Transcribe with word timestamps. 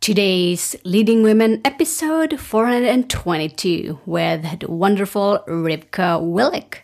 Today's 0.00 0.74
Leading 0.82 1.22
Women 1.22 1.60
episode 1.62 2.40
422 2.40 4.00
with 4.06 4.60
the 4.60 4.70
wonderful 4.70 5.44
Rivka 5.46 6.22
Willick. 6.22 6.78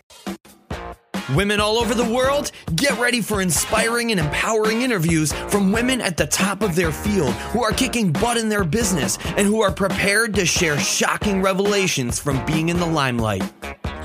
Women 1.35 1.59
all 1.59 1.79
over 1.79 1.95
the 1.95 2.07
world, 2.07 2.51
get 2.75 2.95
ready 2.99 3.21
for 3.21 3.41
inspiring 3.41 4.11
and 4.11 4.19
empowering 4.19 4.83
interviews 4.83 5.33
from 5.33 5.71
women 5.71 5.99
at 5.99 6.15
the 6.15 6.27
top 6.27 6.61
of 6.61 6.75
their 6.75 6.91
field 6.91 7.33
who 7.51 7.63
are 7.63 7.71
kicking 7.71 8.11
butt 8.11 8.37
in 8.37 8.49
their 8.49 8.63
business 8.63 9.17
and 9.35 9.47
who 9.47 9.61
are 9.61 9.71
prepared 9.71 10.35
to 10.35 10.45
share 10.45 10.77
shocking 10.77 11.41
revelations 11.41 12.19
from 12.19 12.45
being 12.45 12.69
in 12.69 12.77
the 12.77 12.85
limelight. 12.85 13.51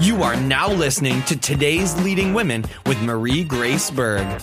You 0.01 0.23
are 0.23 0.37
now 0.37 0.73
listening 0.73 1.23
to 1.25 1.39
today's 1.39 2.03
Leading 2.03 2.33
Women 2.33 2.65
with 2.87 3.01
Marie 3.03 3.45
Grace 3.45 3.91
Berg. 3.91 4.43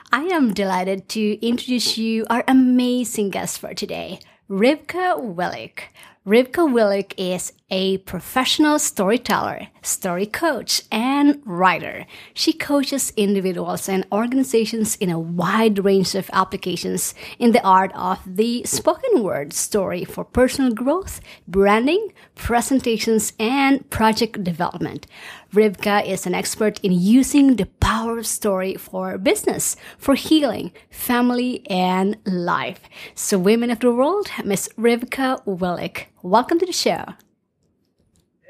I 0.13 0.23
am 0.23 0.53
delighted 0.53 1.07
to 1.09 1.39
introduce 1.45 1.97
you 1.97 2.25
our 2.29 2.43
amazing 2.45 3.29
guest 3.29 3.59
for 3.59 3.73
today, 3.73 4.19
Rivka 4.49 5.15
Willick. 5.17 5.83
Rivka 6.27 6.67
Willick 6.69 7.13
is 7.15 7.53
a 7.71 7.97
professional 7.99 8.77
storyteller, 8.77 9.69
story 9.81 10.25
coach, 10.25 10.83
and 10.91 11.41
writer. 11.45 12.05
She 12.33 12.51
coaches 12.51 13.13
individuals 13.15 13.87
and 13.87 14.05
organizations 14.11 14.97
in 14.97 15.09
a 15.09 15.19
wide 15.19 15.83
range 15.83 16.13
of 16.13 16.29
applications 16.33 17.15
in 17.39 17.53
the 17.53 17.63
art 17.65 17.93
of 17.95 18.19
the 18.25 18.63
spoken 18.65 19.23
word 19.23 19.53
story 19.53 20.03
for 20.03 20.25
personal 20.25 20.73
growth, 20.73 21.21
branding, 21.47 22.11
presentations, 22.35 23.31
and 23.39 23.89
project 23.89 24.43
development. 24.43 25.07
Rivka 25.53 26.05
is 26.05 26.27
an 26.27 26.35
expert 26.35 26.79
in 26.83 26.91
using 26.91 27.55
the 27.55 27.65
power 27.79 28.17
of 28.17 28.27
story 28.27 28.75
for 28.75 29.17
business, 29.17 29.77
for 29.97 30.15
healing, 30.15 30.73
family, 30.89 31.65
and 31.69 32.17
life. 32.25 32.81
So, 33.15 33.37
women 33.37 33.71
of 33.71 33.79
the 33.79 33.93
world, 33.93 34.29
Miss 34.43 34.67
Rivka 34.77 35.45
Willick, 35.45 36.07
welcome 36.21 36.59
to 36.59 36.65
the 36.65 36.73
show. 36.73 37.05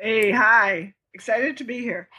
Hey, 0.01 0.31
hi. 0.31 0.95
Excited 1.13 1.57
to 1.57 1.63
be 1.63 1.77
here. 1.77 2.09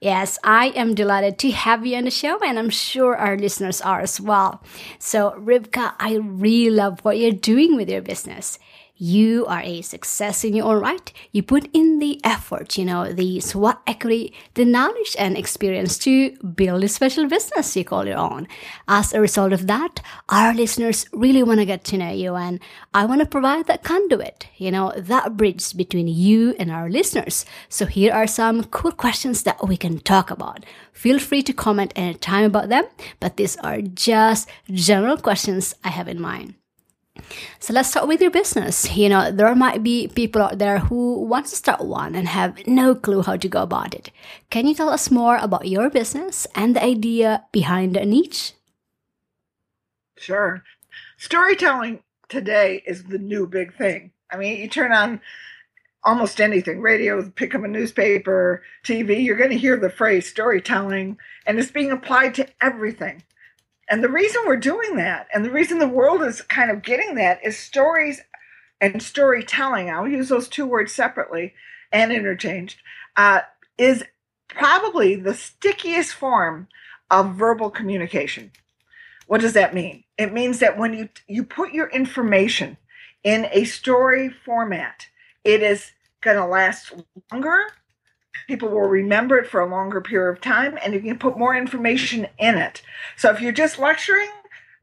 Yes, 0.00 0.38
I 0.42 0.68
am 0.68 0.94
delighted 0.94 1.38
to 1.40 1.50
have 1.50 1.84
you 1.84 1.94
on 1.98 2.04
the 2.04 2.10
show, 2.10 2.38
and 2.42 2.58
I'm 2.58 2.70
sure 2.70 3.14
our 3.14 3.36
listeners 3.36 3.82
are 3.82 4.00
as 4.00 4.18
well. 4.18 4.62
So, 4.98 5.32
Rivka, 5.32 5.92
I 6.00 6.14
really 6.16 6.70
love 6.70 7.04
what 7.04 7.18
you're 7.18 7.32
doing 7.32 7.76
with 7.76 7.90
your 7.90 8.00
business 8.00 8.58
you 8.96 9.44
are 9.46 9.60
a 9.60 9.82
success 9.82 10.44
in 10.44 10.54
your 10.54 10.66
own 10.66 10.80
right. 10.80 11.12
You 11.32 11.42
put 11.42 11.68
in 11.72 11.98
the 11.98 12.20
effort, 12.24 12.78
you 12.78 12.84
know, 12.84 13.12
the 13.12 13.40
sweat 13.40 13.78
equity, 13.86 14.32
the 14.54 14.64
knowledge 14.64 15.14
and 15.18 15.36
experience 15.36 15.98
to 15.98 16.30
build 16.38 16.82
a 16.82 16.88
special 16.88 17.28
business 17.28 17.76
you 17.76 17.84
call 17.84 18.06
your 18.06 18.18
own. 18.18 18.48
As 18.88 19.12
a 19.12 19.20
result 19.20 19.52
of 19.52 19.66
that, 19.66 20.00
our 20.28 20.54
listeners 20.54 21.06
really 21.12 21.42
want 21.42 21.60
to 21.60 21.66
get 21.66 21.84
to 21.84 21.98
know 21.98 22.10
you 22.10 22.34
and 22.34 22.60
I 22.94 23.04
want 23.04 23.20
to 23.20 23.26
provide 23.26 23.66
that 23.66 23.84
conduit, 23.84 24.46
you 24.56 24.70
know, 24.70 24.92
that 24.96 25.36
bridge 25.36 25.76
between 25.76 26.08
you 26.08 26.54
and 26.58 26.70
our 26.70 26.88
listeners. 26.88 27.44
So 27.68 27.86
here 27.86 28.12
are 28.12 28.26
some 28.26 28.64
cool 28.64 28.92
questions 28.92 29.42
that 29.42 29.66
we 29.66 29.76
can 29.76 29.98
talk 30.00 30.30
about. 30.30 30.64
Feel 30.92 31.18
free 31.18 31.42
to 31.42 31.52
comment 31.52 31.92
anytime 31.96 32.44
about 32.44 32.70
them, 32.70 32.84
but 33.20 33.36
these 33.36 33.56
are 33.58 33.80
just 33.82 34.48
general 34.70 35.18
questions 35.18 35.74
I 35.84 35.90
have 35.90 36.08
in 36.08 36.20
mind. 36.20 36.54
So 37.60 37.72
let's 37.72 37.90
start 37.90 38.08
with 38.08 38.20
your 38.20 38.30
business. 38.30 38.96
You 38.96 39.08
know, 39.08 39.30
there 39.30 39.54
might 39.54 39.82
be 39.82 40.08
people 40.08 40.42
out 40.42 40.58
there 40.58 40.78
who 40.78 41.20
want 41.20 41.46
to 41.46 41.56
start 41.56 41.84
one 41.84 42.14
and 42.14 42.28
have 42.28 42.66
no 42.66 42.94
clue 42.94 43.22
how 43.22 43.36
to 43.36 43.48
go 43.48 43.62
about 43.62 43.94
it. 43.94 44.10
Can 44.50 44.66
you 44.66 44.74
tell 44.74 44.88
us 44.88 45.10
more 45.10 45.36
about 45.36 45.68
your 45.68 45.90
business 45.90 46.46
and 46.54 46.76
the 46.76 46.82
idea 46.82 47.44
behind 47.52 47.94
the 47.94 48.04
niche? 48.04 48.52
Sure. 50.16 50.62
Storytelling 51.18 52.00
today 52.28 52.82
is 52.86 53.04
the 53.04 53.18
new 53.18 53.46
big 53.46 53.74
thing. 53.76 54.12
I 54.30 54.36
mean, 54.36 54.60
you 54.60 54.68
turn 54.68 54.92
on 54.92 55.20
almost 56.06 56.40
anything 56.40 56.80
radio, 56.80 57.28
pick 57.30 57.54
up 57.54 57.64
a 57.64 57.68
newspaper, 57.68 58.62
TV, 58.84 59.24
you're 59.24 59.36
going 59.36 59.50
to 59.50 59.58
hear 59.58 59.76
the 59.76 59.90
phrase 59.90 60.28
storytelling, 60.28 61.18
and 61.46 61.58
it's 61.58 61.70
being 61.70 61.90
applied 61.90 62.34
to 62.36 62.48
everything. 62.62 63.22
And 63.88 64.02
the 64.02 64.08
reason 64.08 64.42
we're 64.46 64.56
doing 64.56 64.96
that, 64.96 65.28
and 65.32 65.44
the 65.44 65.50
reason 65.50 65.78
the 65.78 65.88
world 65.88 66.22
is 66.22 66.42
kind 66.42 66.70
of 66.70 66.82
getting 66.82 67.14
that, 67.14 67.44
is 67.44 67.56
stories 67.56 68.20
and 68.80 69.02
storytelling. 69.02 69.90
I'll 69.90 70.08
use 70.08 70.28
those 70.28 70.48
two 70.48 70.66
words 70.66 70.92
separately 70.92 71.54
and 71.92 72.12
interchanged. 72.12 72.80
Uh, 73.16 73.40
is 73.78 74.04
probably 74.48 75.16
the 75.16 75.34
stickiest 75.34 76.14
form 76.14 76.68
of 77.10 77.34
verbal 77.34 77.70
communication. 77.70 78.50
What 79.26 79.40
does 79.40 79.54
that 79.54 79.74
mean? 79.74 80.04
It 80.18 80.32
means 80.32 80.58
that 80.60 80.78
when 80.78 80.92
you 80.92 81.08
you 81.26 81.44
put 81.44 81.72
your 81.72 81.88
information 81.88 82.76
in 83.24 83.48
a 83.50 83.64
story 83.64 84.28
format, 84.28 85.06
it 85.44 85.62
is 85.62 85.92
going 86.20 86.36
to 86.36 86.46
last 86.46 86.92
longer 87.32 87.66
people 88.46 88.68
will 88.68 88.88
remember 88.88 89.38
it 89.38 89.48
for 89.48 89.60
a 89.60 89.70
longer 89.70 90.00
period 90.00 90.32
of 90.32 90.40
time 90.40 90.78
and 90.82 90.94
you 90.94 91.00
can 91.00 91.18
put 91.18 91.38
more 91.38 91.56
information 91.56 92.26
in 92.38 92.56
it. 92.56 92.82
So 93.16 93.30
if 93.30 93.40
you're 93.40 93.52
just 93.52 93.78
lecturing, 93.78 94.30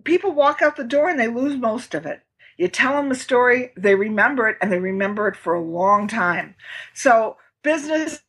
people 0.03 0.31
walk 0.31 0.61
out 0.61 0.75
the 0.75 0.83
door 0.83 1.09
and 1.09 1.19
they 1.19 1.27
lose 1.27 1.57
most 1.57 1.93
of 1.93 2.05
it. 2.05 2.21
You 2.57 2.67
tell 2.67 2.95
them 2.95 3.11
a 3.11 3.15
story, 3.15 3.71
they 3.75 3.95
remember 3.95 4.47
it, 4.47 4.57
and 4.61 4.71
they 4.71 4.79
remember 4.79 5.27
it 5.27 5.35
for 5.35 5.53
a 5.53 5.61
long 5.61 6.07
time. 6.07 6.55
So 6.93 7.37
businesses, 7.63 8.21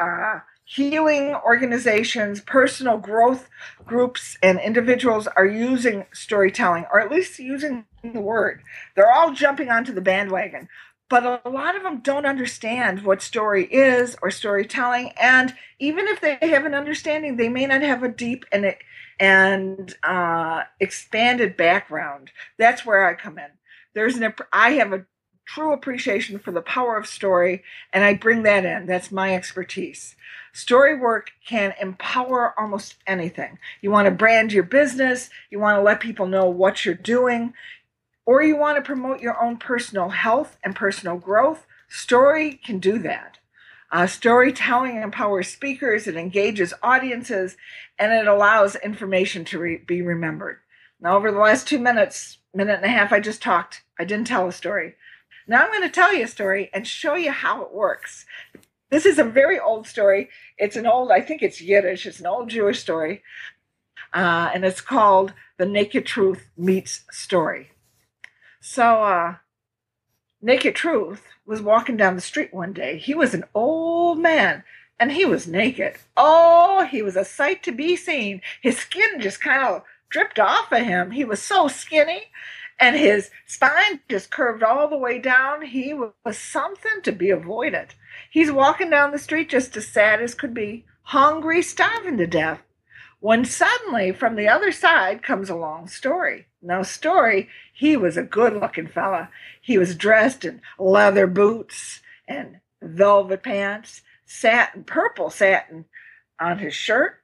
uh, 0.00 0.40
healing 0.64 1.34
organizations, 1.34 2.40
personal 2.40 2.98
growth 2.98 3.48
groups, 3.86 4.36
and 4.42 4.60
individuals 4.60 5.26
are 5.26 5.46
using 5.46 6.06
storytelling, 6.12 6.86
or 6.92 7.00
at 7.00 7.10
least 7.10 7.38
using 7.38 7.84
the 8.02 8.20
word. 8.20 8.62
They're 8.94 9.12
all 9.12 9.32
jumping 9.32 9.70
onto 9.70 9.92
the 9.92 10.00
bandwagon 10.00 10.68
but 11.10 11.42
a 11.44 11.50
lot 11.50 11.76
of 11.76 11.82
them 11.82 12.00
don't 12.00 12.26
understand 12.26 13.04
what 13.04 13.22
story 13.22 13.66
is 13.66 14.16
or 14.22 14.30
storytelling 14.30 15.12
and 15.20 15.54
even 15.78 16.08
if 16.08 16.20
they 16.20 16.38
have 16.42 16.66
an 16.66 16.74
understanding 16.74 17.36
they 17.36 17.48
may 17.48 17.66
not 17.66 17.82
have 17.82 18.02
a 18.02 18.08
deep 18.08 18.44
and 18.52 18.74
and 19.20 19.94
uh, 20.04 20.64
expanded 20.80 21.56
background. 21.56 22.30
That's 22.58 22.86
where 22.86 23.06
i 23.08 23.14
come 23.14 23.38
in. 23.38 23.50
There's 23.94 24.16
an 24.16 24.34
i 24.52 24.72
have 24.72 24.92
a 24.92 25.06
true 25.46 25.72
appreciation 25.72 26.38
for 26.38 26.52
the 26.52 26.62
power 26.62 26.96
of 26.96 27.06
story 27.06 27.62
and 27.92 28.04
i 28.04 28.14
bring 28.14 28.42
that 28.44 28.64
in. 28.64 28.86
That's 28.86 29.12
my 29.12 29.34
expertise. 29.34 30.16
Story 30.52 30.98
work 30.98 31.30
can 31.46 31.74
empower 31.80 32.54
almost 32.58 32.96
anything. 33.06 33.58
You 33.80 33.90
want 33.90 34.06
to 34.06 34.10
brand 34.12 34.52
your 34.52 34.64
business 34.64 35.30
you 35.50 35.58
want 35.60 35.78
to 35.78 35.82
let 35.82 36.00
people 36.00 36.26
know 36.26 36.46
what 36.48 36.84
you're 36.84 36.94
doing 36.94 37.54
or 38.28 38.42
you 38.42 38.54
want 38.54 38.76
to 38.76 38.82
promote 38.82 39.22
your 39.22 39.42
own 39.42 39.56
personal 39.56 40.10
health 40.10 40.58
and 40.62 40.76
personal 40.76 41.16
growth, 41.16 41.66
story 41.88 42.60
can 42.62 42.78
do 42.78 42.98
that. 42.98 43.38
Uh, 43.90 44.06
storytelling 44.06 44.96
empowers 45.02 45.48
speakers, 45.48 46.06
it 46.06 46.14
engages 46.14 46.74
audiences, 46.82 47.56
and 47.98 48.12
it 48.12 48.26
allows 48.26 48.76
information 48.76 49.46
to 49.46 49.58
re- 49.58 49.78
be 49.78 50.02
remembered. 50.02 50.58
Now, 51.00 51.16
over 51.16 51.32
the 51.32 51.38
last 51.38 51.66
two 51.66 51.78
minutes, 51.78 52.36
minute 52.52 52.76
and 52.76 52.84
a 52.84 52.88
half, 52.88 53.14
I 53.14 53.20
just 53.20 53.40
talked. 53.40 53.82
I 53.98 54.04
didn't 54.04 54.26
tell 54.26 54.46
a 54.46 54.52
story. 54.52 54.96
Now 55.46 55.62
I'm 55.62 55.70
going 55.72 55.80
to 55.80 55.88
tell 55.88 56.14
you 56.14 56.24
a 56.24 56.28
story 56.28 56.68
and 56.74 56.86
show 56.86 57.14
you 57.14 57.30
how 57.30 57.62
it 57.62 57.72
works. 57.72 58.26
This 58.90 59.06
is 59.06 59.18
a 59.18 59.24
very 59.24 59.58
old 59.58 59.86
story. 59.86 60.28
It's 60.58 60.76
an 60.76 60.86
old, 60.86 61.10
I 61.10 61.22
think 61.22 61.42
it's 61.42 61.62
Yiddish, 61.62 62.04
it's 62.04 62.20
an 62.20 62.26
old 62.26 62.50
Jewish 62.50 62.78
story. 62.78 63.22
Uh, 64.12 64.50
and 64.52 64.66
it's 64.66 64.82
called 64.82 65.32
The 65.56 65.64
Naked 65.64 66.04
Truth 66.04 66.50
Meets 66.58 67.06
Story. 67.10 67.70
So, 68.60 69.02
uh, 69.04 69.36
Naked 70.40 70.74
Truth 70.74 71.22
was 71.46 71.62
walking 71.62 71.96
down 71.96 72.14
the 72.14 72.20
street 72.20 72.54
one 72.54 72.72
day. 72.72 72.98
He 72.98 73.14
was 73.14 73.34
an 73.34 73.44
old 73.54 74.18
man 74.18 74.64
and 75.00 75.12
he 75.12 75.24
was 75.24 75.46
naked. 75.46 75.96
Oh, 76.16 76.86
he 76.90 77.02
was 77.02 77.16
a 77.16 77.24
sight 77.24 77.62
to 77.64 77.72
be 77.72 77.96
seen. 77.96 78.40
His 78.60 78.78
skin 78.78 79.20
just 79.20 79.40
kind 79.40 79.62
of 79.62 79.82
dripped 80.08 80.38
off 80.38 80.72
of 80.72 80.84
him. 80.84 81.12
He 81.12 81.24
was 81.24 81.42
so 81.42 81.68
skinny 81.68 82.24
and 82.78 82.96
his 82.96 83.30
spine 83.46 84.00
just 84.08 84.30
curved 84.30 84.62
all 84.62 84.88
the 84.88 84.96
way 84.98 85.18
down. 85.18 85.62
He 85.62 85.92
was 85.92 86.38
something 86.38 87.02
to 87.02 87.12
be 87.12 87.30
avoided. 87.30 87.94
He's 88.30 88.52
walking 88.52 88.90
down 88.90 89.10
the 89.10 89.18
street 89.18 89.48
just 89.48 89.76
as 89.76 89.86
sad 89.86 90.20
as 90.22 90.34
could 90.34 90.54
be, 90.54 90.84
hungry, 91.02 91.62
starving 91.62 92.18
to 92.18 92.26
death. 92.26 92.62
When 93.20 93.44
suddenly 93.44 94.12
from 94.12 94.36
the 94.36 94.48
other 94.48 94.70
side 94.70 95.22
comes 95.22 95.50
along 95.50 95.88
Story. 95.88 96.46
Now, 96.62 96.82
Story, 96.82 97.48
he 97.72 97.96
was 97.96 98.16
a 98.16 98.22
good 98.22 98.54
looking 98.54 98.86
fella. 98.86 99.30
He 99.60 99.78
was 99.78 99.96
dressed 99.96 100.44
in 100.44 100.60
leather 100.78 101.26
boots 101.26 102.00
and 102.26 102.60
velvet 102.82 103.42
pants, 103.42 104.02
satin, 104.24 104.84
purple 104.84 105.30
satin 105.30 105.86
on 106.40 106.58
his 106.58 106.74
shirt, 106.74 107.22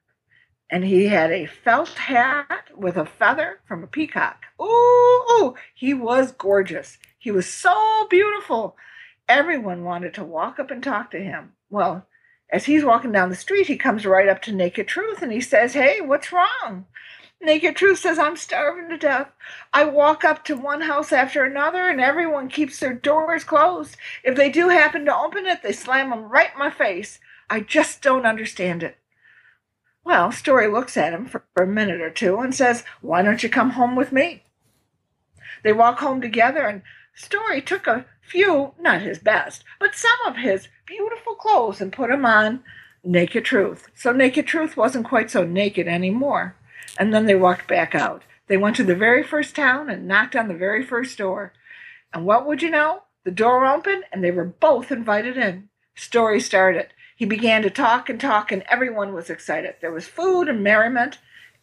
and 0.71 0.85
he 0.85 1.07
had 1.07 1.31
a 1.31 1.47
felt 1.47 1.91
hat 1.91 2.69
with 2.77 2.97
a 2.97 3.07
feather 3.07 3.61
from 3.67 3.85
a 3.85 3.89
peacock. 3.89 4.43
Ooh, 4.61 4.65
ooh, 5.33 5.55
he 5.75 5.95
was 5.95 6.33
gorgeous. 6.33 6.99
He 7.19 7.31
was 7.31 7.49
so 7.49 8.07
beautiful. 8.11 8.77
Everyone 9.29 9.85
wanted 9.85 10.15
to 10.15 10.25
walk 10.25 10.59
up 10.59 10.71
and 10.71 10.83
talk 10.83 11.11
to 11.13 11.19
him. 11.19 11.53
Well, 11.71 12.07
as 12.55 12.67
he's 12.67 12.85
walking 12.85 13.11
down 13.11 13.31
the 13.31 13.35
street, 13.35 13.67
he 13.67 13.77
comes 13.77 14.07
right 14.07 14.29
up 14.29 14.41
to 14.43 14.53
Naked 14.53 14.87
Truth 14.87 15.23
and 15.23 15.33
he 15.33 15.41
says, 15.41 15.75
Hey, 15.75 16.01
what's 16.01 16.33
wrong? 16.33 16.87
Naked 17.43 17.75
Truth 17.75 17.99
says, 17.99 18.17
I'm 18.17 18.37
starving 18.37 18.89
to 18.91 18.97
death. 18.97 19.33
I 19.73 19.83
walk 19.87 20.23
up 20.23 20.45
to 20.45 20.57
one 20.57 20.83
house 20.83 21.11
after 21.11 21.43
another 21.43 21.89
and 21.89 22.01
everyone 22.01 22.49
keeps 22.49 22.79
their 22.79 22.95
doors 22.95 23.43
closed. 23.43 23.97
If 24.23 24.37
they 24.37 24.51
do 24.51 24.69
happen 24.69 25.05
to 25.07 25.17
open 25.17 25.47
it, 25.47 25.65
they 25.65 25.73
slam 25.73 26.11
them 26.11 26.29
right 26.29 26.53
in 26.53 26.59
my 26.61 26.71
face. 26.71 27.19
I 27.51 27.59
just 27.59 28.03
don't 28.03 28.25
understand 28.25 28.85
it. 28.85 28.99
Well, 30.05 30.31
Story 30.31 30.69
looks 30.69 30.97
at 30.97 31.13
him 31.13 31.27
for, 31.27 31.45
a 31.57 31.67
minute 31.67 32.01
or 32.01 32.11
two 32.11 32.39
and 32.39 32.55
says, 32.55 32.85
Why 33.01 33.23
don't 33.23 33.43
you 33.43 33.49
come 33.49 33.71
home 33.71 33.97
with 33.97 34.13
me? 34.13 34.45
They 35.65 35.73
walk 35.73 35.99
home 35.99 36.21
together 36.21 36.69
and 36.69 36.83
Story 37.17 37.61
took 37.61 37.89
a 37.89 38.07
few, 38.27 38.75
not 38.81 39.03
his 39.03 39.19
best, 39.19 39.65
but 39.79 39.95
some 39.95 40.19
of 40.27 40.37
his 40.37 40.69
beautiful 40.87 41.35
clothes 41.35 41.81
and 41.81 41.93
put 41.93 42.11
them 42.11 42.25
on 42.25 42.63
Naked 43.03 43.45
Truth. 43.45 43.89
So 43.95 44.13
Naked 44.13 44.47
Truth 44.47 44.77
wasn't 44.77 45.07
quite 45.07 45.31
so 45.31 45.45
naked 45.45 45.87
anymore. 45.87 46.57
And 46.99 47.13
then 47.13 47.27
they 47.27 47.35
walked 47.35 47.69
back 47.69 47.95
out. 47.95 48.23
They 48.47 48.57
went 48.57 48.77
to 48.77 48.85
the 48.85 48.95
very 48.95 49.23
first 49.23 49.57
town 49.57 49.91
and 49.91 50.09
knocked 50.09 50.37
on 50.37 50.49
the 50.49 50.55
very 50.55 50.83
first 50.83 51.19
door. 51.19 51.53
And 52.13 52.25
what 52.25 52.47
would 52.47 52.63
you 52.63 52.71
know? 52.71 53.03
The 53.25 53.31
door 53.31 53.67
opened 53.67 54.05
and 54.13 54.23
they 54.23 54.31
were 54.31 54.45
both 54.45 54.93
invited 54.93 55.37
in. 55.37 55.69
Story 55.95 56.41
started. 56.41 56.89
He 57.17 57.25
began 57.25 57.63
to 57.63 57.71
talk 57.71 58.09
and 58.09 58.21
talk, 58.21 58.51
and 58.51 58.65
everyone 58.69 59.15
was 59.15 59.31
excited. 59.31 59.77
There 59.81 59.93
was 59.93 60.09
food 60.09 60.49
and 60.49 60.65
merriment, 60.65 61.19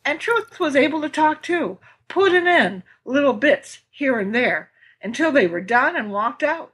and 0.05 0.19
Truth 0.19 0.59
was 0.59 0.77
able 0.77 1.01
to 1.01 1.09
talk 1.09 1.43
too, 1.43 1.77
putting 2.07 2.47
in 2.47 2.83
little 3.03 3.33
bits 3.33 3.79
here 3.91 4.17
and 4.17 4.33
there 4.33 4.71
until 5.03 5.31
they 5.31 5.48
were 5.48 5.62
done 5.62 5.95
and 5.95 6.12
walked 6.12 6.44
out. 6.44 6.74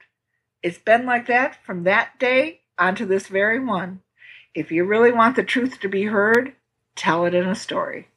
It's 0.63 0.79
been 0.79 1.05
like 1.05 1.27
that 1.27 1.63
from 1.63 1.83
that 1.83 2.19
day 2.19 2.61
on 2.77 2.95
to 2.95 3.05
this 3.05 3.27
very 3.27 3.59
one. 3.59 4.01
If 4.53 4.71
you 4.71 4.85
really 4.85 5.11
want 5.11 5.35
the 5.35 5.43
truth 5.43 5.79
to 5.79 5.89
be 5.89 6.05
heard, 6.05 6.53
tell 6.95 7.25
it 7.25 7.33
in 7.35 7.47
a 7.47 7.55
story. 7.55 8.07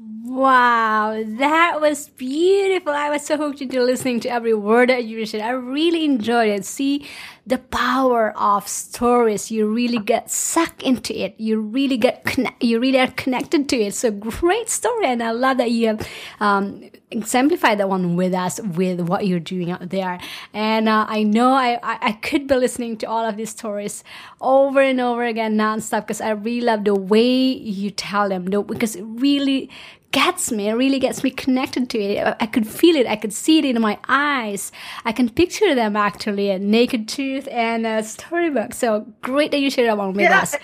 Wow, 0.00 1.24
that 1.26 1.80
was 1.80 2.08
beautiful. 2.08 2.92
I 2.92 3.10
was 3.10 3.26
so 3.26 3.36
hooked 3.36 3.60
into 3.60 3.82
listening 3.82 4.20
to 4.20 4.28
every 4.28 4.54
word 4.54 4.90
that 4.90 5.04
you 5.04 5.26
said. 5.26 5.40
I 5.40 5.50
really 5.50 6.04
enjoyed 6.04 6.50
it. 6.50 6.64
See 6.64 7.04
the 7.48 7.56
power 7.56 8.36
of 8.36 8.68
stories. 8.68 9.50
You 9.50 9.66
really 9.72 9.98
get 9.98 10.30
sucked 10.30 10.82
into 10.82 11.18
it. 11.18 11.34
You 11.38 11.60
really 11.60 11.96
get 11.96 12.22
you 12.60 12.78
really 12.78 13.00
are 13.00 13.10
connected 13.12 13.68
to 13.70 13.76
it. 13.76 13.94
So 13.94 14.10
great 14.10 14.68
story. 14.68 15.06
And 15.06 15.22
I 15.22 15.30
love 15.30 15.56
that 15.56 15.70
you 15.70 15.88
have, 15.88 16.06
um, 16.40 16.90
exemplified 17.10 17.78
that 17.78 17.88
one 17.88 18.16
with 18.16 18.34
us 18.34 18.60
with 18.60 19.00
what 19.00 19.26
you're 19.26 19.40
doing 19.40 19.70
out 19.70 19.88
there. 19.88 20.20
And, 20.52 20.90
uh, 20.90 21.06
I 21.08 21.22
know 21.22 21.52
I, 21.52 21.80
I, 21.82 21.98
I 22.02 22.12
could 22.12 22.46
be 22.46 22.54
listening 22.54 22.98
to 22.98 23.08
all 23.08 23.24
of 23.24 23.38
these 23.38 23.48
stories 23.48 24.04
over 24.42 24.82
and 24.82 25.00
over 25.00 25.24
again 25.24 25.56
nonstop 25.56 26.02
because 26.02 26.20
I 26.20 26.30
really 26.30 26.60
love 26.66 26.84
the 26.84 26.94
way 26.94 27.24
you 27.24 27.90
tell 27.90 28.28
them 28.28 28.46
No, 28.46 28.62
because 28.62 28.94
it 28.94 29.04
really 29.04 29.70
gets 30.12 30.50
me, 30.50 30.68
it 30.68 30.74
really 30.74 30.98
gets 30.98 31.22
me 31.22 31.30
connected 31.30 31.90
to 31.90 31.98
it. 31.98 32.36
I 32.40 32.46
could 32.46 32.66
feel 32.66 32.96
it, 32.96 33.06
I 33.06 33.16
could 33.16 33.32
see 33.32 33.58
it 33.58 33.64
in 33.64 33.80
my 33.80 33.98
eyes. 34.08 34.72
I 35.04 35.12
can 35.12 35.28
picture 35.28 35.74
them 35.74 35.96
actually, 35.96 36.50
a 36.50 36.58
naked 36.58 37.08
tooth 37.08 37.48
and 37.50 37.86
a 37.86 38.02
storybook. 38.02 38.74
So 38.74 39.06
great 39.22 39.50
that 39.50 39.58
you 39.60 39.70
shared 39.70 39.88
that 39.88 39.98
one 39.98 40.14
with 40.14 40.22
Yeah, 40.22 40.40
us. 40.40 40.54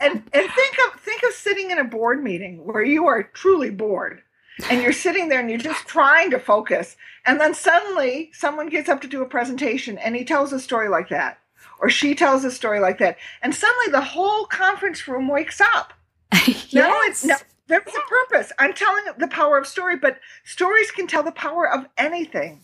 And 0.00 0.22
and 0.32 0.50
think 0.50 0.76
of 0.86 1.00
think 1.00 1.22
of 1.24 1.32
sitting 1.34 1.70
in 1.70 1.78
a 1.78 1.84
board 1.84 2.22
meeting 2.22 2.64
where 2.64 2.84
you 2.84 3.06
are 3.06 3.22
truly 3.24 3.70
bored. 3.70 4.22
And 4.70 4.82
you're 4.82 4.92
sitting 4.92 5.28
there 5.28 5.40
and 5.40 5.48
you're 5.48 5.58
just 5.58 5.86
trying 5.86 6.30
to 6.32 6.38
focus. 6.40 6.96
And 7.26 7.40
then 7.40 7.54
suddenly 7.54 8.30
someone 8.34 8.68
gets 8.68 8.88
up 8.88 9.00
to 9.02 9.06
do 9.08 9.22
a 9.22 9.26
presentation 9.26 9.98
and 9.98 10.16
he 10.16 10.24
tells 10.24 10.52
a 10.52 10.60
story 10.60 10.88
like 10.88 11.08
that. 11.10 11.38
Or 11.80 11.88
she 11.90 12.14
tells 12.14 12.44
a 12.44 12.50
story 12.50 12.80
like 12.80 12.98
that. 12.98 13.18
And 13.42 13.54
suddenly 13.54 13.92
the 13.92 14.00
whole 14.00 14.46
conference 14.46 15.06
room 15.06 15.28
wakes 15.28 15.60
up. 15.60 15.92
No, 16.72 16.90
it's 17.02 17.32
no. 17.68 17.78
There's 17.84 17.94
a 17.94 18.08
purpose. 18.08 18.52
I'm 18.58 18.74
telling 18.74 19.04
the 19.18 19.28
power 19.28 19.58
of 19.58 19.66
story, 19.66 19.96
but 19.96 20.18
stories 20.44 20.90
can 20.90 21.06
tell 21.06 21.22
the 21.22 21.32
power 21.32 21.70
of 21.70 21.86
anything. 21.96 22.60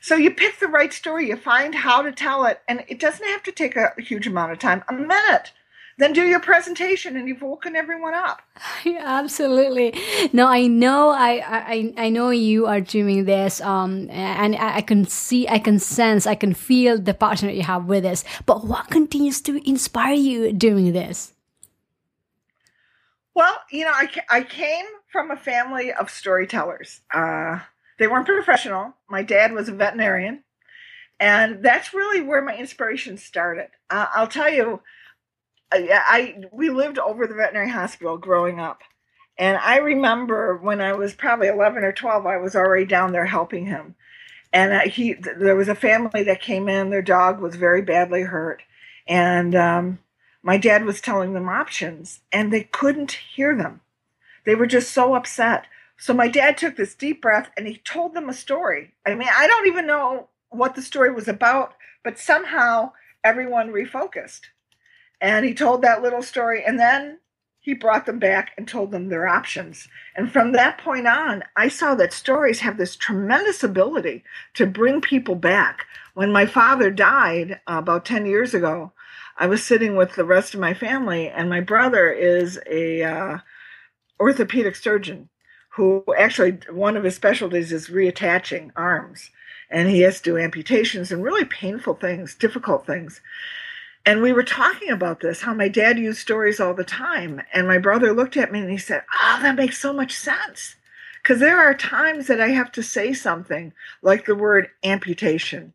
So 0.00 0.16
you 0.16 0.32
pick 0.32 0.58
the 0.58 0.66
right 0.66 0.92
story, 0.92 1.28
you 1.28 1.36
find 1.36 1.74
how 1.76 2.02
to 2.02 2.10
tell 2.10 2.44
it, 2.46 2.60
and 2.66 2.84
it 2.88 2.98
doesn't 2.98 3.24
have 3.24 3.44
to 3.44 3.52
take 3.52 3.76
a 3.76 3.92
huge 3.98 4.26
amount 4.26 4.50
of 4.50 4.58
time, 4.58 4.82
a 4.88 4.92
minute. 4.92 5.52
Then 5.98 6.12
do 6.12 6.22
your 6.24 6.40
presentation, 6.40 7.16
and 7.16 7.28
you've 7.28 7.42
woken 7.42 7.76
everyone 7.76 8.14
up. 8.14 8.42
Yeah, 8.84 9.04
absolutely. 9.04 9.94
No, 10.32 10.48
I 10.48 10.66
know. 10.66 11.10
I, 11.10 11.40
I 11.46 11.94
I 11.96 12.08
know 12.08 12.30
you 12.30 12.66
are 12.66 12.80
doing 12.80 13.26
this. 13.26 13.60
Um, 13.60 14.10
and 14.10 14.56
I, 14.56 14.78
I 14.78 14.80
can 14.80 15.06
see, 15.06 15.46
I 15.48 15.60
can 15.60 15.78
sense, 15.78 16.26
I 16.26 16.34
can 16.34 16.52
feel 16.52 16.98
the 16.98 17.14
passion 17.14 17.46
that 17.46 17.54
you 17.54 17.62
have 17.62 17.84
with 17.84 18.02
this. 18.02 18.24
But 18.44 18.64
what 18.66 18.90
continues 18.90 19.40
to 19.42 19.60
inspire 19.68 20.14
you 20.14 20.52
doing 20.52 20.92
this? 20.92 21.32
Well, 23.34 23.54
you 23.70 23.84
know, 23.84 23.92
I, 23.92 24.08
I 24.28 24.42
came 24.42 24.84
from 25.10 25.30
a 25.30 25.36
family 25.36 25.92
of 25.92 26.10
storytellers. 26.10 27.00
Uh, 27.12 27.60
they 27.98 28.06
weren't 28.06 28.26
professional. 28.26 28.94
My 29.08 29.22
dad 29.22 29.52
was 29.52 29.68
a 29.68 29.72
veterinarian, 29.72 30.44
and 31.18 31.62
that's 31.62 31.94
really 31.94 32.20
where 32.20 32.42
my 32.42 32.56
inspiration 32.56 33.16
started. 33.16 33.68
Uh, 33.88 34.06
I'll 34.14 34.26
tell 34.28 34.52
you, 34.52 34.80
I, 35.72 35.88
I 35.90 36.44
we 36.52 36.68
lived 36.68 36.98
over 36.98 37.26
the 37.26 37.34
veterinary 37.34 37.70
hospital 37.70 38.18
growing 38.18 38.60
up, 38.60 38.80
and 39.38 39.56
I 39.56 39.78
remember 39.78 40.56
when 40.56 40.80
I 40.80 40.92
was 40.92 41.14
probably 41.14 41.48
eleven 41.48 41.84
or 41.84 41.92
twelve, 41.92 42.26
I 42.26 42.36
was 42.36 42.54
already 42.54 42.84
down 42.86 43.12
there 43.12 43.26
helping 43.26 43.66
him, 43.66 43.94
and 44.52 44.72
uh, 44.72 44.80
he 44.80 45.14
there 45.14 45.56
was 45.56 45.68
a 45.68 45.74
family 45.74 46.24
that 46.24 46.42
came 46.42 46.68
in. 46.68 46.90
Their 46.90 47.02
dog 47.02 47.40
was 47.40 47.56
very 47.56 47.82
badly 47.82 48.22
hurt, 48.22 48.62
and 49.06 49.54
um, 49.54 49.98
my 50.42 50.56
dad 50.56 50.84
was 50.84 51.00
telling 51.00 51.34
them 51.34 51.48
options, 51.48 52.20
and 52.32 52.52
they 52.52 52.64
couldn't 52.64 53.12
hear 53.12 53.56
them. 53.56 53.80
They 54.44 54.54
were 54.54 54.66
just 54.66 54.90
so 54.90 55.14
upset. 55.14 55.66
So 55.96 56.12
my 56.12 56.28
dad 56.28 56.58
took 56.58 56.76
this 56.76 56.96
deep 56.96 57.22
breath 57.22 57.50
and 57.56 57.66
he 57.66 57.76
told 57.76 58.14
them 58.14 58.28
a 58.28 58.34
story. 58.34 58.92
I 59.06 59.14
mean, 59.14 59.28
I 59.32 59.46
don't 59.46 59.68
even 59.68 59.86
know 59.86 60.28
what 60.50 60.74
the 60.74 60.82
story 60.82 61.12
was 61.12 61.28
about, 61.28 61.74
but 62.02 62.18
somehow 62.18 62.92
everyone 63.22 63.70
refocused. 63.72 64.40
And 65.20 65.46
he 65.46 65.54
told 65.54 65.82
that 65.82 66.02
little 66.02 66.22
story 66.22 66.64
and 66.66 66.78
then 66.78 67.18
he 67.60 67.74
brought 67.74 68.06
them 68.06 68.18
back 68.18 68.50
and 68.58 68.66
told 68.66 68.90
them 68.90 69.08
their 69.08 69.28
options. 69.28 69.86
And 70.16 70.32
from 70.32 70.50
that 70.52 70.78
point 70.78 71.06
on, 71.06 71.44
I 71.54 71.68
saw 71.68 71.94
that 71.94 72.12
stories 72.12 72.58
have 72.58 72.76
this 72.76 72.96
tremendous 72.96 73.62
ability 73.62 74.24
to 74.54 74.66
bring 74.66 75.00
people 75.00 75.36
back. 75.36 75.86
When 76.14 76.32
my 76.32 76.44
father 76.46 76.90
died 76.90 77.60
about 77.68 78.04
10 78.04 78.26
years 78.26 78.52
ago, 78.52 78.90
I 79.38 79.46
was 79.46 79.64
sitting 79.64 79.96
with 79.96 80.14
the 80.14 80.24
rest 80.24 80.54
of 80.54 80.60
my 80.60 80.74
family, 80.74 81.28
and 81.28 81.48
my 81.48 81.60
brother 81.60 82.10
is 82.10 82.58
a 82.66 83.02
uh, 83.02 83.38
orthopedic 84.20 84.76
surgeon 84.76 85.28
who 85.70 86.04
actually 86.16 86.58
one 86.70 86.96
of 86.96 87.04
his 87.04 87.16
specialties 87.16 87.72
is 87.72 87.88
reattaching 87.88 88.70
arms, 88.76 89.30
and 89.70 89.88
he 89.88 90.00
has 90.00 90.18
to 90.18 90.32
do 90.32 90.38
amputations 90.38 91.10
and 91.10 91.22
really 91.22 91.46
painful 91.46 91.94
things, 91.94 92.34
difficult 92.34 92.86
things. 92.86 93.20
And 94.04 94.20
we 94.20 94.32
were 94.32 94.42
talking 94.42 94.90
about 94.90 95.20
this, 95.20 95.42
how 95.42 95.54
my 95.54 95.68
dad 95.68 95.98
used 95.98 96.18
stories 96.18 96.58
all 96.60 96.74
the 96.74 96.84
time. 96.84 97.40
And 97.52 97.68
my 97.68 97.78
brother 97.78 98.12
looked 98.12 98.36
at 98.36 98.50
me 98.50 98.60
and 98.60 98.70
he 98.70 98.78
said, 98.78 99.02
Oh, 99.22 99.38
that 99.42 99.54
makes 99.54 99.78
so 99.78 99.92
much 99.92 100.12
sense. 100.12 100.74
Because 101.22 101.38
there 101.38 101.60
are 101.60 101.74
times 101.74 102.26
that 102.26 102.40
I 102.40 102.48
have 102.48 102.72
to 102.72 102.82
say 102.82 103.12
something 103.12 103.72
like 104.02 104.26
the 104.26 104.34
word 104.34 104.70
amputation, 104.82 105.72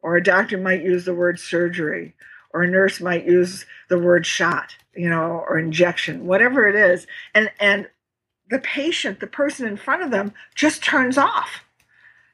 or 0.00 0.16
a 0.16 0.22
doctor 0.22 0.56
might 0.56 0.82
use 0.82 1.04
the 1.04 1.14
word 1.14 1.38
surgery, 1.38 2.14
or 2.56 2.62
a 2.62 2.70
nurse 2.70 3.00
might 3.00 3.26
use 3.26 3.66
the 3.90 3.98
word 3.98 4.24
shot, 4.24 4.74
you 4.94 5.10
know, 5.10 5.44
or 5.46 5.58
injection, 5.58 6.26
whatever 6.26 6.66
it 6.66 6.74
is. 6.74 7.06
And, 7.34 7.50
and 7.60 7.88
the 8.48 8.60
patient, 8.60 9.20
the 9.20 9.26
person 9.26 9.66
in 9.66 9.76
front 9.76 10.02
of 10.02 10.10
them, 10.10 10.32
just 10.54 10.82
turns 10.82 11.18
off. 11.18 11.64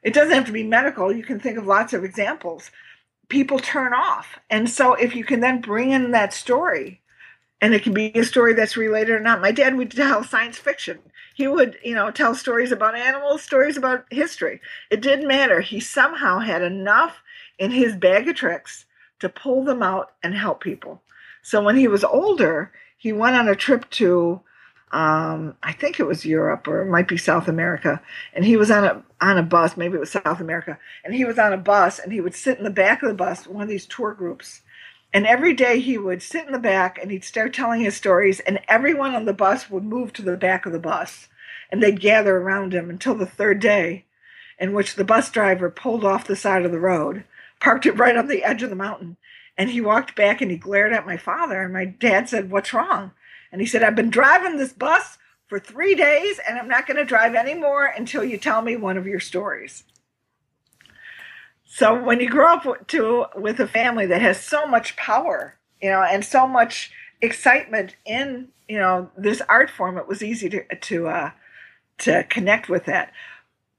It 0.01 0.13
doesn't 0.13 0.33
have 0.33 0.45
to 0.45 0.53
be 0.53 0.63
medical. 0.63 1.11
You 1.11 1.23
can 1.23 1.41
think 1.41 1.57
of 1.57 1.67
lots 1.67 1.91
of 1.93 2.05
examples 2.05 2.71
people 3.29 3.57
turn 3.57 3.93
off. 3.93 4.37
And 4.49 4.69
so 4.69 4.93
if 4.93 5.15
you 5.15 5.23
can 5.23 5.39
then 5.39 5.59
bring 5.61 5.91
in 5.91 6.11
that 6.11 6.33
story, 6.33 7.01
and 7.61 7.73
it 7.73 7.81
can 7.81 7.93
be 7.93 8.11
a 8.13 8.25
story 8.25 8.53
that's 8.53 8.75
related 8.75 9.13
or 9.13 9.21
not. 9.21 9.39
My 9.39 9.53
dad 9.53 9.77
would 9.77 9.89
tell 9.89 10.21
science 10.21 10.57
fiction. 10.57 10.99
He 11.33 11.47
would, 11.47 11.77
you 11.81 11.95
know, 11.95 12.11
tell 12.11 12.35
stories 12.35 12.73
about 12.73 12.93
animals, 12.93 13.41
stories 13.41 13.77
about 13.77 14.05
history. 14.11 14.59
It 14.91 15.01
didn't 15.01 15.29
matter. 15.29 15.61
He 15.61 15.79
somehow 15.79 16.39
had 16.39 16.61
enough 16.61 17.23
in 17.57 17.71
his 17.71 17.95
bag 17.95 18.27
of 18.27 18.35
tricks 18.35 18.85
to 19.19 19.29
pull 19.29 19.63
them 19.63 19.81
out 19.83 20.11
and 20.21 20.33
help 20.35 20.61
people. 20.61 21.01
So 21.41 21.61
when 21.61 21.75
he 21.75 21.87
was 21.87 22.03
older, 22.03 22.71
he 22.97 23.11
went 23.11 23.35
on 23.35 23.47
a 23.47 23.55
trip 23.55 23.89
to 23.91 24.41
um, 24.93 25.55
I 25.63 25.73
think 25.73 25.99
it 25.99 26.05
was 26.05 26.23
Europe 26.23 26.67
or 26.67 26.83
it 26.83 26.89
might 26.89 27.07
be 27.07 27.17
South 27.17 27.47
America, 27.47 27.99
and 28.33 28.45
he 28.45 28.55
was 28.55 28.69
on 28.69 28.83
a 28.83 29.03
on 29.19 29.39
a 29.39 29.43
bus. 29.43 29.75
Maybe 29.75 29.95
it 29.95 29.99
was 29.99 30.11
South 30.11 30.39
America, 30.39 30.77
and 31.03 31.15
he 31.15 31.25
was 31.25 31.39
on 31.39 31.51
a 31.51 31.57
bus, 31.57 31.97
and 31.97 32.13
he 32.13 32.21
would 32.21 32.35
sit 32.35 32.59
in 32.59 32.63
the 32.63 32.69
back 32.69 33.01
of 33.01 33.09
the 33.09 33.15
bus, 33.15 33.47
one 33.47 33.63
of 33.63 33.69
these 33.69 33.87
tour 33.87 34.13
groups, 34.13 34.61
and 35.11 35.25
every 35.25 35.53
day 35.55 35.79
he 35.79 35.97
would 35.97 36.21
sit 36.21 36.45
in 36.45 36.51
the 36.51 36.59
back 36.59 36.99
and 36.99 37.09
he'd 37.09 37.23
start 37.23 37.53
telling 37.53 37.81
his 37.81 37.95
stories, 37.95 38.39
and 38.41 38.59
everyone 38.67 39.15
on 39.15 39.25
the 39.25 39.33
bus 39.33 39.67
would 39.67 39.83
move 39.83 40.13
to 40.13 40.21
the 40.21 40.37
back 40.37 40.67
of 40.67 40.71
the 40.71 40.79
bus, 40.79 41.27
and 41.71 41.81
they'd 41.81 41.99
gather 41.99 42.37
around 42.37 42.71
him 42.71 42.91
until 42.91 43.15
the 43.15 43.25
third 43.25 43.59
day, 43.59 44.05
in 44.59 44.73
which 44.73 44.93
the 44.93 45.03
bus 45.03 45.31
driver 45.31 45.71
pulled 45.71 46.05
off 46.05 46.27
the 46.27 46.35
side 46.35 46.65
of 46.65 46.71
the 46.71 46.79
road, 46.79 47.23
parked 47.63 47.85
it 47.85 47.97
right 47.97 48.17
on 48.17 48.27
the 48.27 48.43
edge 48.43 48.61
of 48.61 48.69
the 48.69 48.75
mountain, 48.75 49.17
and 49.57 49.69
he 49.69 49.81
walked 49.81 50.15
back 50.15 50.41
and 50.41 50.51
he 50.51 50.57
glared 50.57 50.93
at 50.93 51.05
my 51.05 51.17
father, 51.17 51.61
and 51.61 51.73
my 51.73 51.85
dad 51.85 52.29
said, 52.29 52.51
"What's 52.51 52.73
wrong?" 52.73 53.11
And 53.53 53.61
he 53.61 53.67
said, 53.67 53.83
I've 53.83 53.95
been 53.95 54.09
driving 54.09 54.57
this 54.57 54.73
bus 54.73 55.19
for 55.47 55.59
three 55.59 55.93
days 55.93 56.39
and 56.45 56.57
I'm 56.57 56.67
not 56.67 56.87
going 56.87 56.97
to 56.97 57.05
drive 57.05 57.35
anymore 57.35 57.85
until 57.85 58.23
you 58.23 58.39
tell 58.39 58.63
me 58.63 58.75
one 58.75 58.97
of 58.97 59.05
your 59.05 59.19
stories. 59.19 59.83
So 61.63 62.03
when 62.03 62.19
you 62.19 62.27
grow 62.27 62.53
up 62.53 62.87
to 62.87 63.25
with 63.35 63.59
a 63.59 63.67
family 63.67 64.07
that 64.07 64.23
has 64.23 64.43
so 64.43 64.65
much 64.65 64.95
power, 64.95 65.55
you 65.79 65.91
know, 65.91 66.01
and 66.01 66.25
so 66.25 66.47
much 66.47 66.91
excitement 67.21 67.95
in, 68.05 68.47
you 68.67 68.79
know, 68.79 69.11
this 69.15 69.41
art 69.47 69.69
form, 69.69 69.99
it 69.99 70.07
was 70.07 70.23
easy 70.23 70.49
to 70.49 70.75
to 70.75 71.07
uh, 71.07 71.31
to 71.99 72.23
connect 72.23 72.69
with 72.69 72.85
that. 72.85 73.11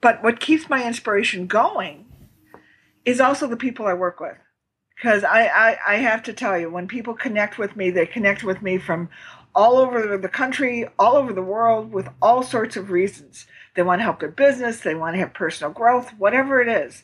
But 0.01 0.23
what 0.23 0.39
keeps 0.39 0.69
my 0.69 0.87
inspiration 0.87 1.49
going 1.49 2.07
is 3.05 3.21
also 3.21 3.47
the 3.47 3.57
people 3.57 3.87
I 3.87 3.95
work 3.95 4.21
with. 4.21 4.37
Because 4.97 5.25
I, 5.25 5.47
I, 5.47 5.79
I 5.87 5.97
have 5.97 6.23
to 6.25 6.33
tell 6.33 6.59
you, 6.59 6.71
when 6.71 6.89
people 6.89 7.15
connect 7.15 7.59
with 7.59 7.77
me, 7.77 7.91
they 7.91 8.07
connect 8.07 8.45
with 8.45 8.63
me 8.63 8.79
from 8.79 9.09
all 9.55 9.77
over 9.77 10.17
the 10.17 10.29
country, 10.29 10.89
all 10.99 11.17
over 11.17 11.33
the 11.33 11.43
world 11.43 11.93
with 11.93 12.09
all 12.23 12.43
sorts 12.43 12.77
of 12.77 12.91
reasons. 12.91 13.47
They 13.75 13.83
want 13.83 14.01
to 14.01 14.05
help 14.05 14.21
their 14.21 14.31
business, 14.31 14.81
they 14.81 14.95
want 14.95 15.15
to 15.15 15.21
have 15.21 15.35
personal 15.35 15.73
growth, 15.73 16.11
whatever 16.19 16.61
it 16.61 16.69
is. 16.69 17.03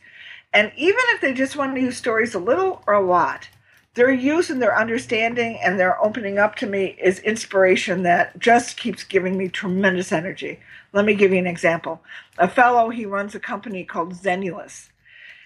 And 0.52 0.72
even 0.76 1.02
if 1.08 1.20
they 1.20 1.32
just 1.32 1.56
want 1.56 1.74
to 1.74 1.80
use 1.80 1.96
stories 1.96 2.34
a 2.34 2.38
little 2.38 2.82
or 2.86 2.94
a 2.94 3.06
lot, 3.06 3.48
their 3.94 4.12
use 4.12 4.50
and 4.50 4.62
their 4.62 4.76
understanding 4.76 5.58
and 5.62 5.78
their 5.78 6.02
opening 6.02 6.38
up 6.38 6.54
to 6.56 6.66
me 6.66 6.96
is 7.02 7.18
inspiration 7.20 8.02
that 8.04 8.38
just 8.38 8.76
keeps 8.76 9.02
giving 9.02 9.36
me 9.36 9.48
tremendous 9.48 10.12
energy. 10.12 10.60
Let 10.92 11.04
me 11.04 11.14
give 11.14 11.32
you 11.32 11.38
an 11.38 11.46
example. 11.46 12.00
A 12.38 12.48
fellow, 12.48 12.90
he 12.90 13.04
runs 13.04 13.34
a 13.34 13.40
company 13.40 13.84
called 13.84 14.14
Zenulous. 14.14 14.90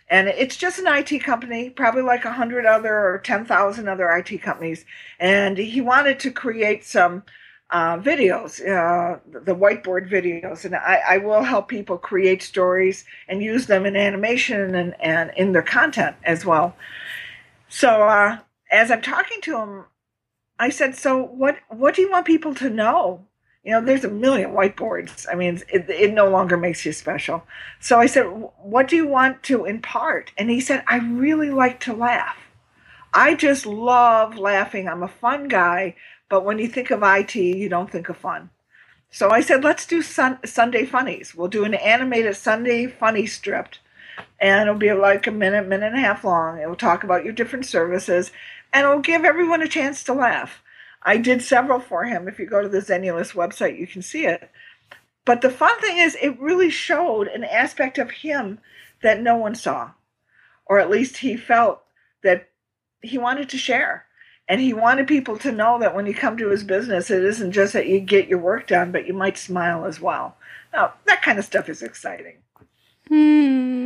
And 0.08 0.28
it's 0.28 0.56
just 0.56 0.78
an 0.78 0.86
IT 0.86 1.20
company, 1.22 1.70
probably 1.70 2.02
like 2.02 2.24
a 2.24 2.32
hundred 2.32 2.66
other 2.66 2.94
or 2.94 3.18
10,000 3.18 3.88
other 3.88 4.10
IT 4.10 4.42
companies. 4.42 4.84
And 5.18 5.56
he 5.56 5.80
wanted 5.80 6.20
to 6.20 6.30
create 6.30 6.84
some 6.84 7.22
uh, 7.70 7.98
videos, 7.98 8.60
uh, 8.60 9.18
the 9.26 9.54
whiteboard 9.54 10.10
videos. 10.10 10.64
And 10.64 10.76
I, 10.76 11.02
I, 11.08 11.18
will 11.18 11.42
help 11.42 11.68
people 11.68 11.96
create 11.96 12.42
stories 12.42 13.04
and 13.26 13.42
use 13.42 13.66
them 13.66 13.86
in 13.86 13.96
animation 13.96 14.74
and, 14.74 14.94
and 15.00 15.32
in 15.36 15.52
their 15.52 15.62
content 15.62 16.16
as 16.22 16.44
well. 16.44 16.76
So 17.68 18.02
uh, 18.02 18.38
as 18.70 18.90
I'm 18.90 19.02
talking 19.02 19.40
to 19.40 19.58
him, 19.58 19.84
I 20.58 20.68
said, 20.68 20.94
so 20.94 21.20
what, 21.20 21.56
what 21.68 21.94
do 21.94 22.02
you 22.02 22.10
want 22.10 22.26
people 22.26 22.54
to 22.56 22.70
know 22.70 23.26
you 23.64 23.72
know, 23.72 23.80
there's 23.80 24.04
a 24.04 24.10
million 24.10 24.50
whiteboards. 24.50 25.26
I 25.30 25.34
mean, 25.34 25.62
it, 25.72 25.88
it 25.88 26.12
no 26.12 26.28
longer 26.28 26.56
makes 26.56 26.84
you 26.84 26.92
special. 26.92 27.46
So 27.80 27.98
I 27.98 28.06
said, 28.06 28.24
What 28.58 28.88
do 28.88 28.96
you 28.96 29.06
want 29.06 29.42
to 29.44 29.64
impart? 29.64 30.32
And 30.36 30.50
he 30.50 30.60
said, 30.60 30.84
I 30.86 30.98
really 30.98 31.50
like 31.50 31.80
to 31.80 31.94
laugh. 31.94 32.36
I 33.14 33.34
just 33.34 33.64
love 33.64 34.36
laughing. 34.36 34.88
I'm 34.88 35.02
a 35.02 35.08
fun 35.08 35.48
guy, 35.48 35.96
but 36.28 36.44
when 36.44 36.58
you 36.58 36.68
think 36.68 36.90
of 36.90 37.02
IT, 37.02 37.36
you 37.36 37.68
don't 37.68 37.90
think 37.90 38.08
of 38.08 38.18
fun. 38.18 38.50
So 39.10 39.30
I 39.30 39.40
said, 39.40 39.64
Let's 39.64 39.86
do 39.86 40.02
sun- 40.02 40.40
Sunday 40.44 40.84
funnies. 40.84 41.34
We'll 41.34 41.48
do 41.48 41.64
an 41.64 41.74
animated 41.74 42.36
Sunday 42.36 42.86
funny 42.86 43.24
strip, 43.26 43.76
and 44.38 44.68
it'll 44.68 44.78
be 44.78 44.92
like 44.92 45.26
a 45.26 45.30
minute, 45.30 45.66
minute 45.66 45.86
and 45.86 45.96
a 45.96 46.00
half 46.00 46.22
long. 46.22 46.58
It 46.58 46.68
will 46.68 46.76
talk 46.76 47.02
about 47.02 47.24
your 47.24 47.32
different 47.32 47.64
services, 47.64 48.30
and 48.74 48.84
it'll 48.84 48.98
give 48.98 49.24
everyone 49.24 49.62
a 49.62 49.68
chance 49.68 50.04
to 50.04 50.12
laugh. 50.12 50.62
I 51.04 51.18
did 51.18 51.42
several 51.42 51.80
for 51.80 52.04
him. 52.04 52.28
If 52.28 52.38
you 52.38 52.46
go 52.46 52.62
to 52.62 52.68
the 52.68 52.78
Zenulous 52.78 53.34
website, 53.34 53.78
you 53.78 53.86
can 53.86 54.02
see 54.02 54.26
it. 54.26 54.50
But 55.24 55.40
the 55.40 55.50
fun 55.50 55.78
thing 55.80 55.98
is, 55.98 56.16
it 56.20 56.40
really 56.40 56.70
showed 56.70 57.28
an 57.28 57.44
aspect 57.44 57.98
of 57.98 58.10
him 58.10 58.58
that 59.02 59.22
no 59.22 59.36
one 59.36 59.54
saw, 59.54 59.92
or 60.66 60.78
at 60.78 60.90
least 60.90 61.18
he 61.18 61.36
felt 61.36 61.82
that 62.22 62.48
he 63.02 63.18
wanted 63.18 63.48
to 63.50 63.58
share. 63.58 64.06
And 64.46 64.60
he 64.60 64.74
wanted 64.74 65.08
people 65.08 65.38
to 65.38 65.52
know 65.52 65.78
that 65.78 65.94
when 65.94 66.04
you 66.04 66.14
come 66.14 66.36
to 66.36 66.50
his 66.50 66.64
business, 66.64 67.10
it 67.10 67.24
isn't 67.24 67.52
just 67.52 67.72
that 67.72 67.86
you 67.86 67.98
get 68.00 68.28
your 68.28 68.38
work 68.38 68.66
done, 68.66 68.92
but 68.92 69.06
you 69.06 69.14
might 69.14 69.38
smile 69.38 69.86
as 69.86 70.00
well. 70.00 70.36
Now, 70.72 70.94
that 71.06 71.22
kind 71.22 71.38
of 71.38 71.46
stuff 71.46 71.70
is 71.70 71.82
exciting. 71.82 72.36
Hmm, 73.08 73.83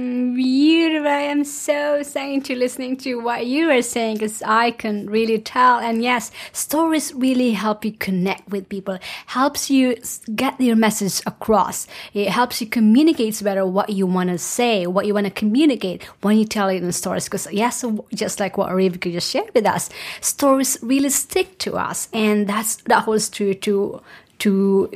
am 1.38 1.45
so 1.45 2.02
saying 2.02 2.42
to 2.42 2.57
listening 2.57 2.97
to 2.97 3.14
what 3.16 3.47
you 3.47 3.71
are 3.71 3.83
saying 3.83 4.14
because 4.14 4.42
I 4.42 4.73
can 4.73 5.09
really 5.09 5.38
tell. 5.38 5.78
And 5.78 6.02
yes, 6.02 6.33
stories 6.52 7.14
really 7.14 7.52
help 7.52 7.85
you 7.85 7.92
connect 7.92 8.49
with 8.49 8.68
people, 8.68 8.99
helps 9.26 9.71
you 9.71 9.97
get 10.35 10.61
your 10.61 10.75
message 10.75 11.23
across. 11.26 11.87
It 12.12 12.28
helps 12.28 12.61
you 12.61 12.66
communicate 12.66 13.40
better 13.42 13.64
what 13.64 13.90
you 13.90 14.07
want 14.07 14.30
to 14.30 14.38
say, 14.38 14.87
what 14.87 15.07
you 15.07 15.14
want 15.14 15.26
to 15.26 15.33
communicate 15.33 16.02
when 16.23 16.37
you 16.38 16.45
tell 16.45 16.68
it 16.68 16.83
in 16.83 16.90
stories. 16.92 17.25
Because 17.25 17.47
yes, 17.52 17.85
just 18.12 18.40
like 18.40 18.59
what 18.59 18.71
Rivka 18.71 19.12
just 19.12 19.30
shared 19.30 19.54
with 19.54 19.66
us, 19.66 19.88
stories 20.21 20.76
really 20.83 21.11
stick 21.11 21.59
to 21.59 21.76
us. 21.76 22.09
And 22.12 22.49
that's, 22.49 22.76
that 22.87 23.04
holds 23.04 23.28
true 23.28 23.54
to 23.54 24.02
to 24.40 24.88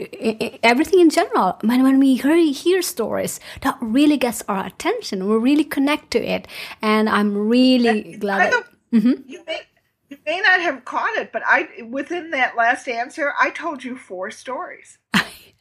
everything 0.62 1.00
in 1.00 1.11
general. 1.11 1.58
When, 1.62 1.82
when 1.82 1.99
we 1.99 2.16
hear, 2.16 2.37
hear 2.37 2.82
stories, 2.82 3.40
that 3.62 3.76
really 3.80 4.16
gets 4.16 4.42
our 4.49 4.66
attention. 4.66 5.28
We 5.28 5.37
really 5.37 5.64
connect 5.64 6.11
to 6.12 6.25
it. 6.25 6.46
And 6.80 7.08
I'm 7.08 7.37
really 7.37 8.16
glad. 8.16 8.52
That, 8.52 8.64
mm-hmm. 8.92 9.22
you, 9.26 9.44
may, 9.46 9.61
you 10.08 10.18
may 10.25 10.40
not 10.40 10.61
have 10.61 10.84
caught 10.84 11.16
it, 11.16 11.32
but 11.32 11.42
I 11.46 11.82
within 11.88 12.30
that 12.30 12.56
last 12.56 12.88
answer, 12.88 13.32
I 13.40 13.50
told 13.50 13.84
you 13.84 13.96
four 13.96 14.30
stories. 14.30 14.99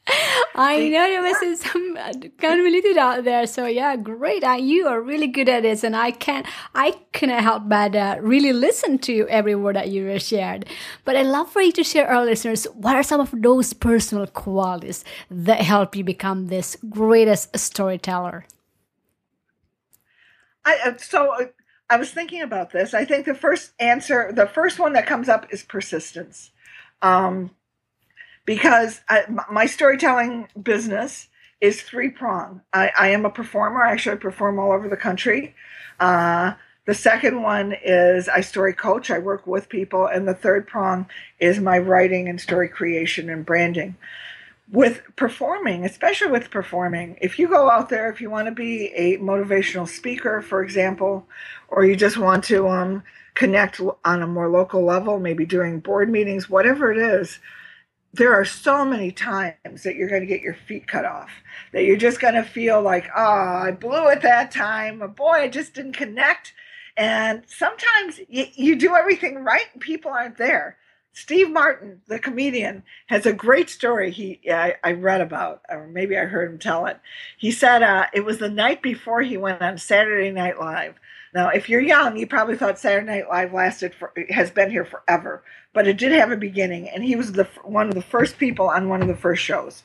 I 0.56 0.90
know 0.90 1.08
there 1.08 1.22
was 1.22 1.62
some 1.62 1.98
convoluted 2.38 2.98
out 2.98 3.24
there. 3.24 3.48
So 3.48 3.66
yeah, 3.66 3.96
great. 3.96 4.44
Uh, 4.44 4.54
you 4.54 4.88
are 4.88 5.00
really 5.00 5.28
good 5.28 5.48
at 5.48 5.64
this, 5.64 5.84
and 5.84 5.96
I 5.96 6.12
can't, 6.12 6.46
I 6.76 6.96
cannot 7.14 7.44
help 7.44 7.70
but 7.70 7.96
uh, 7.96 8.18
really 8.22 8.52
listen 8.52 8.98
to 9.00 9.28
every 9.30 9.56
word 9.56 9.76
that 9.76 9.90
you 9.90 10.20
shared. 10.20 10.66
But 11.06 11.16
I'd 11.16 11.28
love 11.28 11.52
for 11.52 11.62
you 11.62 11.72
to 11.74 11.84
share 11.84 12.08
our 12.08 12.26
listeners 12.26 12.66
what 12.74 12.96
are 12.96 13.04
some 13.04 13.22
of 13.22 13.34
those 13.34 13.74
personal 13.74 14.28
qualities 14.28 15.06
that 15.30 15.62
help 15.62 15.96
you 15.96 16.04
become 16.04 16.48
this 16.48 16.78
greatest 16.90 17.58
storyteller. 17.58 18.46
I 20.66 20.78
uh, 20.86 20.98
so 20.98 21.34
uh, 21.34 21.46
I 21.90 21.98
was 21.98 22.12
thinking 22.12 22.42
about 22.42 22.72
this. 22.72 22.94
I 22.94 23.06
think 23.06 23.26
the 23.26 23.36
first 23.36 23.72
answer, 23.80 24.32
the 24.34 24.48
first 24.48 24.80
one 24.80 24.94
that 24.94 25.06
comes 25.06 25.30
up 25.30 25.48
is 25.52 25.64
persistence. 25.64 26.52
Um, 27.02 27.52
because 28.46 29.02
I, 29.10 29.24
my 29.50 29.66
storytelling 29.66 30.48
business 30.62 31.28
is 31.60 31.82
three 31.82 32.10
prong. 32.10 32.62
I, 32.74 32.92
I, 32.98 33.08
am 33.10 33.26
a 33.26 33.30
performer. 33.30 33.84
I 33.84 33.92
actually 33.92 34.18
perform 34.18 34.60
all 34.60 34.72
over 34.72 34.90
the 34.90 34.98
country. 34.98 35.56
Uh, 36.00 36.54
the 36.86 36.96
second 36.96 37.44
one 37.44 37.76
is 37.84 38.28
I 38.28 38.42
story 38.42 38.74
coach. 38.74 39.12
I 39.12 39.20
work 39.20 39.46
with 39.46 39.70
people, 39.70 40.08
and 40.08 40.28
the 40.28 40.34
third 40.34 40.68
prong 40.68 41.06
is 41.40 41.60
my 41.60 41.78
writing 41.78 42.28
and 42.28 42.42
story 42.42 42.68
creation 42.68 43.30
and 43.30 43.46
branding. 43.46 43.96
With 44.72 45.04
performing, 45.16 45.86
especially 45.86 46.32
with 46.32 46.50
performing, 46.50 47.18
if 47.22 47.38
you 47.38 47.48
go 47.48 47.70
out 47.70 47.90
there, 47.90 48.10
if 48.10 48.22
you 48.22 48.30
want 48.30 48.48
to 48.48 48.54
be 48.54 48.88
a 48.96 49.18
motivational 49.18 49.88
speaker, 49.88 50.42
for 50.42 50.64
example, 50.64 51.28
or 51.68 51.86
you 51.86 51.96
just 51.96 52.18
want 52.18 52.46
to 52.46 52.68
um, 52.70 53.04
connect 53.36 53.80
on 54.04 54.22
a 54.22 54.28
more 54.28 54.50
local 54.50 54.84
level, 54.84 55.20
maybe 55.20 55.46
during 55.46 55.82
board 55.82 56.10
meetings, 56.10 56.50
whatever 56.50 56.92
it 56.92 56.98
is, 56.98 57.40
there 58.14 58.34
are 58.34 58.46
so 58.46 58.84
many 58.84 59.12
times 59.12 59.84
that 59.84 59.96
you're 59.96 60.10
going 60.10 60.22
to 60.22 60.28
get 60.28 60.42
your 60.42 60.54
feet 60.54 60.88
cut 60.88 61.06
off, 61.06 61.30
that 61.72 61.84
you're 61.84 61.98
just 61.98 62.20
going 62.20 62.34
to 62.34 62.44
feel 62.44 62.82
like, 62.82 63.10
oh, 63.16 63.22
I 63.22 63.72
blew 63.72 64.10
it 64.10 64.22
that 64.22 64.52
time. 64.52 65.00
boy, 65.16 65.32
I 65.32 65.48
just 65.48 65.74
didn't 65.74 65.94
connect. 65.94 66.54
And 66.98 67.44
sometimes 67.48 68.20
you, 68.28 68.46
you 68.54 68.76
do 68.76 68.96
everything 68.96 69.36
right 69.44 69.66
and 69.74 69.82
people 69.82 70.12
aren't 70.12 70.38
there. 70.38 70.78
Steve 71.14 71.50
Martin, 71.52 72.02
the 72.08 72.20
comedian, 72.20 72.84
has 73.08 73.26
a 73.26 73.34
great 73.34 73.70
story 73.70 74.12
he 74.12 74.40
I, 74.50 74.76
I 74.84 74.94
read 74.94 75.20
about, 75.20 75.62
or 75.70 75.88
maybe 75.88 76.18
I 76.18 76.24
heard 76.24 76.52
him 76.52 76.60
tell 76.60 76.86
it. 76.86 77.00
He 77.38 77.52
said 77.52 77.84
uh, 77.84 78.06
it 78.14 78.24
was 78.24 78.38
the 78.38 78.50
night 78.50 78.82
before 78.82 79.22
he 79.22 79.36
went 79.38 79.62
on 79.62 79.78
Saturday 79.78 80.32
Night 80.32 80.60
Live. 80.60 80.96
Now, 81.34 81.50
if 81.50 81.70
you're 81.70 81.82
young, 81.82 82.18
you 82.18 82.28
probably 82.28 82.58
thought 82.58 82.80
Saturday 82.80 83.06
Night 83.06 83.30
Live 83.30 83.54
lasted 83.54 83.94
for 83.96 84.14
has 84.30 84.52
been 84.52 84.70
here 84.70 84.86
forever, 84.86 85.44
but 85.74 85.88
it 85.88 85.98
did 85.98 86.12
have 86.12 86.32
a 86.32 86.38
beginning, 86.38 86.90
and 86.90 87.04
he 87.04 87.16
was 87.16 87.34
the 87.34 87.48
one 87.64 87.88
of 87.88 87.96
the 87.96 88.02
first 88.02 88.38
people 88.38 88.70
on 88.70 88.90
one 88.90 89.02
of 89.02 89.08
the 89.08 89.16
first 89.16 89.42
shows, 89.42 89.84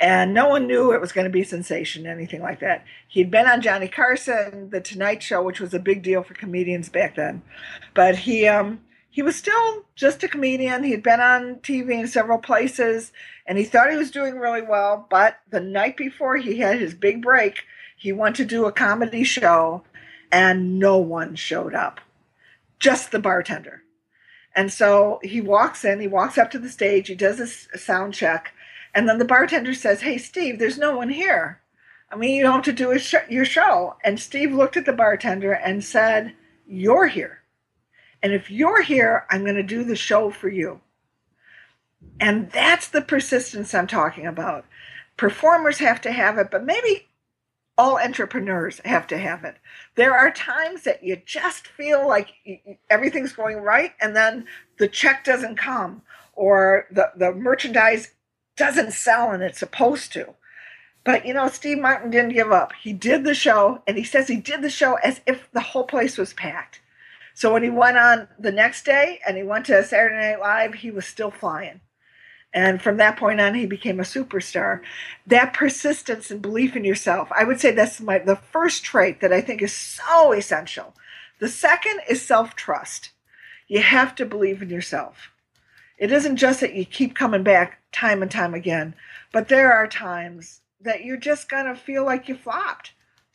and 0.00 0.32
no 0.32 0.48
one 0.48 0.66
knew 0.66 0.92
it 0.92 1.00
was 1.00 1.12
going 1.12 1.26
to 1.26 1.30
be 1.30 1.44
sensation, 1.44 2.06
anything 2.06 2.40
like 2.40 2.60
that. 2.60 2.84
He'd 3.06 3.30
been 3.30 3.46
on 3.46 3.60
Johnny 3.60 3.88
Carson, 3.88 4.70
The 4.70 4.80
Tonight 4.80 5.22
Show, 5.22 5.42
which 5.42 5.60
was 5.60 5.74
a 5.74 5.78
big 5.78 6.02
deal 6.02 6.22
for 6.22 6.34
comedians 6.34 6.88
back 6.88 7.16
then, 7.16 7.42
but 7.94 8.16
he 8.16 8.46
um 8.46 8.80
he 9.10 9.22
was 9.22 9.36
still 9.36 9.84
just 9.94 10.22
a 10.22 10.28
comedian. 10.28 10.84
He 10.84 10.92
had 10.92 11.02
been 11.02 11.20
on 11.20 11.56
TV 11.56 11.98
in 11.98 12.06
several 12.06 12.38
places 12.38 13.10
and 13.46 13.58
he 13.58 13.64
thought 13.64 13.90
he 13.90 13.96
was 13.96 14.12
doing 14.12 14.38
really 14.38 14.62
well. 14.62 15.08
But 15.10 15.40
the 15.50 15.60
night 15.60 15.96
before 15.96 16.36
he 16.36 16.58
had 16.58 16.78
his 16.78 16.94
big 16.94 17.20
break, 17.20 17.64
he 17.96 18.12
went 18.12 18.36
to 18.36 18.44
do 18.44 18.66
a 18.66 18.70
comedy 18.70 19.24
show 19.24 19.82
and 20.30 20.78
no 20.78 20.98
one 20.98 21.34
showed 21.34 21.74
up, 21.74 22.00
just 22.78 23.10
the 23.10 23.18
bartender. 23.18 23.82
And 24.54 24.72
so 24.72 25.20
he 25.22 25.40
walks 25.40 25.84
in, 25.84 26.00
he 26.00 26.08
walks 26.08 26.38
up 26.38 26.50
to 26.50 26.58
the 26.58 26.68
stage, 26.68 27.08
he 27.08 27.14
does 27.14 27.40
a 27.40 27.78
sound 27.78 28.14
check, 28.14 28.52
and 28.94 29.08
then 29.08 29.18
the 29.18 29.24
bartender 29.24 29.74
says, 29.74 30.00
Hey, 30.00 30.18
Steve, 30.18 30.58
there's 30.58 30.78
no 30.78 30.96
one 30.96 31.10
here. 31.10 31.60
I 32.10 32.16
mean, 32.16 32.34
you 32.34 32.42
don't 32.42 32.54
have 32.54 32.64
to 32.64 32.72
do 32.72 32.98
sh- 32.98 33.14
your 33.28 33.44
show. 33.44 33.96
And 34.02 34.18
Steve 34.18 34.52
looked 34.52 34.76
at 34.76 34.86
the 34.86 34.92
bartender 34.92 35.52
and 35.52 35.84
said, 35.84 36.34
You're 36.66 37.06
here. 37.06 37.42
And 38.22 38.32
if 38.32 38.50
you're 38.50 38.82
here, 38.82 39.26
I'm 39.30 39.44
going 39.44 39.54
to 39.56 39.62
do 39.62 39.84
the 39.84 39.96
show 39.96 40.30
for 40.30 40.48
you. 40.48 40.80
And 42.20 42.50
that's 42.50 42.88
the 42.88 43.02
persistence 43.02 43.74
I'm 43.74 43.86
talking 43.86 44.26
about. 44.26 44.64
Performers 45.16 45.78
have 45.78 46.00
to 46.02 46.12
have 46.12 46.38
it, 46.38 46.50
but 46.50 46.64
maybe 46.64 47.07
all 47.78 47.98
entrepreneurs 47.98 48.80
have 48.84 49.06
to 49.06 49.18
have 49.18 49.44
it. 49.44 49.56
There 49.94 50.14
are 50.14 50.32
times 50.32 50.82
that 50.82 51.04
you 51.04 51.22
just 51.24 51.68
feel 51.68 52.06
like 52.06 52.34
everything's 52.90 53.32
going 53.32 53.58
right, 53.58 53.92
and 54.00 54.16
then 54.16 54.46
the 54.78 54.88
check 54.88 55.24
doesn't 55.24 55.56
come, 55.56 56.02
or 56.34 56.86
the, 56.90 57.12
the 57.16 57.32
merchandise 57.32 58.12
doesn't 58.56 58.92
sell 58.92 59.30
and 59.30 59.42
it's 59.42 59.60
supposed 59.60 60.12
to. 60.12 60.34
But 61.04 61.24
you 61.24 61.32
know, 61.32 61.48
Steve 61.48 61.78
Martin 61.78 62.10
didn't 62.10 62.34
give 62.34 62.52
up. 62.52 62.72
He 62.82 62.92
did 62.92 63.24
the 63.24 63.34
show, 63.34 63.82
and 63.86 63.96
he 63.96 64.04
says 64.04 64.28
he 64.28 64.36
did 64.36 64.60
the 64.60 64.68
show 64.68 64.94
as 64.96 65.20
if 65.26 65.48
the 65.52 65.60
whole 65.60 65.84
place 65.84 66.18
was 66.18 66.34
packed. 66.34 66.80
So 67.34 67.52
when 67.52 67.62
he 67.62 67.70
went 67.70 67.96
on 67.96 68.28
the 68.38 68.50
next 68.50 68.84
day 68.84 69.20
and 69.26 69.36
he 69.36 69.44
went 69.44 69.66
to 69.66 69.84
Saturday 69.84 70.16
Night 70.16 70.40
Live, 70.40 70.74
he 70.74 70.90
was 70.90 71.06
still 71.06 71.30
flying. 71.30 71.80
And 72.52 72.80
from 72.80 72.96
that 72.96 73.18
point 73.18 73.40
on, 73.40 73.54
he 73.54 73.66
became 73.66 74.00
a 74.00 74.04
superstar. 74.04 74.80
That 75.26 75.52
persistence 75.52 76.30
and 76.30 76.40
belief 76.40 76.74
in 76.74 76.84
yourself, 76.84 77.28
I 77.36 77.44
would 77.44 77.60
say 77.60 77.72
that's 77.72 78.00
my 78.00 78.18
the 78.18 78.36
first 78.36 78.84
trait 78.84 79.20
that 79.20 79.32
I 79.32 79.40
think 79.40 79.60
is 79.60 79.72
so 79.72 80.32
essential. 80.32 80.94
The 81.40 81.48
second 81.48 82.00
is 82.08 82.22
self 82.22 82.54
trust. 82.56 83.10
You 83.66 83.82
have 83.82 84.14
to 84.16 84.24
believe 84.24 84.62
in 84.62 84.70
yourself. 84.70 85.30
It 85.98 86.10
isn't 86.10 86.36
just 86.36 86.60
that 86.60 86.74
you 86.74 86.84
keep 86.84 87.14
coming 87.14 87.42
back 87.42 87.80
time 87.92 88.22
and 88.22 88.30
time 88.30 88.54
again, 88.54 88.94
but 89.32 89.48
there 89.48 89.72
are 89.72 89.86
times 89.86 90.60
that 90.80 91.04
you're 91.04 91.16
just 91.16 91.50
going 91.50 91.66
to 91.66 91.74
feel 91.74 92.04
like 92.04 92.28
you 92.28 92.36
flopped. 92.36 92.92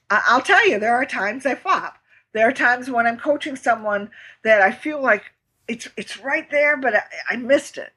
I'll 0.10 0.42
tell 0.42 0.68
you, 0.68 0.80
there 0.80 0.96
are 0.96 1.06
times 1.06 1.46
I 1.46 1.56
flop. 1.56 1.98
There 2.34 2.48
are 2.48 2.54
times 2.54 2.90
when 2.90 3.06
I'm 3.06 3.18
coaching 3.18 3.56
someone 3.56 4.10
that 4.44 4.62
I 4.62 4.72
feel 4.72 5.02
like 5.02 5.34
it's 5.68 5.88
it's 5.98 6.20
right 6.20 6.50
there, 6.50 6.78
but 6.78 6.96
I, 6.96 7.04
I 7.30 7.36
missed 7.36 7.78
it 7.78 7.94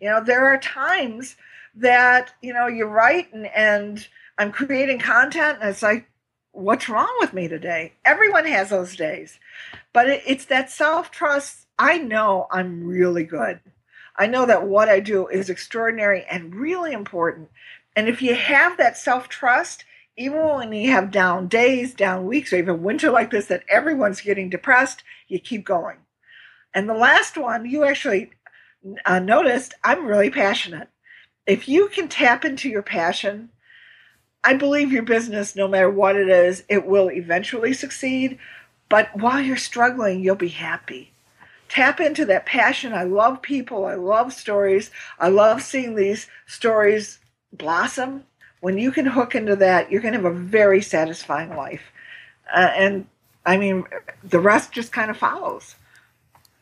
you 0.00 0.08
know, 0.08 0.22
there 0.22 0.46
are 0.46 0.58
times 0.58 1.36
that, 1.74 2.32
you 2.42 2.52
know, 2.52 2.66
you 2.66 2.86
write 2.86 3.32
and, 3.32 3.46
and 3.46 4.06
I'm 4.38 4.52
creating 4.52 4.98
content 4.98 5.58
and 5.60 5.68
it's 5.68 5.82
like, 5.82 6.08
what's 6.52 6.88
wrong 6.88 7.14
with 7.20 7.32
me 7.32 7.48
today? 7.48 7.92
Everyone 8.04 8.46
has 8.46 8.70
those 8.70 8.96
days. 8.96 9.38
But 9.92 10.08
it, 10.08 10.22
it's 10.26 10.46
that 10.46 10.70
self 10.70 11.10
trust. 11.10 11.66
I 11.78 11.98
know 11.98 12.46
I'm 12.50 12.84
really 12.86 13.24
good. 13.24 13.60
I 14.16 14.26
know 14.26 14.46
that 14.46 14.66
what 14.66 14.88
I 14.88 15.00
do 15.00 15.28
is 15.28 15.48
extraordinary 15.48 16.24
and 16.30 16.54
really 16.54 16.92
important. 16.92 17.48
And 17.96 18.08
if 18.08 18.22
you 18.22 18.34
have 18.34 18.76
that 18.76 18.98
self 18.98 19.28
trust, 19.28 19.84
even 20.16 20.40
when 20.40 20.72
you 20.72 20.90
have 20.90 21.10
down 21.10 21.48
days, 21.48 21.94
down 21.94 22.26
weeks, 22.26 22.52
or 22.52 22.56
even 22.56 22.82
winter 22.82 23.10
like 23.10 23.30
this, 23.30 23.46
that 23.46 23.64
everyone's 23.68 24.20
getting 24.20 24.50
depressed, 24.50 25.02
you 25.28 25.38
keep 25.38 25.64
going. 25.64 25.96
And 26.74 26.88
the 26.88 26.94
last 26.94 27.36
one, 27.36 27.66
you 27.66 27.84
actually 27.84 28.30
uh, 29.04 29.18
noticed 29.18 29.74
I'm 29.84 30.06
really 30.06 30.30
passionate. 30.30 30.88
If 31.46 31.68
you 31.68 31.88
can 31.88 32.08
tap 32.08 32.44
into 32.44 32.68
your 32.68 32.82
passion, 32.82 33.50
I 34.42 34.54
believe 34.54 34.92
your 34.92 35.02
business, 35.02 35.54
no 35.54 35.68
matter 35.68 35.90
what 35.90 36.16
it 36.16 36.28
is, 36.28 36.64
it 36.68 36.86
will 36.86 37.10
eventually 37.10 37.72
succeed. 37.72 38.38
But 38.88 39.14
while 39.16 39.40
you're 39.40 39.56
struggling, 39.56 40.20
you'll 40.20 40.36
be 40.36 40.48
happy. 40.48 41.12
Tap 41.68 42.00
into 42.00 42.24
that 42.26 42.46
passion. 42.46 42.92
I 42.92 43.04
love 43.04 43.42
people. 43.42 43.84
I 43.84 43.94
love 43.94 44.32
stories. 44.32 44.90
I 45.18 45.28
love 45.28 45.62
seeing 45.62 45.94
these 45.94 46.26
stories 46.46 47.20
blossom. 47.52 48.24
When 48.60 48.76
you 48.76 48.90
can 48.90 49.06
hook 49.06 49.34
into 49.34 49.56
that, 49.56 49.90
you're 49.90 50.02
going 50.02 50.14
to 50.14 50.20
have 50.20 50.32
a 50.32 50.38
very 50.38 50.82
satisfying 50.82 51.54
life. 51.54 51.82
Uh, 52.52 52.70
and 52.74 53.06
I 53.46 53.56
mean, 53.56 53.84
the 54.24 54.40
rest 54.40 54.72
just 54.72 54.92
kind 54.92 55.10
of 55.10 55.16
follows. 55.16 55.76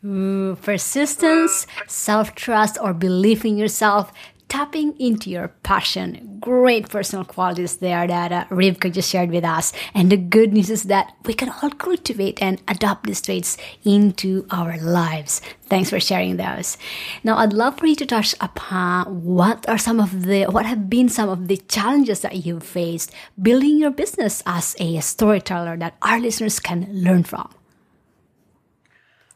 Ooh, 0.09 0.57
persistence, 0.63 1.67
self 1.87 2.35
trust, 2.35 2.79
or 2.81 2.95
belief 2.95 3.45
in 3.45 3.59
yourself, 3.59 4.11
tapping 4.49 4.99
into 4.99 5.29
your 5.29 5.49
passion. 5.63 6.39
Great 6.41 6.89
personal 6.89 7.27
qualities 7.27 7.77
there 7.77 8.07
that 8.07 8.33
uh, 8.33 8.45
Rivka 8.47 8.91
just 8.91 9.11
shared 9.11 9.31
with 9.31 9.45
us. 9.45 9.75
And 9.93 10.11
the 10.11 10.17
good 10.17 10.55
news 10.55 10.71
is 10.71 10.85
that 10.85 11.15
we 11.27 11.35
can 11.35 11.51
all 11.51 11.69
cultivate 11.71 12.41
and 12.41 12.63
adopt 12.69 13.05
these 13.05 13.21
traits 13.21 13.59
into 13.85 14.47
our 14.51 14.79
lives. 14.79 15.43
Thanks 15.67 15.91
for 15.91 16.01
sharing 16.01 16.39
those. 16.39 16.79
Now, 17.23 17.37
I'd 17.37 17.53
love 17.53 17.77
for 17.77 17.87
you 17.87 17.97
to 17.97 18.07
touch 18.07 18.35
upon 18.41 19.25
what 19.25 19.69
are 19.69 19.77
some 19.77 20.01
of 20.01 20.23
the, 20.23 20.45
what 20.47 20.65
have 20.65 20.89
been 20.89 21.11
some 21.11 21.29
of 21.29 21.49
the 21.49 21.59
challenges 21.69 22.21
that 22.21 22.47
you've 22.47 22.65
faced 22.65 23.13
building 23.43 23.77
your 23.77 23.91
business 23.91 24.43
as 24.47 24.75
a 24.81 25.01
storyteller 25.01 25.77
that 25.77 25.97
our 26.01 26.19
listeners 26.19 26.61
can 26.61 26.89
learn 26.91 27.25
from. 27.25 27.51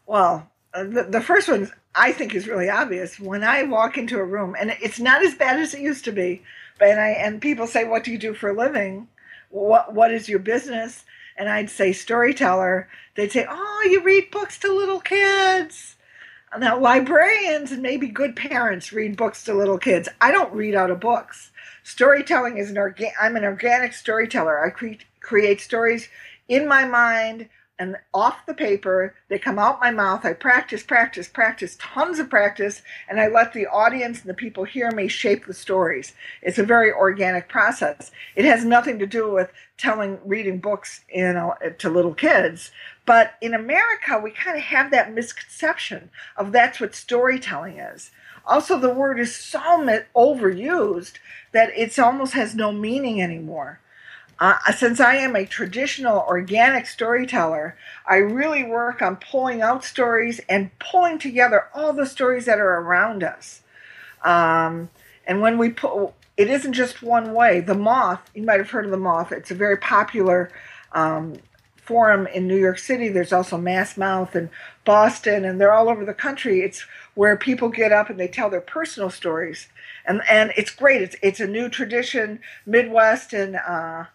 Well, 0.06 0.51
uh, 0.74 0.85
the, 0.85 1.04
the 1.04 1.20
first 1.20 1.48
one 1.48 1.70
I 1.94 2.12
think 2.12 2.35
is 2.35 2.48
really 2.48 2.70
obvious. 2.70 3.20
When 3.20 3.44
I 3.44 3.62
walk 3.64 3.98
into 3.98 4.18
a 4.18 4.24
room, 4.24 4.56
and 4.58 4.76
it's 4.80 5.00
not 5.00 5.24
as 5.24 5.35
bad 5.35 5.61
as 5.61 5.74
it 5.74 5.80
used 5.80 6.04
to 6.06 6.12
be, 6.12 6.42
but 6.78 6.88
and 6.88 7.00
I 7.00 7.08
and 7.11 7.40
people 7.40 7.66
say, 7.66 7.85
"What 7.85 8.04
do 8.04 8.11
you 8.11 8.18
do 8.18 8.35
for 8.35 8.50
a 8.50 8.56
living? 8.56 9.08
What 9.50 9.94
what 9.94 10.12
is 10.12 10.28
your 10.28 10.38
business?" 10.38 11.04
And 11.37 11.48
I'd 11.48 11.70
say 11.70 11.92
storyteller. 11.92 12.88
They'd 13.14 13.32
say, 13.32 13.46
"Oh, 13.48 13.88
you 13.90 14.02
read 14.02 14.30
books 14.30 14.58
to 14.61 14.72
little 14.72 15.00
kids." 15.00 15.96
Now, 16.58 16.78
librarians 16.78 17.72
and 17.72 17.80
maybe 17.82 18.08
good 18.08 18.37
parents 18.37 18.92
read 18.92 19.16
books 19.16 19.42
to 19.44 19.54
little 19.54 19.78
kids. 19.78 20.08
I 20.20 20.30
don't 20.30 20.52
read 20.52 20.74
out 20.74 20.90
of 20.90 21.00
books. 21.00 21.50
Storytelling 21.82 22.58
is 22.58 22.70
an 22.70 22.78
organ. 22.78 23.11
I'm 23.20 23.37
an 23.37 23.44
organic 23.44 23.92
storyteller. 23.92 24.64
I 24.64 24.70
create 24.70 25.04
create 25.20 25.61
stories 25.61 26.08
in 26.48 26.66
my 26.66 26.85
mind 26.85 27.48
and 27.82 27.96
off 28.14 28.46
the 28.46 28.54
paper, 28.54 29.14
they 29.28 29.38
come 29.38 29.58
out 29.58 29.80
my 29.80 29.90
mouth. 29.90 30.24
I 30.24 30.34
practice, 30.34 30.84
practice, 30.84 31.26
practice, 31.26 31.76
tons 31.80 32.20
of 32.20 32.30
practice, 32.30 32.82
and 33.08 33.20
I 33.20 33.26
let 33.26 33.52
the 33.52 33.66
audience 33.66 34.20
and 34.20 34.30
the 34.30 34.34
people 34.34 34.62
hear 34.64 34.92
me 34.92 35.08
shape 35.08 35.46
the 35.46 35.52
stories. 35.52 36.12
It's 36.42 36.58
a 36.58 36.64
very 36.64 36.92
organic 36.92 37.48
process. 37.48 38.12
It 38.36 38.44
has 38.44 38.64
nothing 38.64 39.00
to 39.00 39.06
do 39.06 39.32
with 39.32 39.50
telling, 39.76 40.20
reading 40.24 40.58
books 40.58 41.00
to 41.12 41.90
little 41.90 42.14
kids. 42.14 42.70
But 43.04 43.34
in 43.40 43.52
America, 43.52 44.20
we 44.22 44.30
kind 44.30 44.56
of 44.56 44.62
have 44.62 44.92
that 44.92 45.12
misconception 45.12 46.10
of 46.36 46.52
that's 46.52 46.80
what 46.80 46.94
storytelling 46.94 47.78
is. 47.78 48.12
Also, 48.46 48.78
the 48.78 48.94
word 48.94 49.18
is 49.18 49.34
so 49.34 49.58
overused 50.14 51.14
that 51.52 51.70
it 51.76 51.98
almost 51.98 52.34
has 52.34 52.54
no 52.54 52.70
meaning 52.70 53.20
anymore. 53.20 53.80
Uh, 54.42 54.59
since 54.72 54.98
I 54.98 55.14
am 55.18 55.37
a 55.37 55.46
traditional 55.46 56.24
organic 56.26 56.88
storyteller, 56.88 57.76
I 58.05 58.16
really 58.16 58.64
work 58.64 59.00
on 59.00 59.14
pulling 59.14 59.62
out 59.62 59.85
stories 59.85 60.40
and 60.48 60.76
pulling 60.81 61.20
together 61.20 61.68
all 61.72 61.92
the 61.92 62.07
stories 62.07 62.46
that 62.46 62.59
are 62.59 62.81
around 62.81 63.22
us. 63.22 63.62
Um, 64.24 64.90
and 65.28 65.40
when 65.40 65.59
we 65.59 65.70
pull, 65.70 66.16
it 66.37 66.50
isn't 66.50 66.72
just 66.72 67.05
one 67.05 67.35
way. 67.35 67.61
The 67.61 67.76
Moth, 67.76 68.33
you 68.35 68.42
might 68.42 68.59
have 68.59 68.70
heard 68.70 68.85
of 68.85 68.90
The 68.90 68.96
Moth, 68.96 69.31
it's 69.31 69.52
a 69.52 69.55
very 69.55 69.76
popular 69.76 70.50
um, 70.90 71.37
forum 71.76 72.26
in 72.26 72.48
New 72.48 72.59
York 72.59 72.81
City. 72.81 73.11
There's 73.11 73.33
also 73.33 73.57
Mass 73.57 73.96
Mouth 73.96 74.35
and 74.35 74.50
Boston, 74.85 75.44
and 75.44 75.61
they're 75.61 75.72
all 75.72 75.88
over 75.88 76.05
the 76.05 76.14
country. 76.14 76.62
It's 76.62 76.85
where 77.14 77.37
people 77.37 77.68
get 77.68 77.92
up 77.92 78.11
and 78.11 78.18
they 78.18 78.26
tell 78.26 78.50
their 78.50 78.61
personal 78.61 79.09
stories. 79.09 79.68
And, 80.05 80.20
and 80.28 80.52
it's 80.57 80.72
great. 80.72 81.00
It's, 81.00 81.14
it's 81.22 81.38
a 81.38 81.46
new 81.46 81.68
tradition, 81.68 82.40
Midwest 82.66 83.33
and 83.33 83.55
uh, 83.55 84.07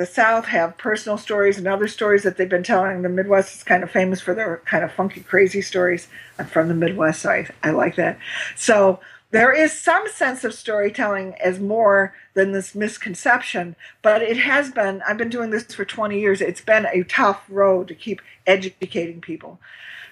the 0.00 0.06
South 0.06 0.46
have 0.46 0.78
personal 0.78 1.18
stories 1.18 1.58
and 1.58 1.68
other 1.68 1.86
stories 1.86 2.22
that 2.22 2.38
they've 2.38 2.48
been 2.48 2.62
telling. 2.62 3.02
The 3.02 3.10
Midwest 3.10 3.56
is 3.56 3.62
kind 3.62 3.82
of 3.82 3.90
famous 3.90 4.18
for 4.18 4.32
their 4.32 4.62
kind 4.64 4.82
of 4.82 4.90
funky, 4.90 5.20
crazy 5.20 5.60
stories. 5.60 6.08
I'm 6.38 6.46
from 6.46 6.68
the 6.68 6.74
Midwest, 6.74 7.20
so 7.20 7.30
I, 7.30 7.46
I 7.62 7.70
like 7.72 7.96
that. 7.96 8.18
So 8.56 9.00
there 9.30 9.52
is 9.52 9.78
some 9.78 10.08
sense 10.08 10.42
of 10.42 10.54
storytelling 10.54 11.34
as 11.34 11.60
more 11.60 12.14
than 12.32 12.52
this 12.52 12.74
misconception, 12.74 13.76
but 14.00 14.22
it 14.22 14.38
has 14.38 14.72
been, 14.72 15.02
I've 15.06 15.18
been 15.18 15.28
doing 15.28 15.50
this 15.50 15.64
for 15.64 15.84
20 15.84 16.18
years. 16.18 16.40
It's 16.40 16.62
been 16.62 16.86
a 16.86 17.04
tough 17.04 17.44
road 17.50 17.86
to 17.88 17.94
keep 17.94 18.22
educating 18.46 19.20
people. 19.20 19.60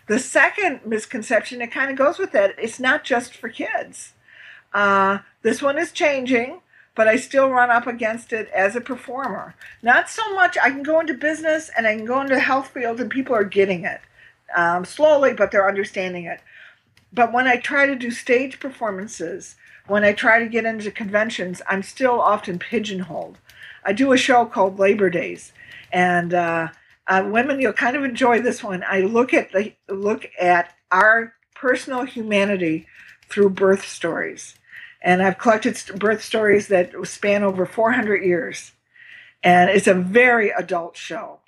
The 0.07 0.19
second 0.19 0.81
misconception, 0.85 1.63
it 1.63 1.73
kind 1.73 1.91
of 1.91 1.97
goes 1.97 2.19
with 2.19 2.33
that, 2.33 2.55
it's 2.59 2.79
not 2.79 3.05
just 3.05 3.35
for 3.35 3.49
kids. 3.49 4.13
Uh, 4.75 5.21
this 5.41 5.63
one 5.63 5.79
is 5.79 5.93
changing 5.93 6.61
but 6.99 7.07
I 7.07 7.15
still 7.15 7.49
run 7.51 7.71
up 7.71 7.87
against 7.87 8.33
it 8.33 8.51
as 8.51 8.75
a 8.75 8.81
performer. 8.81 9.55
Not 9.85 10.11
so 10.11 10.35
much, 10.35 10.59
I 10.61 10.71
can 10.71 10.83
go 10.83 10.99
into 10.99 11.15
business 11.15 11.71
and 11.77 11.87
I 11.87 11.95
can 11.95 12.05
go 12.05 12.21
into 12.21 12.35
the 12.35 12.41
health 12.41 12.71
field 12.71 13.01
and 13.01 13.09
people 13.09 13.37
are 13.37 13.45
getting 13.45 13.85
it 13.85 14.01
um, 14.57 14.85
slowly, 14.85 15.33
but 15.33 15.53
they're 15.53 15.69
understanding 15.69 16.25
it. 16.25 16.41
but 17.13 17.33
when 17.33 17.47
I 17.47 17.59
try 17.59 17.87
to 17.87 17.95
do 17.95 18.11
stage 18.11 18.59
performances, 18.59 19.55
when 19.87 20.03
I 20.03 20.13
try 20.13 20.41
to 20.41 20.49
get 20.49 20.67
into 20.67 20.91
conventions, 20.91 21.63
I'm 21.69 21.85
still 21.85 22.21
often 22.21 22.59
pigeonholed. 22.59 23.39
I 23.85 23.93
do 23.93 24.13
a 24.13 24.19
show 24.19 24.45
called 24.45 24.81
Labor 24.81 25.09
Days, 25.09 25.53
and 25.93 26.35
uh, 26.35 26.69
uh, 27.07 27.29
women, 27.31 27.61
you'll 27.61 27.75
kind 27.75 27.97
of 27.97 28.05
enjoy 28.05 28.41
this 28.43 28.65
one. 28.65 28.85
I 28.89 29.03
look 29.03 29.33
at 29.33 29.53
the 29.53 29.73
look 29.89 30.29
at 30.41 30.75
our 30.91 31.35
personal 31.55 32.05
humanity 32.05 32.89
through 33.29 33.51
birth 33.51 33.87
stories, 33.87 34.57
and 35.01 35.23
I've 35.23 35.39
collected 35.39 35.81
birth 35.99 36.23
stories 36.23 36.69
that 36.69 36.93
span 37.07 37.43
over 37.43 37.67
400 37.67 38.23
years, 38.25 38.73
and 39.43 39.71
it's 39.71 39.87
a 39.87 39.95
very 39.95 40.51
adult 40.51 40.97
show. 40.97 41.39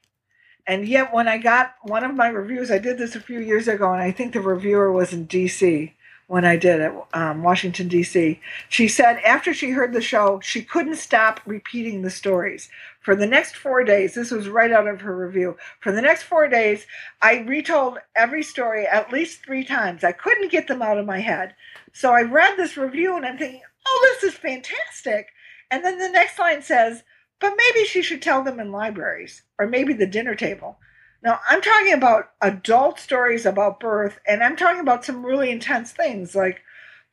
And 0.67 0.87
yet, 0.87 1.13
when 1.13 1.27
I 1.27 1.39
got 1.39 1.75
one 1.83 2.05
of 2.05 2.15
my 2.15 2.29
reviews, 2.29 2.71
I 2.71 2.79
did 2.79 2.99
this 2.99 3.17
a 3.17 3.21
few 3.21 3.41
years 3.41 3.67
ago, 3.67 3.93
and 3.93 4.03
I 4.03 4.13
think 4.13 4.33
the 4.33 4.41
reviewer 4.41 4.93
was 4.93 5.13
in 5.13 5.25
D.C 5.25 5.95
when 6.31 6.45
I 6.45 6.57
did 6.57 6.81
it, 6.81 6.93
um, 7.13 7.43
Washington, 7.43 7.89
D.C. 7.89 8.41
She 8.69 8.87
said 8.87 9.19
after 9.27 9.53
she 9.53 9.71
heard 9.71 9.93
the 9.93 10.01
show, 10.01 10.39
she 10.39 10.63
couldn't 10.63 10.95
stop 10.95 11.41
repeating 11.45 12.03
the 12.03 12.11
stories. 12.11 12.71
For 13.01 13.17
the 13.17 13.27
next 13.27 13.57
four 13.57 13.83
days, 13.83 14.15
this 14.15 14.31
was 14.31 14.49
right 14.49 14.71
out 14.71 14.87
of 14.87 15.01
her 15.01 15.17
review. 15.17 15.57
For 15.81 15.91
the 15.91 16.01
next 16.01 16.23
four 16.23 16.47
days, 16.47 16.87
I 17.21 17.39
retold 17.39 17.99
every 18.15 18.45
story 18.45 18.87
at 18.87 19.13
least 19.13 19.45
three 19.45 19.65
times. 19.65 20.05
I 20.05 20.13
couldn't 20.13 20.53
get 20.53 20.69
them 20.69 20.83
out 20.83 20.99
of 20.99 21.05
my 21.05 21.19
head. 21.19 21.57
So 21.93 22.13
I 22.13 22.23
read 22.23 22.57
this 22.57 22.77
review 22.77 23.17
and 23.17 23.27
I'm 23.27 23.39
thinking, 23.39 23.63
oh, 23.87 24.15
this 24.21 24.33
is 24.33 24.39
fantastic. 24.39 25.29
And 25.71 25.85
then 25.85 25.99
the 25.99 26.09
next 26.09 26.39
line 26.39 26.63
says, 26.63 27.03
but 27.41 27.55
maybe 27.57 27.87
she 27.87 28.03
should 28.03 28.23
tell 28.23 28.43
them 28.43 28.61
in 28.61 28.71
libraries 28.71 29.43
or 29.59 29.67
maybe 29.67 29.93
the 29.93 30.07
dinner 30.07 30.35
table. 30.35 30.79
Now, 31.23 31.39
I'm 31.49 31.61
talking 31.61 31.93
about 31.93 32.31
adult 32.41 32.99
stories 32.99 33.45
about 33.45 33.81
birth, 33.81 34.19
and 34.27 34.43
I'm 34.43 34.57
talking 34.57 34.81
about 34.81 35.05
some 35.05 35.25
really 35.25 35.51
intense 35.51 35.93
things 35.93 36.35
like 36.35 36.61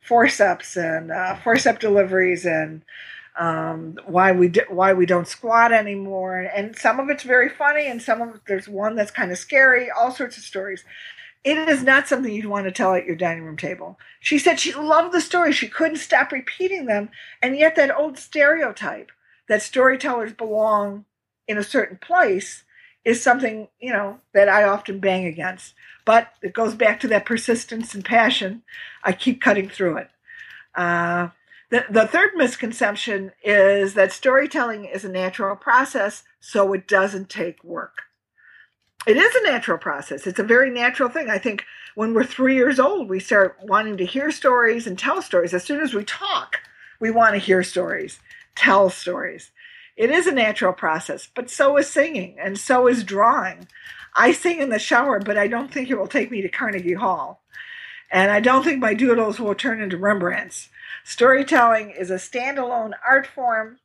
forceps 0.00 0.76
and 0.76 1.10
uh, 1.10 1.36
forceps 1.36 1.80
deliveries 1.80 2.46
and 2.46 2.82
um, 3.38 3.98
why 4.06 4.32
we 4.32 4.48
di- 4.48 4.62
why 4.70 4.94
we 4.94 5.04
don't 5.04 5.28
squat 5.28 5.72
anymore. 5.72 6.38
And 6.38 6.74
some 6.74 6.98
of 7.00 7.10
it's 7.10 7.22
very 7.22 7.50
funny, 7.50 7.86
and 7.86 8.00
some 8.00 8.22
of 8.22 8.36
it, 8.36 8.40
there's 8.46 8.68
one 8.68 8.96
that's 8.96 9.10
kind 9.10 9.30
of 9.30 9.36
scary. 9.38 9.90
All 9.90 10.10
sorts 10.10 10.38
of 10.38 10.42
stories. 10.42 10.84
It 11.44 11.56
is 11.68 11.82
not 11.82 12.08
something 12.08 12.32
you'd 12.32 12.46
want 12.46 12.66
to 12.66 12.72
tell 12.72 12.94
at 12.94 13.06
your 13.06 13.16
dining 13.16 13.44
room 13.44 13.56
table. 13.56 13.98
She 14.20 14.38
said 14.38 14.58
she 14.58 14.74
loved 14.74 15.14
the 15.14 15.20
stories. 15.20 15.54
She 15.54 15.68
couldn't 15.68 15.96
stop 15.96 16.32
repeating 16.32 16.86
them, 16.86 17.10
and 17.40 17.56
yet 17.56 17.76
that 17.76 17.96
old 17.96 18.18
stereotype 18.18 19.10
that 19.48 19.62
storytellers 19.62 20.32
belong 20.32 21.04
in 21.46 21.56
a 21.56 21.64
certain 21.64 21.96
place 21.96 22.64
is 23.04 23.22
something, 23.22 23.68
you 23.80 23.92
know, 23.92 24.20
that 24.34 24.48
I 24.48 24.64
often 24.64 24.98
bang 25.00 25.24
against. 25.24 25.74
But 26.04 26.28
it 26.42 26.52
goes 26.52 26.74
back 26.74 27.00
to 27.00 27.08
that 27.08 27.24
persistence 27.24 27.94
and 27.94 28.04
passion. 28.04 28.62
I 29.02 29.12
keep 29.12 29.40
cutting 29.40 29.68
through 29.68 29.98
it. 29.98 30.10
Uh, 30.74 31.28
the, 31.70 31.84
the 31.88 32.06
third 32.06 32.30
misconception 32.34 33.32
is 33.42 33.94
that 33.94 34.12
storytelling 34.12 34.84
is 34.84 35.04
a 35.04 35.08
natural 35.08 35.56
process, 35.56 36.24
so 36.40 36.72
it 36.72 36.88
doesn't 36.88 37.28
take 37.28 37.62
work. 37.62 38.07
It 39.08 39.16
is 39.16 39.34
a 39.36 39.50
natural 39.50 39.78
process. 39.78 40.26
It's 40.26 40.38
a 40.38 40.42
very 40.42 40.68
natural 40.68 41.08
thing. 41.08 41.30
I 41.30 41.38
think 41.38 41.64
when 41.94 42.12
we're 42.12 42.24
three 42.24 42.56
years 42.56 42.78
old, 42.78 43.08
we 43.08 43.20
start 43.20 43.56
wanting 43.62 43.96
to 43.96 44.04
hear 44.04 44.30
stories 44.30 44.86
and 44.86 44.98
tell 44.98 45.22
stories. 45.22 45.54
As 45.54 45.64
soon 45.64 45.80
as 45.80 45.94
we 45.94 46.04
talk, 46.04 46.60
we 47.00 47.10
want 47.10 47.32
to 47.32 47.38
hear 47.38 47.62
stories, 47.62 48.20
tell 48.54 48.90
stories. 48.90 49.50
It 49.96 50.10
is 50.10 50.26
a 50.26 50.32
natural 50.32 50.74
process, 50.74 51.26
but 51.34 51.48
so 51.48 51.78
is 51.78 51.88
singing 51.88 52.36
and 52.38 52.58
so 52.58 52.86
is 52.86 53.02
drawing. 53.02 53.66
I 54.14 54.32
sing 54.32 54.60
in 54.60 54.68
the 54.68 54.78
shower, 54.78 55.20
but 55.20 55.38
I 55.38 55.48
don't 55.48 55.72
think 55.72 55.88
it 55.88 55.98
will 55.98 56.06
take 56.06 56.30
me 56.30 56.42
to 56.42 56.50
Carnegie 56.50 56.92
Hall. 56.92 57.40
And 58.10 58.30
I 58.30 58.40
don't 58.40 58.62
think 58.62 58.78
my 58.78 58.92
doodles 58.92 59.40
will 59.40 59.54
turn 59.54 59.80
into 59.80 59.96
Rembrandts. 59.96 60.68
Storytelling 61.02 61.94
is 61.98 62.10
a 62.10 62.16
standalone 62.16 62.92
art 63.08 63.26
form. 63.26 63.78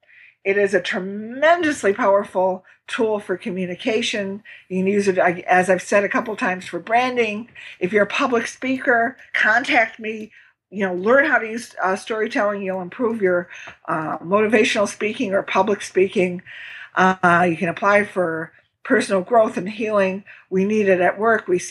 It 0.43 0.57
is 0.57 0.73
a 0.73 0.81
tremendously 0.81 1.93
powerful 1.93 2.65
tool 2.87 3.19
for 3.19 3.37
communication. 3.37 4.43
You 4.69 4.79
can 4.79 4.87
use 4.87 5.07
it, 5.07 5.17
as 5.17 5.69
I've 5.69 5.81
said 5.81 6.03
a 6.03 6.09
couple 6.09 6.35
times, 6.35 6.65
for 6.65 6.79
branding. 6.79 7.49
If 7.79 7.93
you're 7.93 8.03
a 8.03 8.07
public 8.07 8.47
speaker, 8.47 9.17
contact 9.33 9.99
me. 9.99 10.31
You 10.69 10.87
know 10.87 10.95
learn 10.95 11.25
how 11.25 11.37
to 11.37 11.47
use 11.47 11.75
uh, 11.81 11.95
storytelling. 11.95 12.63
You'll 12.63 12.81
improve 12.81 13.21
your 13.21 13.47
uh, 13.87 14.17
motivational 14.17 14.87
speaking 14.87 15.33
or 15.33 15.43
public 15.43 15.81
speaking. 15.83 16.41
Uh, 16.95 17.45
you 17.47 17.55
can 17.57 17.69
apply 17.69 18.05
for 18.05 18.51
personal 18.83 19.21
growth 19.21 19.55
and 19.55 19.69
healing. 19.69 20.23
We 20.49 20.65
need 20.65 20.89
it 20.89 20.99
at 20.99 21.19
work. 21.19 21.47
We 21.47 21.61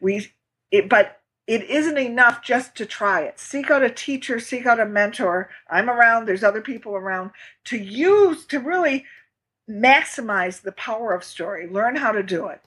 we 0.00 0.30
it, 0.70 0.88
but 0.90 1.19
it 1.50 1.64
isn't 1.68 1.98
enough 1.98 2.44
just 2.44 2.76
to 2.76 2.86
try 2.86 3.22
it. 3.22 3.40
Seek 3.40 3.72
out 3.72 3.82
a 3.82 3.90
teacher 3.90 4.38
seek 4.38 4.66
out 4.66 4.78
a 4.78 4.86
mentor. 4.86 5.50
I'm 5.68 5.90
around 5.90 6.26
there's 6.26 6.44
other 6.44 6.60
people 6.60 6.94
around 6.94 7.32
to 7.64 7.76
use 7.76 8.46
to 8.46 8.60
really 8.60 9.04
maximize 9.68 10.62
the 10.62 10.72
power 10.72 11.12
of 11.12 11.24
story. 11.24 11.66
Learn 11.66 11.96
how 11.96 12.12
to 12.12 12.22
do 12.22 12.46
it. 12.46 12.60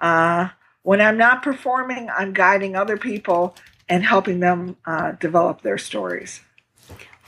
Uh, 0.00 0.48
when 0.82 1.00
i'm 1.00 1.18
not 1.18 1.42
performing 1.42 2.08
i'm 2.16 2.32
guiding 2.32 2.76
other 2.76 2.96
people 2.96 3.56
and 3.88 4.04
helping 4.04 4.40
them 4.40 4.76
uh, 4.86 5.12
develop 5.12 5.60
their 5.62 5.78
stories. 5.78 6.40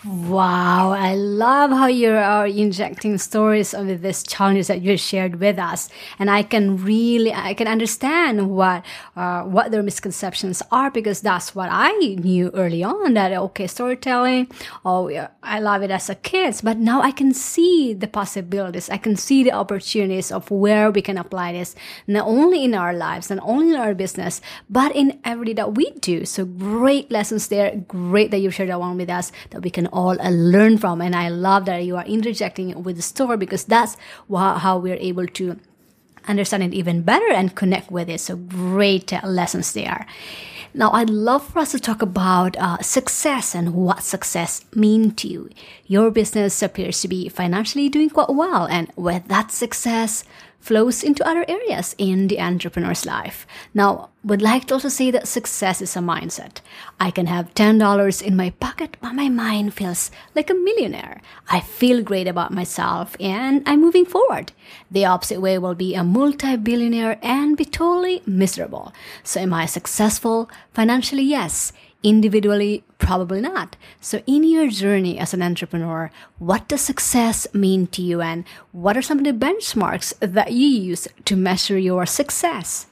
Wow, 0.07 0.93
I 0.93 1.17
love 1.17 1.71
how 1.71 1.89
you 1.89 2.13
are 2.13 2.47
injecting 2.47 3.19
stories 3.19 3.75
of 3.75 4.03
this 4.03 4.23
challenges 4.23 4.69
that 4.69 4.81
you 4.81 4.97
shared 4.97 5.41
with 5.41 5.59
us, 5.59 5.89
and 6.21 6.31
I 6.31 6.45
can 6.45 6.77
really 6.77 7.33
I 7.35 7.55
can 7.55 7.67
understand 7.67 8.49
what 8.49 8.87
uh, 9.17 9.43
what 9.43 9.73
their 9.73 9.83
misconceptions 9.83 10.63
are 10.71 10.93
because 10.93 11.23
that's 11.23 11.57
what 11.57 11.71
I 11.73 11.91
knew 12.23 12.53
early 12.55 12.85
on 12.85 13.15
that 13.15 13.33
okay 13.33 13.67
storytelling 13.67 14.47
oh 14.85 15.09
yeah, 15.09 15.29
I 15.43 15.59
love 15.59 15.83
it 15.83 15.91
as 15.91 16.09
a 16.09 16.15
kid, 16.15 16.61
but 16.63 16.77
now 16.77 17.03
I 17.03 17.11
can 17.11 17.35
see 17.35 17.93
the 17.93 18.07
possibilities, 18.07 18.89
I 18.89 18.99
can 18.99 19.17
see 19.17 19.43
the 19.43 19.53
opportunities 19.53 20.31
of 20.31 20.49
where 20.53 20.93
we 20.93 21.03
can 21.03 21.19
apply 21.19 21.55
this 21.55 21.75
not 22.07 22.29
only 22.29 22.63
in 22.63 22.75
our 22.75 22.95
lives, 22.95 23.29
not 23.29 23.43
only 23.43 23.71
in 23.71 23.81
our 23.81 23.95
business, 23.95 24.41
but 24.71 24.95
in 24.95 25.19
everyday 25.25 25.55
that 25.55 25.75
we 25.75 25.91
do. 25.99 26.25
So 26.27 26.45
great 26.45 27.11
lessons 27.11 27.49
there, 27.49 27.75
great 27.89 28.31
that 28.31 28.39
you 28.39 28.51
shared 28.51 28.71
that 28.71 28.79
one 28.79 28.97
with 28.97 29.11
us 29.11 29.33
that 29.51 29.63
we 29.63 29.71
can 29.71 29.89
all 29.97 30.17
learn 30.31 30.79
from. 30.79 31.01
And 31.01 31.17
I 31.17 31.29
love 31.29 31.65
that 31.65 31.85
you 31.85 31.97
are 31.97 32.05
interjecting 32.05 32.83
with 32.83 32.97
the 32.97 33.03
story 33.03 33.37
because 33.37 33.65
that's 33.65 33.97
how 34.31 34.79
we're 34.79 35.01
able 35.01 35.27
to 35.27 35.59
understand 36.29 36.63
it 36.63 36.75
even 36.75 37.03
better 37.03 37.31
and 37.33 37.55
connect 37.55 37.91
with 37.91 38.09
it. 38.09 38.21
So 38.21 38.37
great 38.37 39.13
lessons 39.25 39.73
there. 39.73 40.07
Now, 40.75 40.91
I'd 40.93 41.09
love 41.09 41.47
for 41.47 41.61
us 41.61 41.73
to 41.73 41.79
talk 41.79 42.03
about 42.03 42.55
uh, 42.59 42.77
success 42.83 43.55
and 43.55 43.73
what 43.73 44.03
success 44.03 44.63
mean 44.75 45.13
to 45.13 45.27
you. 45.27 45.49
Your 45.87 46.11
business 46.11 46.63
appears 46.63 47.01
to 47.01 47.09
be 47.09 47.31
financially 47.31 47.89
doing 47.89 48.11
quite 48.11 48.29
well, 48.29 48.67
and 48.67 48.93
with 48.95 49.27
that 49.29 49.51
success, 49.53 50.23
flows 50.61 51.03
into 51.03 51.27
other 51.27 51.45
areas 51.49 51.95
in 51.99 52.29
the 52.29 52.41
entrepreneur's 52.41 53.07
life. 53.07 53.47
Now, 53.75 54.11
would 54.25 54.43
like 54.43 54.65
to 54.67 54.75
also 54.75 54.89
say 54.89 55.13
that 55.13 55.29
success 55.29 55.81
is 55.81 55.97
a 55.97 56.01
mindset. 56.01 56.59
I 56.99 57.13
can 57.13 57.27
have 57.27 57.55
$10 57.55 58.23
in 58.23 58.35
my 58.35 58.51
pocket, 58.51 58.97
but 59.01 59.13
my 59.13 59.29
mind 59.29 59.75
feels 59.75 60.11
like 60.35 60.51
a 60.51 60.55
millionaire. 60.55 61.21
I 61.49 61.61
feel 61.61 62.03
great 62.03 62.27
about 62.27 62.53
myself 62.53 63.17
and 63.21 63.63
I'm 63.67 63.81
moving 63.81 64.05
forward. 64.05 64.53
The 64.91 65.05
opposite 65.05 65.41
way 65.41 65.59
will 65.59 65.77
be 65.77 65.95
a 65.95 66.03
multi 66.03 66.57
billionaire 66.57 67.19
and 67.23 67.57
be 67.57 67.65
totally 67.65 68.23
miserable. 68.27 68.93
So, 69.23 69.41
am 69.41 69.55
I 69.55 69.67
successful? 69.67 70.51
Financially, 70.73 71.23
yes. 71.23 71.73
Individually, 72.07 72.85
probably 72.99 73.41
not. 73.41 73.75
So, 74.01 74.23
in 74.29 74.45
your 74.45 74.69
journey 74.69 75.19
as 75.19 75.35
an 75.35 75.43
entrepreneur, 75.43 76.13
what 76.39 76.69
does 76.69 76.81
success 76.81 77.49
mean 77.53 77.89
to 77.89 78.01
you, 78.01 78.21
and 78.21 78.45
what 78.71 78.97
are 78.97 79.03
some 79.03 79.19
of 79.19 79.25
the 79.25 79.33
benchmarks 79.33 80.15
that 80.21 80.53
you 80.53 80.69
use 80.69 81.09
to 81.25 81.35
measure 81.35 81.77
your 81.77 82.07
success? 82.07 82.87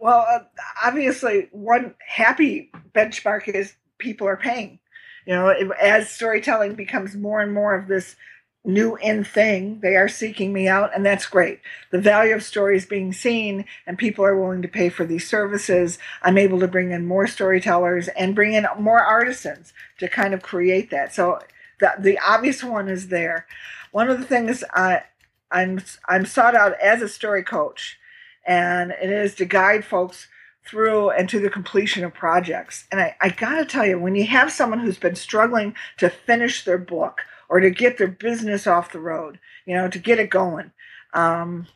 Well, 0.00 0.26
uh, 0.28 0.40
obviously, 0.82 1.46
one 1.52 1.94
happy 2.04 2.72
benchmark 2.92 3.46
is 3.46 3.74
people 3.98 4.26
are 4.26 4.36
paying. 4.36 4.80
You 5.24 5.34
know, 5.34 5.48
as 5.80 6.10
storytelling 6.10 6.74
becomes 6.74 7.14
more 7.14 7.40
and 7.40 7.54
more 7.54 7.76
of 7.76 7.86
this 7.86 8.16
new 8.64 8.96
in 8.96 9.24
thing. 9.24 9.80
They 9.80 9.96
are 9.96 10.08
seeking 10.08 10.52
me 10.52 10.68
out, 10.68 10.94
and 10.94 11.04
that's 11.04 11.26
great. 11.26 11.60
The 11.90 12.00
value 12.00 12.34
of 12.34 12.42
stories 12.42 12.86
being 12.86 13.12
seen, 13.12 13.64
and 13.86 13.98
people 13.98 14.24
are 14.24 14.38
willing 14.38 14.62
to 14.62 14.68
pay 14.68 14.88
for 14.88 15.04
these 15.04 15.28
services. 15.28 15.98
I'm 16.22 16.38
able 16.38 16.60
to 16.60 16.68
bring 16.68 16.92
in 16.92 17.06
more 17.06 17.26
storytellers 17.26 18.08
and 18.08 18.34
bring 18.34 18.52
in 18.52 18.66
more 18.78 19.00
artisans 19.00 19.72
to 19.98 20.08
kind 20.08 20.34
of 20.34 20.42
create 20.42 20.90
that. 20.90 21.12
So 21.12 21.40
the 21.80 21.92
the 21.98 22.18
obvious 22.26 22.62
one 22.62 22.88
is 22.88 23.08
there. 23.08 23.46
One 23.90 24.08
of 24.08 24.18
the 24.18 24.26
things 24.26 24.62
I 24.72 25.02
I'm 25.50 25.82
I'm 26.08 26.24
sought 26.24 26.54
out 26.54 26.80
as 26.80 27.02
a 27.02 27.08
story 27.08 27.42
coach, 27.42 27.98
and 28.46 28.92
it 28.92 29.10
is 29.10 29.34
to 29.36 29.44
guide 29.44 29.84
folks 29.84 30.28
through 30.64 31.10
and 31.10 31.28
to 31.28 31.40
the 31.40 31.50
completion 31.50 32.04
of 32.04 32.14
projects. 32.14 32.86
And 32.92 33.00
I, 33.00 33.16
I 33.20 33.30
got 33.30 33.56
to 33.56 33.64
tell 33.64 33.84
you, 33.84 33.98
when 33.98 34.14
you 34.14 34.26
have 34.28 34.52
someone 34.52 34.78
who's 34.78 34.98
been 34.98 35.16
struggling 35.16 35.74
to 35.98 36.08
finish 36.08 36.64
their 36.64 36.78
book 36.78 37.22
or 37.52 37.60
to 37.60 37.68
get 37.68 37.98
their 37.98 38.08
business 38.08 38.66
off 38.66 38.92
the 38.92 38.98
road, 38.98 39.38
you 39.66 39.74
know, 39.74 39.86
to 39.86 39.98
get 39.98 40.18
it 40.18 40.30
going. 40.30 40.70
Um, 41.12 41.66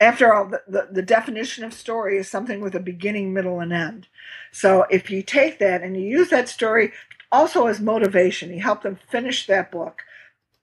after 0.00 0.32
all, 0.32 0.46
the, 0.46 0.62
the, 0.66 0.88
the, 0.90 1.02
definition 1.02 1.62
of 1.62 1.74
story 1.74 2.16
is 2.16 2.26
something 2.26 2.62
with 2.62 2.74
a 2.74 2.80
beginning, 2.80 3.34
middle, 3.34 3.60
and 3.60 3.70
end. 3.70 4.08
So 4.50 4.86
if 4.90 5.10
you 5.10 5.22
take 5.22 5.58
that 5.58 5.82
and 5.82 5.94
you 5.94 6.04
use 6.04 6.30
that 6.30 6.48
story 6.48 6.92
also 7.30 7.66
as 7.66 7.80
motivation, 7.80 8.50
you 8.50 8.62
help 8.62 8.82
them 8.82 8.98
finish 9.10 9.46
that 9.46 9.70
book, 9.70 10.04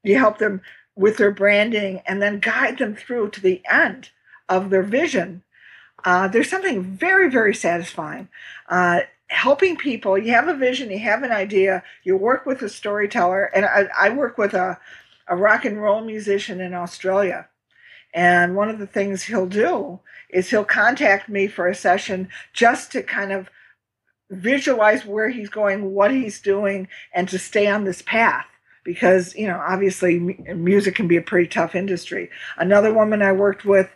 you 0.02 0.18
help 0.18 0.40
them 0.40 0.62
with 0.96 1.18
their 1.18 1.32
branding, 1.32 2.02
and 2.08 2.20
then 2.20 2.40
guide 2.40 2.80
them 2.80 2.96
through 2.96 3.30
to 3.30 3.42
the 3.42 3.62
end 3.70 4.10
of 4.50 4.72
their 4.72 4.82
vision. 4.82 5.44
Uh, 6.04 6.28
there's 6.28 6.50
something 6.50 6.82
very, 6.82 7.30
very 7.30 7.54
satisfying. 7.54 8.28
Uh, 8.68 9.02
helping 9.34 9.76
people, 9.76 10.18
you 10.18 10.32
have 10.32 10.48
a 10.48 10.56
vision, 10.56 10.90
you 10.92 11.00
have 11.00 11.24
an 11.24 11.32
idea, 11.32 11.84
you 12.04 12.16
work 12.16 12.46
with 12.46 12.62
a 12.62 12.70
storyteller, 12.70 13.46
and 13.46 13.66
I, 13.66 13.88
I 13.98 14.10
work 14.10 14.38
with 14.38 14.54
a, 14.54 14.80
a 15.28 15.36
rock 15.36 15.66
and 15.66 15.82
roll 15.82 16.02
musician 16.02 16.62
in 16.62 16.74
Australia 16.74 17.48
and 18.14 18.56
one 18.56 18.70
of 18.70 18.80
the 18.80 18.88
things 18.88 19.24
he'll 19.24 19.48
do 19.48 20.00
is 20.30 20.50
he'll 20.50 20.66
contact 20.66 21.30
me 21.30 21.48
for 21.48 21.68
a 21.68 21.76
session 21.76 22.30
just 22.54 22.92
to 22.92 23.02
kind 23.02 23.32
of 23.32 23.50
visualize 24.30 25.06
where 25.06 25.30
he's 25.30 25.50
going, 25.50 25.94
what 25.94 26.12
he's 26.12 26.40
doing, 26.40 26.88
and 27.14 27.28
to 27.30 27.40
stay 27.40 27.68
on 27.68 27.84
this 27.84 28.02
path. 28.02 28.46
Because, 28.84 29.34
you 29.36 29.48
know, 29.48 29.62
obviously 29.66 30.20
music 30.20 30.96
can 30.96 31.08
be 31.08 31.18
a 31.18 31.22
pretty 31.22 31.48
tough 31.48 31.74
industry. 31.74 32.30
Another 32.58 32.94
woman 32.94 33.22
I 33.22 33.32
worked 33.32 33.64
with 33.64 33.90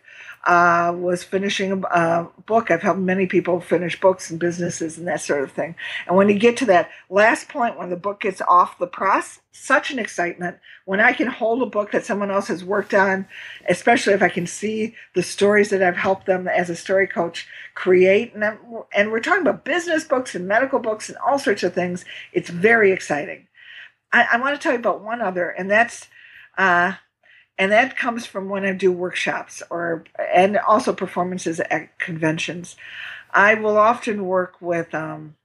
uh, 0.47 0.93
was 0.95 1.25
finishing 1.25 1.71
a, 1.73 1.77
a, 1.87 2.29
book. 2.45 2.71
I've 2.71 2.81
helped 2.81 3.01
many 3.01 3.27
people 3.27 3.59
finish 3.59 3.99
books 3.99 4.31
and 4.31 4.39
businesses 4.39 4.97
and 4.97 5.05
that 5.05 5.19
sort 5.19 5.43
of 5.43 5.51
thing. 5.51 5.75
And 6.07 6.15
when 6.15 6.29
you 6.29 6.39
get 6.39 6.55
to 6.57 6.65
that 6.67 6.89
last 7.09 7.49
point, 7.49 7.77
when 7.77 7.89
the 7.89 7.97
book 7.97 8.21
gets 8.21 8.41
off 8.41 8.79
the 8.79 8.87
press, 8.87 9.41
such 9.51 9.91
an 9.91 9.99
excitement. 9.99 10.57
When 10.85 11.01
I 11.01 11.11
can 11.11 11.27
hold 11.27 11.61
a 11.61 11.65
book 11.65 11.91
that 11.91 12.05
someone 12.05 12.31
else 12.31 12.47
has 12.47 12.63
worked 12.63 12.93
on, 12.93 13.27
especially 13.67 14.13
if 14.13 14.21
I 14.21 14.29
can 14.29 14.47
see 14.47 14.95
the 15.15 15.23
stories 15.23 15.69
that 15.71 15.83
I've 15.83 15.97
helped 15.97 16.27
them 16.27 16.47
as 16.47 16.69
a 16.69 16.75
story 16.77 17.07
coach 17.07 17.45
create, 17.75 18.33
and, 18.33 18.45
I'm, 18.45 18.59
and 18.95 19.11
we're 19.11 19.19
talking 19.19 19.41
about 19.41 19.65
business 19.65 20.05
books 20.05 20.33
and 20.33 20.47
medical 20.47 20.79
books 20.79 21.09
and 21.09 21.17
all 21.17 21.39
sorts 21.39 21.63
of 21.63 21.73
things, 21.73 22.05
it's 22.31 22.49
very 22.49 22.93
exciting. 22.93 23.47
I, 24.13 24.27
I 24.33 24.39
want 24.39 24.55
to 24.55 24.63
tell 24.63 24.71
you 24.71 24.79
about 24.79 25.03
one 25.03 25.21
other, 25.21 25.49
and 25.49 25.69
that's 25.69 26.07
uh, 26.57 26.93
and 27.57 27.71
that 27.71 27.97
comes 27.97 28.25
from 28.25 28.49
when 28.49 28.65
I 28.65 28.73
do 28.73 28.91
workshops 28.91 29.63
or 29.69 30.03
and 30.33 30.57
also 30.57 30.93
performances 30.93 31.59
at 31.59 31.97
conventions. 31.99 32.75
I 33.31 33.55
will 33.55 33.77
often 33.77 34.25
work 34.25 34.55
with 34.61 34.93
um, 34.93 35.35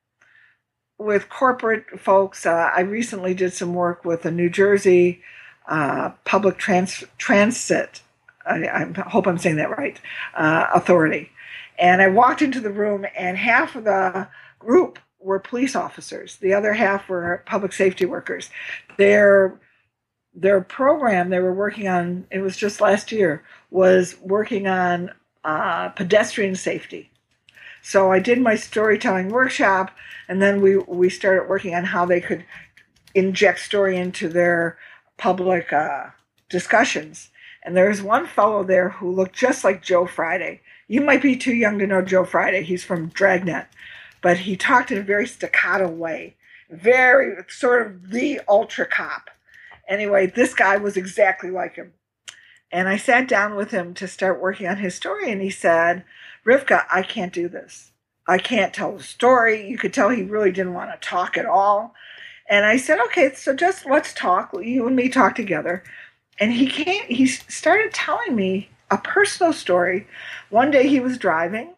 with 0.98 1.28
corporate 1.28 1.98
folks. 1.98 2.46
Uh, 2.46 2.70
I 2.74 2.80
recently 2.80 3.34
did 3.34 3.52
some 3.52 3.74
work 3.74 4.04
with 4.04 4.24
a 4.26 4.30
New 4.30 4.50
Jersey 4.50 5.22
uh, 5.68 6.10
public 6.24 6.58
trans- 6.58 7.04
transit. 7.18 8.02
I, 8.44 8.66
I, 8.66 9.08
hope 9.08 9.26
I'm 9.26 9.38
saying 9.38 9.56
that 9.56 9.76
right. 9.78 10.00
Uh, 10.34 10.66
authority, 10.74 11.30
and 11.78 12.02
I 12.02 12.08
walked 12.08 12.42
into 12.42 12.60
the 12.60 12.70
room, 12.70 13.06
and 13.16 13.38
half 13.38 13.76
of 13.76 13.84
the 13.84 14.28
group 14.58 14.98
were 15.20 15.38
police 15.38 15.76
officers. 15.76 16.36
The 16.36 16.52
other 16.52 16.72
half 16.72 17.08
were 17.08 17.42
public 17.46 17.72
safety 17.72 18.04
workers. 18.04 18.50
They're 18.98 19.60
their 20.34 20.60
program 20.60 21.30
they 21.30 21.40
were 21.40 21.54
working 21.54 21.88
on, 21.88 22.26
it 22.30 22.40
was 22.40 22.56
just 22.56 22.80
last 22.80 23.12
year, 23.12 23.44
was 23.70 24.16
working 24.20 24.66
on 24.66 25.10
uh, 25.44 25.90
pedestrian 25.90 26.54
safety. 26.54 27.10
So 27.82 28.12
I 28.12 28.20
did 28.20 28.40
my 28.40 28.54
storytelling 28.54 29.28
workshop, 29.28 29.90
and 30.28 30.40
then 30.40 30.62
we, 30.62 30.76
we 30.76 31.10
started 31.10 31.48
working 31.48 31.74
on 31.74 31.84
how 31.84 32.06
they 32.06 32.20
could 32.20 32.44
inject 33.14 33.60
story 33.60 33.96
into 33.96 34.28
their 34.28 34.78
public 35.18 35.72
uh, 35.72 36.06
discussions. 36.48 37.30
And 37.64 37.76
there 37.76 37.88
was 37.88 38.02
one 38.02 38.26
fellow 38.26 38.64
there 38.64 38.88
who 38.88 39.12
looked 39.12 39.34
just 39.34 39.64
like 39.64 39.82
Joe 39.82 40.06
Friday. 40.06 40.60
You 40.88 41.00
might 41.00 41.22
be 41.22 41.36
too 41.36 41.54
young 41.54 41.78
to 41.78 41.86
know 41.86 42.02
Joe 42.02 42.24
Friday. 42.24 42.62
He's 42.62 42.84
from 42.84 43.08
Dragnet, 43.08 43.66
but 44.20 44.38
he 44.38 44.56
talked 44.56 44.90
in 44.90 44.98
a 44.98 45.02
very 45.02 45.26
staccato 45.26 45.88
way, 45.88 46.36
very 46.70 47.44
sort 47.48 47.86
of 47.86 48.10
the 48.10 48.40
ultra 48.48 48.86
cop. 48.86 49.30
Anyway, 49.88 50.26
this 50.26 50.54
guy 50.54 50.76
was 50.76 50.96
exactly 50.96 51.50
like 51.50 51.76
him. 51.76 51.92
And 52.70 52.88
I 52.88 52.96
sat 52.96 53.28
down 53.28 53.54
with 53.54 53.70
him 53.70 53.92
to 53.94 54.08
start 54.08 54.40
working 54.40 54.66
on 54.66 54.78
his 54.78 54.94
story, 54.94 55.30
and 55.30 55.42
he 55.42 55.50
said, 55.50 56.04
Rivka, 56.46 56.86
I 56.90 57.02
can't 57.02 57.32
do 57.32 57.48
this. 57.48 57.92
I 58.26 58.38
can't 58.38 58.72
tell 58.72 58.96
the 58.96 59.02
story. 59.02 59.68
You 59.68 59.76
could 59.76 59.92
tell 59.92 60.08
he 60.08 60.22
really 60.22 60.52
didn't 60.52 60.74
want 60.74 60.90
to 60.90 61.08
talk 61.08 61.36
at 61.36 61.44
all. 61.44 61.94
And 62.48 62.64
I 62.64 62.76
said, 62.76 62.98
okay, 63.06 63.32
so 63.34 63.54
just 63.54 63.84
let's 63.86 64.14
talk. 64.14 64.54
You 64.54 64.86
and 64.86 64.96
me 64.96 65.08
talk 65.08 65.34
together. 65.34 65.82
And 66.38 66.52
he 66.52 66.66
came, 66.66 67.04
he 67.04 67.26
started 67.26 67.92
telling 67.92 68.34
me 68.34 68.70
a 68.90 68.98
personal 68.98 69.52
story. 69.52 70.06
One 70.50 70.70
day 70.70 70.88
he 70.88 71.00
was 71.00 71.18
driving, 71.18 71.74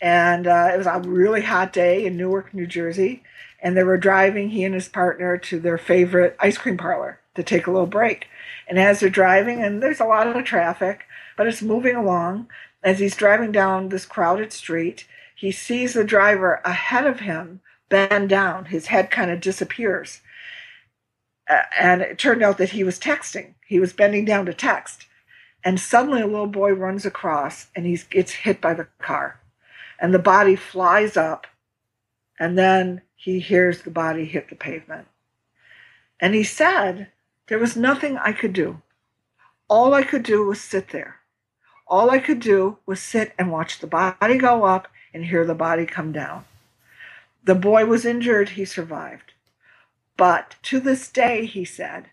and 0.00 0.46
uh, 0.46 0.70
it 0.72 0.78
was 0.78 0.86
a 0.86 1.00
really 1.00 1.42
hot 1.42 1.72
day 1.72 2.06
in 2.06 2.16
Newark, 2.16 2.54
New 2.54 2.66
Jersey. 2.66 3.22
And 3.60 3.76
they 3.76 3.84
were 3.84 3.98
driving, 3.98 4.50
he 4.50 4.64
and 4.64 4.74
his 4.74 4.88
partner, 4.88 5.36
to 5.36 5.58
their 5.58 5.78
favorite 5.78 6.36
ice 6.40 6.56
cream 6.56 6.76
parlor 6.76 7.20
to 7.38 7.44
take 7.44 7.66
a 7.66 7.70
little 7.70 7.86
break. 7.86 8.26
And 8.68 8.78
as 8.78 9.00
they're 9.00 9.08
driving, 9.08 9.62
and 9.62 9.82
there's 9.82 10.00
a 10.00 10.04
lot 10.04 10.26
of 10.26 10.44
traffic, 10.44 11.06
but 11.36 11.46
it's 11.46 11.62
moving 11.62 11.96
along, 11.96 12.48
as 12.82 12.98
he's 12.98 13.16
driving 13.16 13.52
down 13.52 13.88
this 13.88 14.04
crowded 14.04 14.52
street, 14.52 15.06
he 15.34 15.50
sees 15.50 15.94
the 15.94 16.04
driver 16.04 16.60
ahead 16.64 17.06
of 17.06 17.20
him 17.20 17.60
bend 17.88 18.28
down. 18.28 18.66
His 18.66 18.88
head 18.88 19.10
kind 19.10 19.30
of 19.30 19.40
disappears. 19.40 20.20
And 21.80 22.02
it 22.02 22.18
turned 22.18 22.42
out 22.42 22.58
that 22.58 22.70
he 22.70 22.84
was 22.84 22.98
texting. 22.98 23.54
He 23.66 23.80
was 23.80 23.92
bending 23.92 24.24
down 24.24 24.46
to 24.46 24.54
text. 24.54 25.06
And 25.64 25.80
suddenly 25.80 26.20
a 26.20 26.26
little 26.26 26.46
boy 26.46 26.72
runs 26.72 27.06
across 27.06 27.68
and 27.74 27.86
he 27.86 27.98
gets 28.10 28.32
hit 28.32 28.60
by 28.60 28.74
the 28.74 28.88
car. 29.00 29.40
And 30.00 30.12
the 30.12 30.18
body 30.18 30.56
flies 30.56 31.16
up. 31.16 31.46
And 32.38 32.58
then 32.58 33.02
he 33.16 33.40
hears 33.40 33.82
the 33.82 33.90
body 33.90 34.24
hit 34.24 34.48
the 34.48 34.56
pavement. 34.56 35.08
And 36.20 36.34
he 36.34 36.44
said 36.44 37.08
there 37.48 37.58
was 37.58 37.76
nothing 37.76 38.18
I 38.18 38.32
could 38.32 38.52
do. 38.52 38.82
All 39.68 39.94
I 39.94 40.02
could 40.02 40.22
do 40.22 40.44
was 40.44 40.60
sit 40.60 40.90
there. 40.90 41.16
All 41.86 42.10
I 42.10 42.18
could 42.18 42.40
do 42.40 42.78
was 42.86 43.00
sit 43.00 43.32
and 43.38 43.50
watch 43.50 43.78
the 43.80 43.86
body 43.86 44.38
go 44.38 44.64
up 44.64 44.88
and 45.14 45.26
hear 45.26 45.44
the 45.46 45.54
body 45.54 45.86
come 45.86 46.12
down. 46.12 46.44
The 47.44 47.54
boy 47.54 47.86
was 47.86 48.04
injured, 48.04 48.50
he 48.50 48.64
survived. 48.64 49.32
But 50.16 50.56
to 50.64 50.80
this 50.80 51.10
day, 51.10 51.46
he 51.46 51.64
said, 51.64 52.10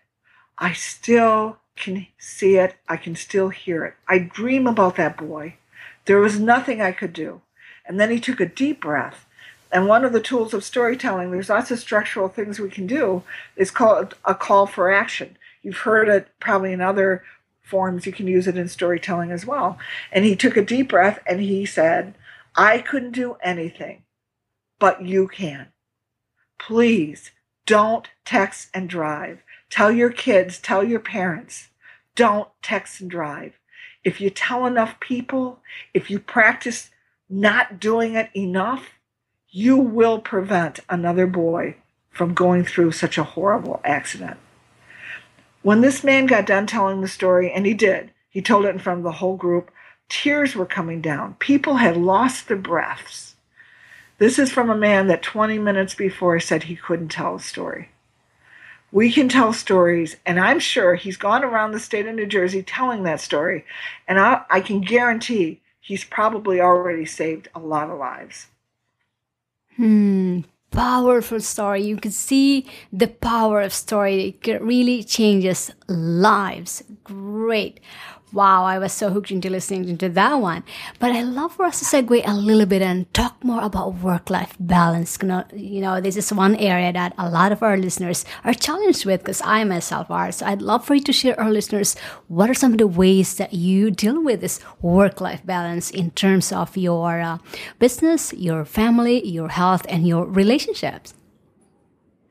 I 0.58 0.72
still 0.72 1.58
can 1.76 2.06
see 2.18 2.56
it, 2.56 2.76
I 2.88 2.96
can 2.96 3.16
still 3.16 3.50
hear 3.50 3.84
it. 3.84 3.94
I 4.08 4.18
dream 4.18 4.66
about 4.66 4.96
that 4.96 5.18
boy. 5.18 5.56
There 6.06 6.20
was 6.20 6.40
nothing 6.40 6.80
I 6.80 6.92
could 6.92 7.12
do. 7.12 7.42
And 7.86 8.00
then 8.00 8.10
he 8.10 8.20
took 8.20 8.40
a 8.40 8.46
deep 8.46 8.80
breath. 8.80 9.25
And 9.72 9.86
one 9.86 10.04
of 10.04 10.12
the 10.12 10.20
tools 10.20 10.54
of 10.54 10.64
storytelling, 10.64 11.30
there's 11.30 11.48
lots 11.48 11.70
of 11.70 11.78
structural 11.78 12.28
things 12.28 12.60
we 12.60 12.70
can 12.70 12.86
do, 12.86 13.22
is 13.56 13.70
called 13.70 14.14
a 14.24 14.34
call 14.34 14.66
for 14.66 14.92
action. 14.92 15.36
You've 15.62 15.78
heard 15.78 16.08
it 16.08 16.28
probably 16.40 16.72
in 16.72 16.80
other 16.80 17.24
forms. 17.62 18.06
You 18.06 18.12
can 18.12 18.28
use 18.28 18.46
it 18.46 18.56
in 18.56 18.68
storytelling 18.68 19.32
as 19.32 19.44
well. 19.44 19.78
And 20.12 20.24
he 20.24 20.36
took 20.36 20.56
a 20.56 20.62
deep 20.62 20.88
breath 20.88 21.18
and 21.26 21.40
he 21.40 21.66
said, 21.66 22.14
I 22.54 22.78
couldn't 22.78 23.12
do 23.12 23.36
anything, 23.42 24.04
but 24.78 25.04
you 25.04 25.28
can. 25.28 25.68
Please 26.58 27.32
don't 27.66 28.08
text 28.24 28.68
and 28.72 28.88
drive. 28.88 29.42
Tell 29.68 29.90
your 29.90 30.10
kids, 30.10 30.58
tell 30.58 30.84
your 30.84 31.00
parents, 31.00 31.68
don't 32.14 32.48
text 32.62 33.00
and 33.00 33.10
drive. 33.10 33.54
If 34.04 34.20
you 34.20 34.30
tell 34.30 34.64
enough 34.64 35.00
people, 35.00 35.60
if 35.92 36.08
you 36.08 36.20
practice 36.20 36.90
not 37.28 37.80
doing 37.80 38.14
it 38.14 38.30
enough, 38.34 38.90
you 39.56 39.74
will 39.78 40.18
prevent 40.18 40.80
another 40.86 41.26
boy 41.26 41.74
from 42.10 42.34
going 42.34 42.62
through 42.62 42.92
such 42.92 43.16
a 43.16 43.24
horrible 43.24 43.80
accident. 43.84 44.36
When 45.62 45.80
this 45.80 46.04
man 46.04 46.26
got 46.26 46.44
done 46.44 46.66
telling 46.66 47.00
the 47.00 47.08
story, 47.08 47.50
and 47.50 47.64
he 47.64 47.72
did, 47.72 48.10
he 48.28 48.42
told 48.42 48.66
it 48.66 48.74
in 48.74 48.78
front 48.78 48.98
of 48.98 49.04
the 49.04 49.12
whole 49.12 49.38
group, 49.38 49.70
tears 50.10 50.54
were 50.54 50.66
coming 50.66 51.00
down. 51.00 51.36
People 51.38 51.76
had 51.76 51.96
lost 51.96 52.48
their 52.48 52.58
breaths. 52.58 53.36
This 54.18 54.38
is 54.38 54.52
from 54.52 54.68
a 54.68 54.76
man 54.76 55.06
that 55.06 55.22
20 55.22 55.58
minutes 55.58 55.94
before 55.94 56.38
said 56.38 56.64
he 56.64 56.76
couldn't 56.76 57.08
tell 57.08 57.36
a 57.36 57.40
story. 57.40 57.88
We 58.92 59.10
can 59.10 59.26
tell 59.26 59.54
stories, 59.54 60.16
and 60.26 60.38
I'm 60.38 60.58
sure 60.58 60.96
he's 60.96 61.16
gone 61.16 61.42
around 61.42 61.72
the 61.72 61.80
state 61.80 62.04
of 62.04 62.14
New 62.14 62.26
Jersey 62.26 62.62
telling 62.62 63.04
that 63.04 63.22
story, 63.22 63.64
and 64.06 64.20
I, 64.20 64.42
I 64.50 64.60
can 64.60 64.82
guarantee 64.82 65.62
he's 65.80 66.04
probably 66.04 66.60
already 66.60 67.06
saved 67.06 67.48
a 67.54 67.58
lot 67.58 67.88
of 67.88 67.98
lives. 67.98 68.48
Hmm, 69.76 70.40
powerful 70.70 71.40
story. 71.40 71.82
You 71.82 71.96
can 71.96 72.10
see 72.10 72.66
the 72.92 73.08
power 73.08 73.60
of 73.60 73.72
story. 73.72 74.38
It 74.42 74.62
really 74.62 75.02
changes 75.04 75.70
lives. 75.88 76.82
Great. 77.04 77.80
Wow, 78.32 78.64
I 78.64 78.78
was 78.80 78.92
so 78.92 79.10
hooked 79.10 79.30
into 79.30 79.48
listening 79.48 79.96
to 79.98 80.08
that 80.08 80.34
one. 80.34 80.64
But 80.98 81.12
I 81.12 81.22
love 81.22 81.54
for 81.54 81.64
us 81.64 81.78
to 81.78 81.84
segue 81.84 82.26
a 82.26 82.34
little 82.34 82.66
bit 82.66 82.82
and 82.82 83.12
talk 83.14 83.42
more 83.44 83.62
about 83.62 83.94
work 83.96 84.30
life 84.30 84.56
balance. 84.58 85.16
You 85.54 85.80
know, 85.80 86.00
this 86.00 86.16
is 86.16 86.32
one 86.32 86.56
area 86.56 86.92
that 86.92 87.14
a 87.16 87.30
lot 87.30 87.52
of 87.52 87.62
our 87.62 87.76
listeners 87.76 88.24
are 88.42 88.52
challenged 88.52 89.06
with 89.06 89.20
because 89.20 89.40
I 89.42 89.62
myself 89.62 90.10
are. 90.10 90.32
So 90.32 90.44
I'd 90.44 90.60
love 90.60 90.84
for 90.84 90.94
you 90.96 91.02
to 91.02 91.12
share 91.12 91.38
our 91.38 91.52
listeners 91.52 91.94
what 92.26 92.50
are 92.50 92.54
some 92.54 92.72
of 92.72 92.78
the 92.78 92.88
ways 92.88 93.36
that 93.36 93.54
you 93.54 93.92
deal 93.92 94.20
with 94.22 94.40
this 94.40 94.58
work 94.82 95.20
life 95.20 95.46
balance 95.46 95.90
in 95.90 96.10
terms 96.10 96.50
of 96.50 96.76
your 96.76 97.20
uh, 97.20 97.38
business, 97.78 98.32
your 98.32 98.64
family, 98.64 99.24
your 99.24 99.50
health, 99.50 99.86
and 99.88 100.06
your 100.06 100.26
relationships. 100.26 101.14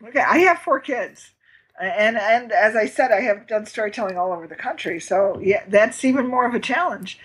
Okay, 0.05 0.19
I 0.19 0.39
have 0.39 0.60
four 0.60 0.81
kids 0.81 1.35
and 1.79 2.17
and 2.17 2.51
as 2.51 2.75
I 2.75 2.85
said, 2.85 3.11
I 3.11 3.21
have 3.21 3.47
done 3.47 3.65
storytelling 3.65 4.17
all 4.17 4.31
over 4.31 4.47
the 4.47 4.55
country, 4.55 4.99
so 4.99 5.39
yeah, 5.39 5.63
that's 5.67 6.05
even 6.05 6.27
more 6.27 6.45
of 6.45 6.55
a 6.55 6.59
challenge. 6.59 7.19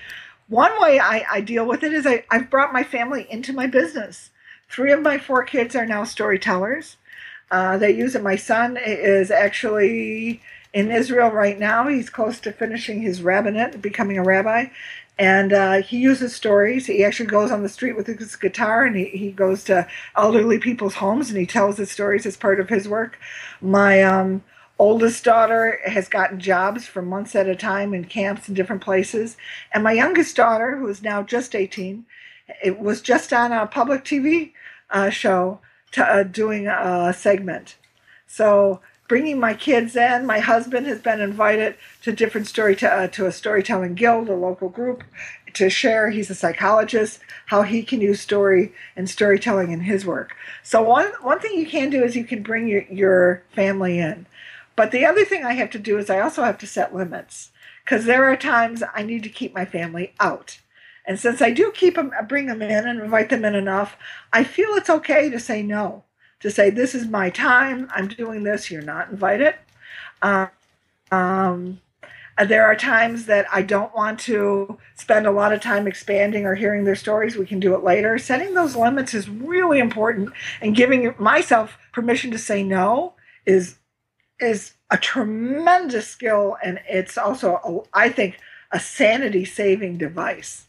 One 0.49 0.81
way 0.81 0.99
I, 0.99 1.25
I 1.31 1.41
deal 1.41 1.65
with 1.65 1.85
it 1.85 1.93
is 1.93 2.07
I, 2.07 2.25
I've 2.31 2.51
brought 2.51 2.73
my 2.73 2.83
family 2.83 3.27
into 3.31 3.53
my 3.53 3.69
business. 3.69 4.31
Three 4.69 4.91
of 4.93 5.03
my 5.03 5.19
four 5.19 5.45
kids 5.45 5.77
are 5.77 5.87
now 5.87 6.05
storytellers. 6.05 6.97
Uh, 7.51 7.79
they 7.79 7.93
use 7.93 8.15
it. 8.15 8.23
My 8.23 8.37
son 8.37 8.77
is 8.77 9.31
actually 9.31 10.41
in 10.73 10.91
Israel 10.91 11.31
right 11.31 11.59
now. 11.59 11.89
He's 11.89 12.11
close 12.11 12.41
to 12.41 12.53
finishing 12.53 13.03
his 13.03 13.23
rabbinate, 13.23 13.81
becoming 13.83 14.19
a 14.19 14.23
rabbi, 14.23 14.67
and 15.19 15.53
uh, 15.53 15.83
he 15.83 15.99
uses 15.99 16.35
stories. 16.35 16.87
He 16.87 17.05
actually 17.05 17.27
goes 17.27 17.51
on 17.51 17.63
the 17.63 17.69
street 17.69 17.97
with 17.97 18.07
his 18.07 18.37
guitar 18.37 18.85
and 18.85 18.97
he, 18.97 19.07
he 19.07 19.33
goes 19.33 19.65
to 19.65 19.87
elderly 20.17 20.59
people's 20.59 20.95
homes 20.95 21.29
and 21.29 21.39
he 21.39 21.47
tells 21.47 21.77
his 21.77 21.91
stories 21.91 22.25
as 22.25 22.37
part 22.37 22.59
of 22.59 22.69
his 22.69 22.89
work. 22.89 23.19
My 23.61 24.03
um, 24.03 24.43
oldest 24.79 25.23
daughter 25.25 25.79
has 25.85 26.09
gotten 26.09 26.41
jobs 26.41 26.87
for 26.87 27.03
months 27.03 27.35
at 27.35 27.49
a 27.49 27.55
time 27.55 27.93
in 27.93 28.07
camps 28.07 28.49
in 28.49 28.55
different 28.55 28.83
places. 28.83 29.37
And 29.73 29.85
my 29.85 29.93
youngest 29.93 30.37
daughter, 30.37 30.79
who 30.79 30.89
is 30.89 31.03
now 31.03 31.23
just 31.23 31.55
18, 31.55 32.07
it 32.65 32.79
was 32.79 33.03
just 33.03 33.33
on 33.33 33.53
a 33.53 33.67
public 33.67 34.05
TV 34.05 34.53
uh, 34.89 35.11
show 35.11 35.61
to, 35.93 36.05
uh, 36.05 36.23
doing 36.23 36.67
a 36.67 37.13
segment. 37.13 37.77
So 38.27 38.81
bringing 39.11 39.41
my 39.41 39.53
kids 39.53 39.97
in. 39.97 40.25
My 40.25 40.39
husband 40.39 40.87
has 40.87 41.01
been 41.01 41.21
invited 41.21 41.75
to 42.03 42.13
different 42.13 42.47
story 42.47 42.77
to, 42.77 42.89
uh, 42.89 43.09
to 43.09 43.27
a 43.27 43.33
storytelling 43.33 43.95
guild, 43.95 44.29
a 44.29 44.35
local 44.37 44.69
group, 44.69 45.03
to 45.55 45.69
share. 45.69 46.11
He's 46.11 46.31
a 46.31 46.35
psychologist, 46.37 47.19
how 47.47 47.63
he 47.63 47.83
can 47.83 48.01
use 48.01 48.21
story 48.21 48.73
and 48.95 49.11
storytelling 49.11 49.73
in 49.73 49.81
his 49.81 50.07
work. 50.07 50.37
So 50.63 50.81
one 50.81 51.11
one 51.23 51.41
thing 51.41 51.59
you 51.59 51.67
can 51.67 51.91
do 51.91 52.05
is 52.05 52.15
you 52.15 52.23
can 52.23 52.45
bring 52.45 52.69
your, 52.69 52.85
your 52.85 53.43
family 53.53 53.99
in. 53.99 54.27
But 54.77 54.93
the 54.93 55.05
other 55.05 55.25
thing 55.25 55.45
I 55.45 55.55
have 55.55 55.71
to 55.71 55.81
do 55.81 55.99
is 55.99 56.09
I 56.09 56.21
also 56.21 56.45
have 56.45 56.59
to 56.59 56.67
set 56.69 56.95
limits 56.95 57.51
because 57.85 58.05
there 58.05 58.27
are 58.31 58.37
times 58.37 58.81
I 58.95 59.03
need 59.03 59.25
to 59.25 59.29
keep 59.29 59.53
my 59.53 59.65
family 59.65 60.15
out. 60.21 60.61
And 61.05 61.19
since 61.19 61.43
I 61.43 61.51
do 61.51 61.73
keep 61.75 61.97
them, 61.97 62.13
bring 62.29 62.47
them 62.47 62.63
in 62.63 62.87
and 62.87 63.01
invite 63.01 63.31
them 63.31 63.45
in 63.45 63.57
enough, 63.57 63.97
I 64.33 64.45
feel 64.45 64.69
it's 64.75 64.89
okay 64.89 65.29
to 65.31 65.41
say 65.41 65.65
no 65.65 66.05
to 66.41 66.51
say, 66.51 66.71
This 66.71 66.95
is 66.95 67.07
my 67.07 67.31
time, 67.31 67.89
I'm 67.95 68.09
doing 68.09 68.43
this, 68.43 68.71
you're 68.71 68.83
not 68.83 69.11
invited. 69.11 69.55
Um, 70.23 70.51
um, 71.11 71.81
there 72.47 72.65
are 72.65 72.75
times 72.75 73.27
that 73.27 73.47
I 73.53 73.63
don't 73.63 73.95
want 73.95 74.19
to 74.21 74.79
spend 74.95 75.27
a 75.27 75.31
lot 75.31 75.53
of 75.53 75.61
time 75.61 75.87
expanding 75.87 76.47
or 76.47 76.55
hearing 76.55 76.85
their 76.85 76.97
stories. 76.97 77.37
We 77.37 77.47
can 77.47 77.61
do 77.61 77.75
it 77.75 77.85
later. 77.85 78.17
Setting 78.19 78.55
those 78.55 78.77
limits 78.77 79.13
is 79.13 79.29
really 79.29 79.79
important, 79.79 80.31
and 80.61 80.77
giving 80.77 81.15
myself 81.19 81.77
permission 81.93 82.31
to 82.31 82.39
say 82.39 82.63
no 82.63 83.15
is 83.45 83.77
is 84.41 84.73
a 84.91 84.97
tremendous 84.97 86.09
skill, 86.09 86.57
and 86.65 86.81
it's 86.89 87.19
also, 87.19 87.61
a, 87.93 87.99
I 87.99 88.09
think, 88.09 88.39
a 88.73 88.81
sanity 88.81 89.45
saving 89.45 89.99
device. 89.99 90.65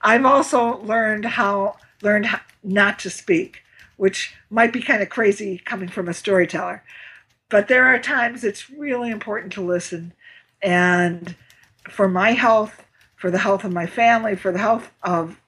I've 0.00 0.24
also 0.24 0.78
learned 0.82 1.24
how 1.24 1.76
learned 2.02 2.26
how 2.26 2.40
not 2.62 2.98
to 3.00 3.10
speak 3.10 3.63
which 3.96 4.34
might 4.50 4.72
be 4.72 4.80
kind 4.80 5.02
of 5.02 5.08
crazy 5.08 5.58
coming 5.64 5.88
from 5.88 6.08
a 6.08 6.14
storyteller. 6.14 6.82
But 7.48 7.68
there 7.68 7.86
are 7.86 7.98
times 7.98 8.44
it's 8.44 8.70
really 8.70 9.10
important 9.10 9.52
to 9.54 9.62
listen. 9.62 10.12
And 10.62 11.36
for 11.88 12.08
my 12.08 12.32
health, 12.32 12.84
for 13.16 13.30
the 13.30 13.38
health 13.38 13.64
of 13.64 13.72
my 13.72 13.86
family, 13.86 14.36
for 14.36 14.52
the 14.52 14.58
health 14.58 14.90
of 15.02 15.40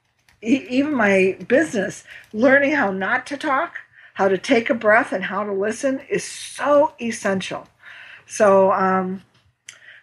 even 0.42 0.94
my 0.94 1.36
business, 1.48 2.04
learning 2.32 2.72
how 2.72 2.92
not 2.92 3.26
to 3.26 3.36
talk, 3.36 3.76
how 4.14 4.28
to 4.28 4.38
take 4.38 4.70
a 4.70 4.74
breath, 4.74 5.12
and 5.12 5.24
how 5.24 5.44
to 5.44 5.52
listen 5.52 6.00
is 6.08 6.24
so 6.24 6.92
essential. 7.00 7.68
So, 8.26 8.72
um, 8.72 9.22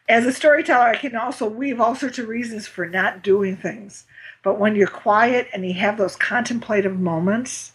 as 0.10 0.26
a 0.26 0.34
storyteller, 0.34 0.86
I 0.86 0.98
can 0.98 1.16
also 1.16 1.48
weave 1.48 1.80
all 1.80 1.96
sorts 1.96 2.20
of 2.20 2.28
reasons 2.28 2.68
for 2.68 2.86
not 2.86 3.24
doing 3.24 3.56
things. 3.56 4.06
But 4.44 4.60
when 4.60 4.76
you're 4.76 4.88
quiet 4.88 5.48
and 5.54 5.66
you 5.66 5.74
have 5.76 5.98
those 5.98 6.16
contemplative 6.16 7.00
moments, 7.00 7.73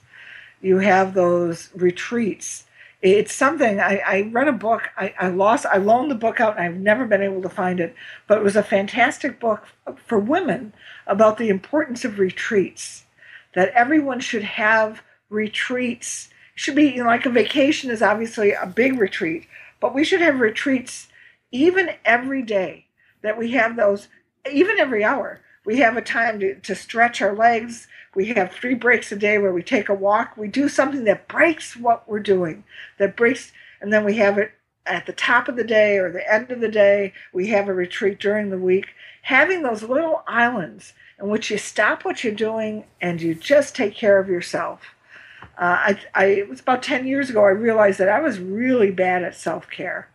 you 0.61 0.79
have 0.79 1.15
those 1.15 1.71
retreats. 1.75 2.65
It's 3.01 3.33
something 3.33 3.79
I, 3.79 3.99
I 3.99 4.21
read 4.33 4.49
a 4.49 4.53
book. 4.53 4.91
I, 4.97 5.15
I 5.19 5.29
lost. 5.29 5.67
I 5.67 5.77
loaned 5.77 6.11
the 6.11 6.17
book 6.17 6.41
out. 6.41 6.57
and 6.59 6.65
I've 6.65 6.81
never 6.81 7.07
been 7.07 7.23
able 7.23 7.43
to 7.43 7.49
find 7.49 7.79
it, 7.79 7.95
but 8.27 8.39
it 8.39 8.45
was 8.45 8.57
a 8.57 8.63
fantastic 8.63 9.39
book 9.39 9.69
for 10.05 10.19
women 10.19 10.73
about 11.07 11.39
the 11.39 11.49
importance 11.49 12.05
of 12.05 12.19
retreats. 12.19 13.05
That 13.55 13.71
everyone 13.71 14.21
should 14.21 14.43
have 14.43 15.03
retreats. 15.31 16.29
It 16.55 16.61
should 16.61 16.75
be 16.75 16.91
you 16.91 17.05
know, 17.05 17.09
like 17.09 17.25
a 17.25 17.31
vacation 17.31 17.91
is 17.91 18.03
obviously 18.03 18.53
a 18.53 18.67
big 18.67 18.99
retreat, 18.99 19.47
but 19.81 19.95
we 19.95 20.05
should 20.05 20.21
have 20.21 20.41
retreats 20.41 21.09
even 21.53 21.91
every 22.05 22.43
day. 22.43 22.87
That 23.23 23.39
we 23.39 23.53
have 23.53 23.77
those 23.77 24.09
even 24.51 24.79
every 24.79 25.05
hour. 25.05 25.41
We 25.65 25.79
have 25.79 25.97
a 25.97 26.03
time 26.03 26.41
to, 26.41 26.55
to 26.55 26.75
stretch 26.75 27.21
our 27.21 27.35
legs 27.35 27.89
we 28.19 28.27
have 28.27 28.51
three 28.51 28.75
breaks 28.75 29.13
a 29.13 29.17
day 29.17 29.39
where 29.39 29.53
we 29.53 29.63
take 29.63 29.89
a 29.89 29.95
walk. 29.95 30.37
We 30.37 30.49
do 30.49 30.69
something 30.69 31.05
that 31.05 31.29
breaks 31.29 31.77
what 31.77 32.09
we're 32.09 32.19
doing, 32.19 32.65
that 32.99 33.17
breaks, 33.17 33.53
and 33.81 33.93
then 33.93 34.05
we 34.05 34.17
have 34.17 34.39
it 34.39 34.51
at 34.87 35.07
the 35.07 35.13
top 35.13 35.47
of 35.47 35.55
the 35.55 35.63
day 35.63 35.99
or 35.99 36.11
the 36.11 36.33
end 36.33 36.51
of 36.51 36.61
the 36.61 36.69
day. 36.69 37.13
We 37.33 37.47
have 37.49 37.69
a 37.69 37.73
retreat 37.75 38.19
during 38.19 38.51
the 38.51 38.59
week. 38.59 38.87
Having 39.23 39.63
those 39.63 39.85
little 39.85 40.25
islands 40.27 40.95
in 41.21 41.29
which 41.29 41.49
you 41.49 41.59
stop 41.59 42.05
what 42.05 42.25
you're 42.25 42.35
doing 42.35 42.87
and 43.01 43.23
you 43.23 43.37
just 43.37 43.77
take 43.77 43.95
care 43.95 44.19
of 44.19 44.29
yourself. 44.29 44.81
Uh, 45.57 45.79
I, 45.79 46.01
I, 46.15 46.25
it 46.25 46.49
was 46.49 46.59
about 46.59 46.83
10 46.83 47.07
years 47.07 47.31
ago, 47.31 47.45
I 47.45 47.51
realized 47.51 48.01
that 48.01 48.09
I 48.09 48.21
was 48.21 48.41
really 48.41 48.91
bad 48.91 49.23
at 49.23 49.37
self 49.37 49.71
care. 49.71 50.09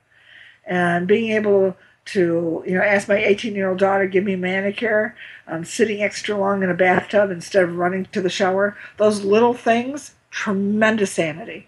And 0.65 1.07
being 1.07 1.31
able 1.31 1.77
to 2.05 2.63
you 2.65 2.73
know 2.73 2.83
ask 2.83 3.07
my 3.07 3.17
18 3.17 3.55
year 3.55 3.69
old 3.69 3.79
daughter 3.79 4.07
give 4.07 4.23
me 4.23 4.35
manicure 4.35 5.15
um, 5.47 5.63
sitting 5.63 6.01
extra 6.01 6.37
long 6.37 6.63
in 6.63 6.69
a 6.69 6.73
bathtub 6.73 7.31
instead 7.31 7.63
of 7.63 7.75
running 7.75 8.05
to 8.11 8.21
the 8.21 8.29
shower. 8.29 8.77
Those 8.97 9.23
little 9.23 9.53
things 9.53 10.15
tremendous 10.29 11.11
sanity. 11.11 11.67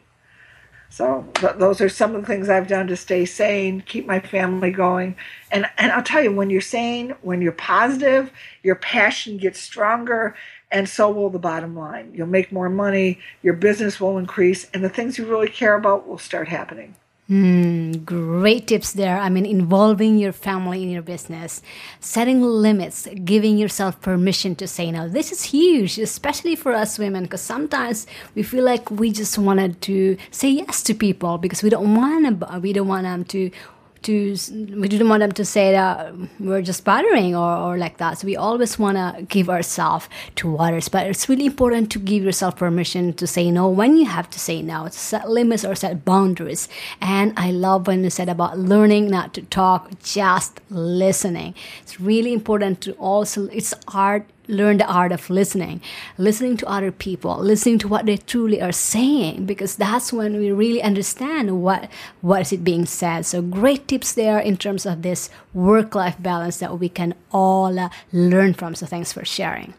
So 0.89 1.27
th- 1.35 1.57
those 1.57 1.81
are 1.81 1.89
some 1.89 2.15
of 2.15 2.21
the 2.21 2.27
things 2.27 2.49
i've 2.49 2.67
done 2.67 2.87
to 2.87 2.95
stay 2.95 3.25
sane 3.25 3.81
keep 3.81 4.05
my 4.05 4.19
family 4.19 4.71
going. 4.71 5.15
And 5.51 5.67
and 5.77 5.91
i'll 5.91 6.03
tell 6.03 6.23
you 6.23 6.31
when 6.31 6.49
you're 6.49 6.61
sane 6.61 7.15
when 7.21 7.41
you're 7.41 7.51
positive 7.51 8.31
your 8.63 8.75
passion 8.75 9.37
gets 9.37 9.59
stronger 9.59 10.35
and 10.71 10.89
so 10.89 11.09
will 11.09 11.29
the 11.29 11.39
bottom 11.39 11.75
line. 11.75 12.11
You'll 12.13 12.27
make 12.27 12.51
more 12.51 12.69
money 12.69 13.19
your 13.41 13.53
business 13.53 13.99
will 13.99 14.17
increase 14.17 14.69
and 14.73 14.83
the 14.83 14.89
things 14.89 15.17
you 15.17 15.25
really 15.25 15.49
care 15.49 15.75
about 15.75 16.07
will 16.07 16.17
start 16.17 16.47
happening 16.49 16.95
Mm, 17.27 18.05
great 18.05 18.67
tips 18.67 18.93
there. 18.93 19.17
I 19.17 19.29
mean, 19.29 19.47
involving 19.47 20.19
your 20.19 20.31
family 20.31 20.83
in 20.83 20.91
your 20.91 21.01
business, 21.01 21.63
setting 21.99 22.43
limits, 22.43 23.07
giving 23.23 23.57
yourself 23.57 23.99
permission 23.99 24.55
to 24.57 24.67
say 24.67 24.91
no. 24.91 25.09
This 25.09 25.31
is 25.31 25.41
huge, 25.41 25.97
especially 25.97 26.55
for 26.55 26.73
us 26.73 26.99
women, 26.99 27.23
because 27.23 27.41
sometimes 27.41 28.05
we 28.35 28.43
feel 28.43 28.63
like 28.63 28.91
we 28.91 29.11
just 29.11 29.39
wanted 29.39 29.81
to 29.81 30.17
say 30.29 30.49
yes 30.49 30.83
to 30.83 30.93
people 30.93 31.39
because 31.39 31.63
we 31.63 31.71
don't 31.71 31.95
want 31.95 32.39
to, 32.41 32.59
we 32.59 32.73
don't 32.73 32.87
want 32.87 33.05
them 33.05 33.25
to 33.25 33.49
to 34.05 34.35
we 34.81 34.87
didn't 34.87 35.09
want 35.09 35.21
them 35.21 35.31
to 35.33 35.45
say 35.45 35.71
that 35.71 36.13
we're 36.39 36.61
just 36.61 36.83
bothering 36.83 37.35
or, 37.35 37.55
or 37.57 37.77
like 37.77 37.97
that. 37.97 38.19
So 38.19 38.25
we 38.25 38.35
always 38.35 38.77
want 38.79 38.97
to 38.97 39.23
give 39.23 39.49
ourselves 39.49 40.07
to 40.35 40.57
others 40.57 40.89
but 40.89 41.07
it's 41.07 41.27
really 41.27 41.45
important 41.45 41.91
to 41.91 41.99
give 41.99 42.23
yourself 42.23 42.57
permission 42.57 43.13
to 43.13 43.27
say 43.27 43.51
no 43.51 43.67
when 43.67 43.97
you 43.97 44.05
have 44.05 44.29
to 44.31 44.39
say 44.39 44.61
no. 44.61 44.85
To 44.87 44.91
set 44.91 45.29
limits 45.29 45.65
or 45.65 45.75
set 45.75 46.05
boundaries. 46.05 46.67
And 47.01 47.33
i 47.37 47.51
love 47.51 47.87
when 47.87 48.03
you 48.03 48.09
said 48.09 48.29
about 48.29 48.57
learning 48.57 49.09
not 49.09 49.33
to 49.33 49.41
talk 49.43 49.91
just 50.03 50.61
listening. 50.69 51.55
It's 51.81 51.99
really 51.99 52.33
important 52.33 52.81
to 52.81 52.93
also 52.93 53.47
it's 53.47 53.73
art 53.87 54.25
learn 54.47 54.77
the 54.77 54.85
art 54.85 55.11
of 55.11 55.29
listening, 55.29 55.81
listening 56.17 56.57
to 56.57 56.67
other 56.67 56.91
people, 56.91 57.37
listening 57.37 57.79
to 57.79 57.87
what 57.87 58.05
they 58.05 58.17
truly 58.17 58.61
are 58.61 58.71
saying, 58.71 59.45
because 59.45 59.75
that's 59.75 60.13
when 60.13 60.37
we 60.37 60.51
really 60.51 60.81
understand 60.81 61.61
what 61.61 61.89
what 62.21 62.41
is 62.41 62.51
it 62.51 62.63
being 62.63 62.85
said. 62.85 63.25
So 63.25 63.41
great 63.41 63.87
tips 63.87 64.13
there 64.13 64.39
in 64.39 64.57
terms 64.57 64.85
of 64.85 65.01
this 65.01 65.29
work-life 65.53 66.17
balance 66.19 66.57
that 66.57 66.79
we 66.79 66.89
can 66.89 67.13
all 67.31 67.79
uh, 67.79 67.89
learn 68.11 68.53
from. 68.53 68.75
So 68.75 68.85
thanks 68.85 69.13
for 69.13 69.25
sharing. 69.25 69.73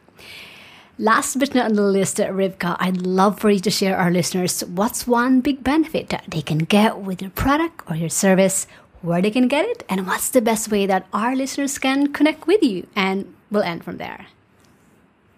Last 0.99 1.39
but 1.39 1.55
not 1.55 1.67
on 1.67 1.75
the 1.75 1.83
list, 1.83 2.17
Rivka, 2.17 2.77
I'd 2.81 3.03
love 3.03 3.39
for 3.39 3.51
you 3.51 3.61
to 3.61 3.71
share 3.71 3.99
our 3.99 4.11
listeners 4.11 4.65
what's 4.65 5.07
one 5.07 5.43
big 5.43 5.63
benefit 5.63 6.09
that 6.09 6.25
they 6.29 6.41
can 6.41 6.59
get 6.59 7.01
with 7.01 7.21
your 7.21 7.33
product 7.33 7.83
or 7.91 7.97
your 7.97 8.09
service 8.09 8.67
where 9.03 9.21
they 9.21 9.31
can 9.31 9.47
get 9.47 9.67
it, 9.67 9.85
and 9.91 10.07
what's 10.07 10.31
the 10.31 10.41
best 10.41 10.71
way 10.71 10.87
that 10.87 11.07
our 11.13 11.37
listeners 11.37 11.79
can 11.79 12.13
connect 12.13 12.47
with 12.47 12.63
you. 12.63 12.87
And 12.97 13.35
we'll 13.51 13.63
end 13.63 13.85
from 13.85 13.99
there. 13.99 14.27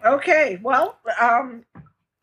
Okay. 0.08 0.58
Well, 0.62 0.98
um, 1.20 1.64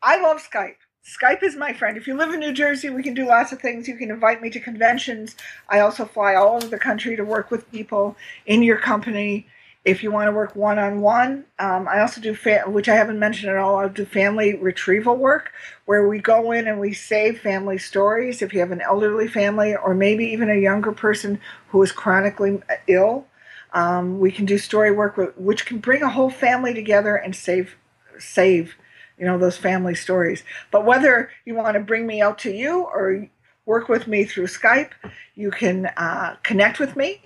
I 0.02 0.20
love 0.20 0.38
Skype. 0.38 0.74
Skype 1.04 1.44
is 1.44 1.54
my 1.54 1.72
friend. 1.72 1.96
If 1.96 2.08
you 2.08 2.16
live 2.16 2.34
in 2.34 2.40
New 2.40 2.52
Jersey, 2.52 2.90
we 2.90 3.04
can 3.04 3.14
do 3.14 3.26
lots 3.26 3.52
of 3.52 3.60
things. 3.60 3.86
You 3.86 3.96
can 3.96 4.10
invite 4.10 4.42
me 4.42 4.50
to 4.50 4.58
conventions. 4.58 5.36
I 5.68 5.78
also 5.78 6.04
fly 6.04 6.34
all 6.34 6.56
over 6.56 6.66
the 6.66 6.80
country 6.80 7.14
to 7.14 7.24
work 7.24 7.52
with 7.52 7.70
people 7.70 8.16
in 8.46 8.64
your 8.64 8.76
company. 8.76 9.46
If 9.84 10.02
you 10.02 10.10
want 10.10 10.26
to 10.26 10.32
work 10.32 10.56
one 10.56 10.80
on 10.80 11.00
one, 11.00 11.44
I 11.60 12.00
also 12.00 12.20
do, 12.20 12.34
fa- 12.34 12.64
which 12.66 12.88
I 12.88 12.96
haven't 12.96 13.20
mentioned 13.20 13.50
at 13.52 13.58
all, 13.58 13.76
I 13.76 13.86
do 13.86 14.04
family 14.04 14.56
retrieval 14.56 15.14
work 15.14 15.52
where 15.84 16.08
we 16.08 16.18
go 16.18 16.50
in 16.50 16.66
and 16.66 16.80
we 16.80 16.92
save 16.92 17.40
family 17.40 17.78
stories. 17.78 18.42
If 18.42 18.52
you 18.52 18.58
have 18.58 18.72
an 18.72 18.80
elderly 18.80 19.28
family 19.28 19.76
or 19.76 19.94
maybe 19.94 20.24
even 20.26 20.50
a 20.50 20.56
younger 20.56 20.90
person 20.90 21.40
who 21.68 21.80
is 21.84 21.92
chronically 21.92 22.60
ill, 22.88 23.26
um, 23.72 24.18
we 24.18 24.32
can 24.32 24.44
do 24.44 24.58
story 24.58 24.90
work 24.90 25.16
which 25.36 25.66
can 25.66 25.78
bring 25.78 26.02
a 26.02 26.10
whole 26.10 26.30
family 26.30 26.74
together 26.74 27.16
and 27.16 27.34
save 27.34 27.76
save 28.18 28.76
you 29.18 29.26
know 29.26 29.38
those 29.38 29.56
family 29.56 29.94
stories. 29.94 30.44
But 30.70 30.84
whether 30.84 31.30
you 31.44 31.54
want 31.54 31.74
to 31.74 31.80
bring 31.80 32.06
me 32.06 32.20
out 32.20 32.38
to 32.40 32.52
you 32.52 32.82
or 32.82 33.28
work 33.64 33.88
with 33.88 34.06
me 34.06 34.24
through 34.24 34.46
skype 34.46 34.90
you 35.34 35.50
can 35.50 35.86
uh, 35.96 36.36
connect 36.42 36.78
with 36.78 36.96
me 36.96 37.22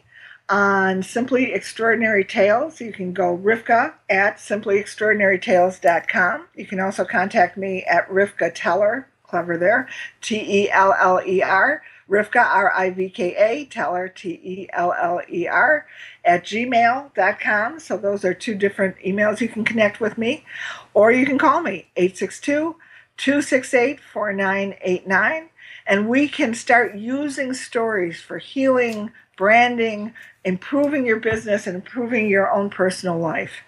on 0.49 1.03
simply 1.03 1.53
extraordinary 1.53 2.25
tales. 2.25 2.81
You 2.81 2.93
can 2.93 3.13
go 3.13 3.37
rivka 3.37 3.95
at 4.09 4.39
simplyextraordinarytales.com 4.39 6.47
you 6.55 6.67
can 6.67 6.81
also 6.81 7.05
contact 7.05 7.57
me 7.57 7.85
at 7.85 8.09
rivka 8.09 8.53
teller 8.55 9.07
clever 9.23 9.57
there 9.57 9.89
t-e-l-l-e-r 10.23 11.83
rivka 12.11 12.45
r-i-v-k-a 12.45 13.67
teller 13.67 14.09
t-e-l-l-e-r 14.09 15.87
at 16.25 16.45
gmail.com 16.45 17.79
so 17.79 17.97
those 17.97 18.25
are 18.25 18.35
two 18.35 18.55
different 18.55 18.97
emails 18.99 19.41
you 19.41 19.49
can 19.49 19.65
connect 19.65 20.01
with 20.01 20.19
me 20.19 20.45
or 20.93 21.13
you 21.13 21.25
can 21.25 21.39
call 21.39 21.61
me 21.61 21.87
862 21.97 22.77
268 23.17 24.01
4989 24.01 25.51
and 25.87 26.09
we 26.09 26.29
can 26.29 26.55
start 26.55 26.95
using 26.95 27.53
stories 27.53 28.21
for 28.21 28.39
healing, 28.39 29.11
branding, 29.37 30.15
improving 30.45 31.05
your 31.05 31.19
business, 31.19 31.67
and 31.67 31.75
improving 31.75 32.29
your 32.29 32.51
own 32.51 32.71
personal 32.71 33.19
life. 33.19 33.63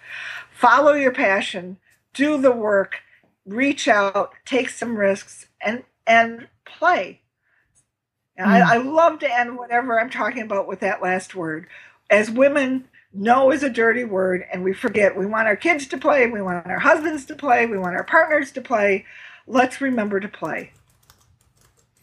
Follow 0.49 0.93
your 0.93 1.11
passion, 1.11 1.77
do 2.13 2.41
the 2.41 2.51
work, 2.51 3.01
reach 3.45 3.87
out, 3.87 4.33
take 4.45 4.69
some 4.69 4.95
risks, 4.95 5.47
and 5.61 5.83
and 6.07 6.47
play. 6.65 7.22
Mm. 8.39 8.45
I, 8.45 8.75
I 8.75 8.77
love 8.77 9.19
to 9.19 9.39
end 9.39 9.57
whatever 9.57 9.99
I'm 9.99 10.09
talking 10.09 10.43
about 10.43 10.67
with 10.67 10.79
that 10.81 11.01
last 11.01 11.35
word. 11.35 11.67
As 12.09 12.29
women, 12.31 12.85
no 13.13 13.51
is 13.51 13.63
a 13.63 13.69
dirty 13.69 14.03
word 14.03 14.45
and 14.51 14.63
we 14.63 14.73
forget. 14.73 15.17
We 15.17 15.25
want 15.25 15.47
our 15.47 15.55
kids 15.55 15.87
to 15.87 15.97
play. 15.97 16.27
We 16.27 16.41
want 16.41 16.67
our 16.67 16.79
husbands 16.79 17.25
to 17.25 17.35
play. 17.35 17.65
We 17.65 17.77
want 17.77 17.95
our 17.95 18.03
partners 18.03 18.51
to 18.53 18.61
play. 18.61 19.05
Let's 19.47 19.81
remember 19.81 20.19
to 20.19 20.27
play 20.27 20.71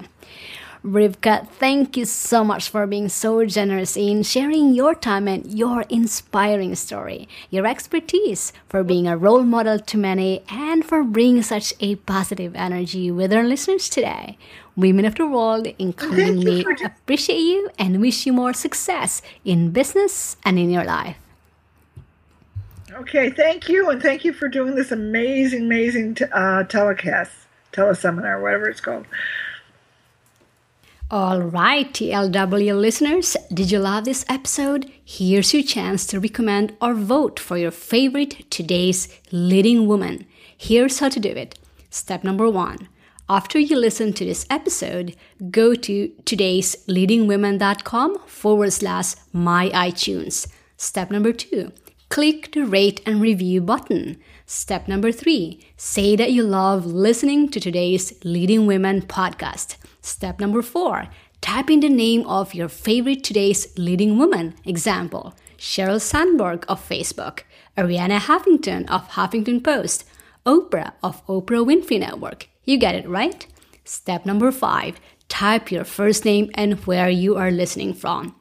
Rivka, 0.84 1.48
thank 1.48 1.96
you 1.96 2.04
so 2.04 2.44
much 2.44 2.68
for 2.68 2.86
being 2.86 3.08
so 3.08 3.46
generous 3.46 3.96
in 3.96 4.22
sharing 4.22 4.74
your 4.74 4.94
time 4.94 5.30
and 5.30 5.58
your 5.58 5.84
inspiring 5.88 6.76
story, 6.76 7.30
your 7.50 7.66
expertise, 7.66 8.52
for 8.68 8.84
being 8.84 9.08
a 9.08 9.16
role 9.16 9.44
model 9.44 9.80
to 9.80 9.98
many, 9.98 10.44
and 10.50 10.84
for 10.84 11.02
bringing 11.06 11.42
such 11.42 11.74
a 11.80 11.96
positive 11.96 12.54
energy 12.54 13.10
with 13.12 13.32
our 13.32 13.44
listeners 13.44 13.88
today. 13.88 14.38
Women 14.76 15.06
of 15.06 15.16
the 15.16 15.26
world, 15.26 15.68
including 15.80 16.44
me, 16.44 16.66
appreciate 16.84 17.40
you 17.40 17.70
and 17.80 18.02
wish 18.02 18.26
you 18.26 18.34
more 18.34 18.52
success 18.52 19.22
in 19.46 19.72
business 19.72 20.36
and 20.44 20.60
in 20.60 20.70
your 20.70 20.84
life. 20.84 21.16
Okay, 22.92 23.30
thank 23.30 23.70
you, 23.70 23.90
and 23.90 24.02
thank 24.02 24.26
you 24.26 24.34
for 24.34 24.50
doing 24.50 24.76
this 24.76 24.92
amazing, 24.92 25.64
amazing 25.64 26.18
uh, 26.34 26.64
telecast, 26.64 27.32
teleseminar, 27.72 28.42
whatever 28.42 28.68
it's 28.68 28.82
called. 28.82 29.06
All 31.12 31.42
right, 31.42 31.92
TLW 31.94 32.80
listeners, 32.80 33.38
did 33.54 33.70
you 33.70 33.78
love 33.80 34.06
this 34.06 34.26
episode? 34.28 34.92
Here's 35.06 35.54
your 35.54 35.62
chance 35.62 36.08
to 36.08 36.20
recommend 36.20 36.76
or 36.82 36.94
vote 36.96 37.40
for 37.40 37.58
your 37.58 37.72
favorite 37.72 38.50
today's 38.50 39.08
leading 39.32 39.86
woman. 39.86 40.26
Here's 40.58 41.00
how 41.00 41.10
to 41.10 41.20
do 41.20 41.30
it. 41.30 41.60
Step 41.92 42.24
number 42.24 42.50
one. 42.50 42.90
After 43.30 43.60
you 43.60 43.78
listen 43.78 44.14
to 44.14 44.26
this 44.26 44.46
episode, 44.50 45.16
go 45.52 45.76
to 45.76 46.12
today's 46.26 46.76
leadingwomen.com 46.88 48.20
forward 48.26 48.74
slash 48.74 49.14
my 49.32 49.70
iTunes. 49.70 50.48
Step 50.78 51.12
number 51.12 51.32
two. 51.32 51.72
Click 52.10 52.52
the 52.54 52.66
rate 52.66 53.02
and 53.06 53.22
review 53.22 53.62
button. 53.62 54.18
Step 54.46 54.88
number 54.88 55.12
three. 55.12 55.64
Say 55.78 56.16
that 56.16 56.32
you 56.32 56.44
love 56.44 56.86
listening 56.86 57.50
to 57.50 57.60
today's 57.60 58.14
Leading 58.24 58.66
Women 58.66 59.02
podcast. 59.04 59.78
Step 60.04 60.38
number 60.38 60.62
four, 60.62 61.08
type 61.40 61.70
in 61.70 61.80
the 61.80 61.88
name 61.88 62.28
of 62.28 62.54
your 62.54 62.68
favorite 62.68 63.24
today's 63.24 63.76
leading 63.78 64.18
woman. 64.18 64.54
Example, 64.66 65.34
Sheryl 65.58 66.02
Sandberg 66.02 66.66
of 66.68 66.86
Facebook, 66.86 67.44
Arianna 67.78 68.20
Huffington 68.20 68.86
of 68.90 69.08
Huffington 69.12 69.64
Post, 69.64 70.04
Oprah 70.46 70.92
of 71.02 71.26
Oprah 71.28 71.66
Winfrey 71.66 72.02
Network. 72.02 72.50
You 72.66 72.78
get 72.78 72.96
it 72.96 73.08
right? 73.08 73.48
Step 73.86 74.26
number 74.26 74.52
five, 74.52 75.00
type 75.30 75.72
your 75.72 75.86
first 75.86 76.26
name 76.26 76.52
and 76.54 76.86
where 76.86 77.10
you 77.10 77.38
are 77.38 77.50
listening 77.50 77.94
from. 77.94 78.36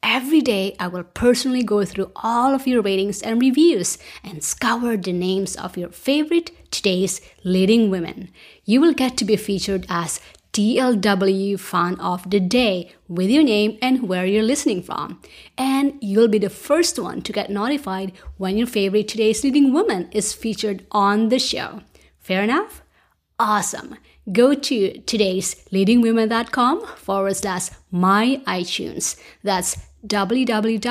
Every 0.00 0.40
day, 0.40 0.76
I 0.78 0.86
will 0.86 1.02
personally 1.02 1.64
go 1.64 1.84
through 1.84 2.12
all 2.14 2.54
of 2.54 2.68
your 2.68 2.80
ratings 2.80 3.22
and 3.22 3.40
reviews 3.40 3.98
and 4.22 4.44
scour 4.44 4.96
the 4.96 5.12
names 5.12 5.56
of 5.56 5.76
your 5.76 5.90
favorite 5.90 6.52
today's 6.70 7.20
leading 7.42 7.90
women. 7.90 8.30
You 8.64 8.80
will 8.80 8.94
get 8.94 9.16
to 9.16 9.24
be 9.24 9.34
featured 9.34 9.84
as 9.88 10.20
TLW 10.58 11.60
fan 11.60 11.94
of 12.00 12.28
the 12.28 12.40
day 12.40 12.90
with 13.06 13.30
your 13.30 13.44
name 13.44 13.78
and 13.80 14.08
where 14.08 14.26
you're 14.26 14.42
listening 14.42 14.82
from. 14.82 15.22
And 15.56 15.94
you'll 16.00 16.26
be 16.26 16.40
the 16.40 16.50
first 16.50 16.98
one 16.98 17.22
to 17.22 17.32
get 17.32 17.48
notified 17.48 18.10
when 18.38 18.58
your 18.58 18.66
favorite 18.66 19.06
today's 19.06 19.44
leading 19.44 19.72
woman 19.72 20.08
is 20.10 20.32
featured 20.32 20.84
on 20.90 21.28
the 21.28 21.38
show. 21.38 21.82
Fair 22.18 22.42
enough? 22.42 22.82
Awesome. 23.38 23.98
Go 24.32 24.52
to 24.52 24.98
today's 25.02 25.54
leadingwomen.com 25.72 26.84
forward 26.96 27.36
slash 27.36 27.70
my 27.92 28.42
iTunes. 28.44 29.16
That's 29.44 29.76
www.today's 30.08 30.84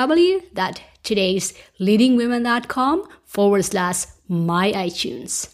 leadingwomen.com 1.82 3.07
forward 3.26 3.65
slash 3.65 4.05
my 4.30 4.72
iTunes. 4.72 5.53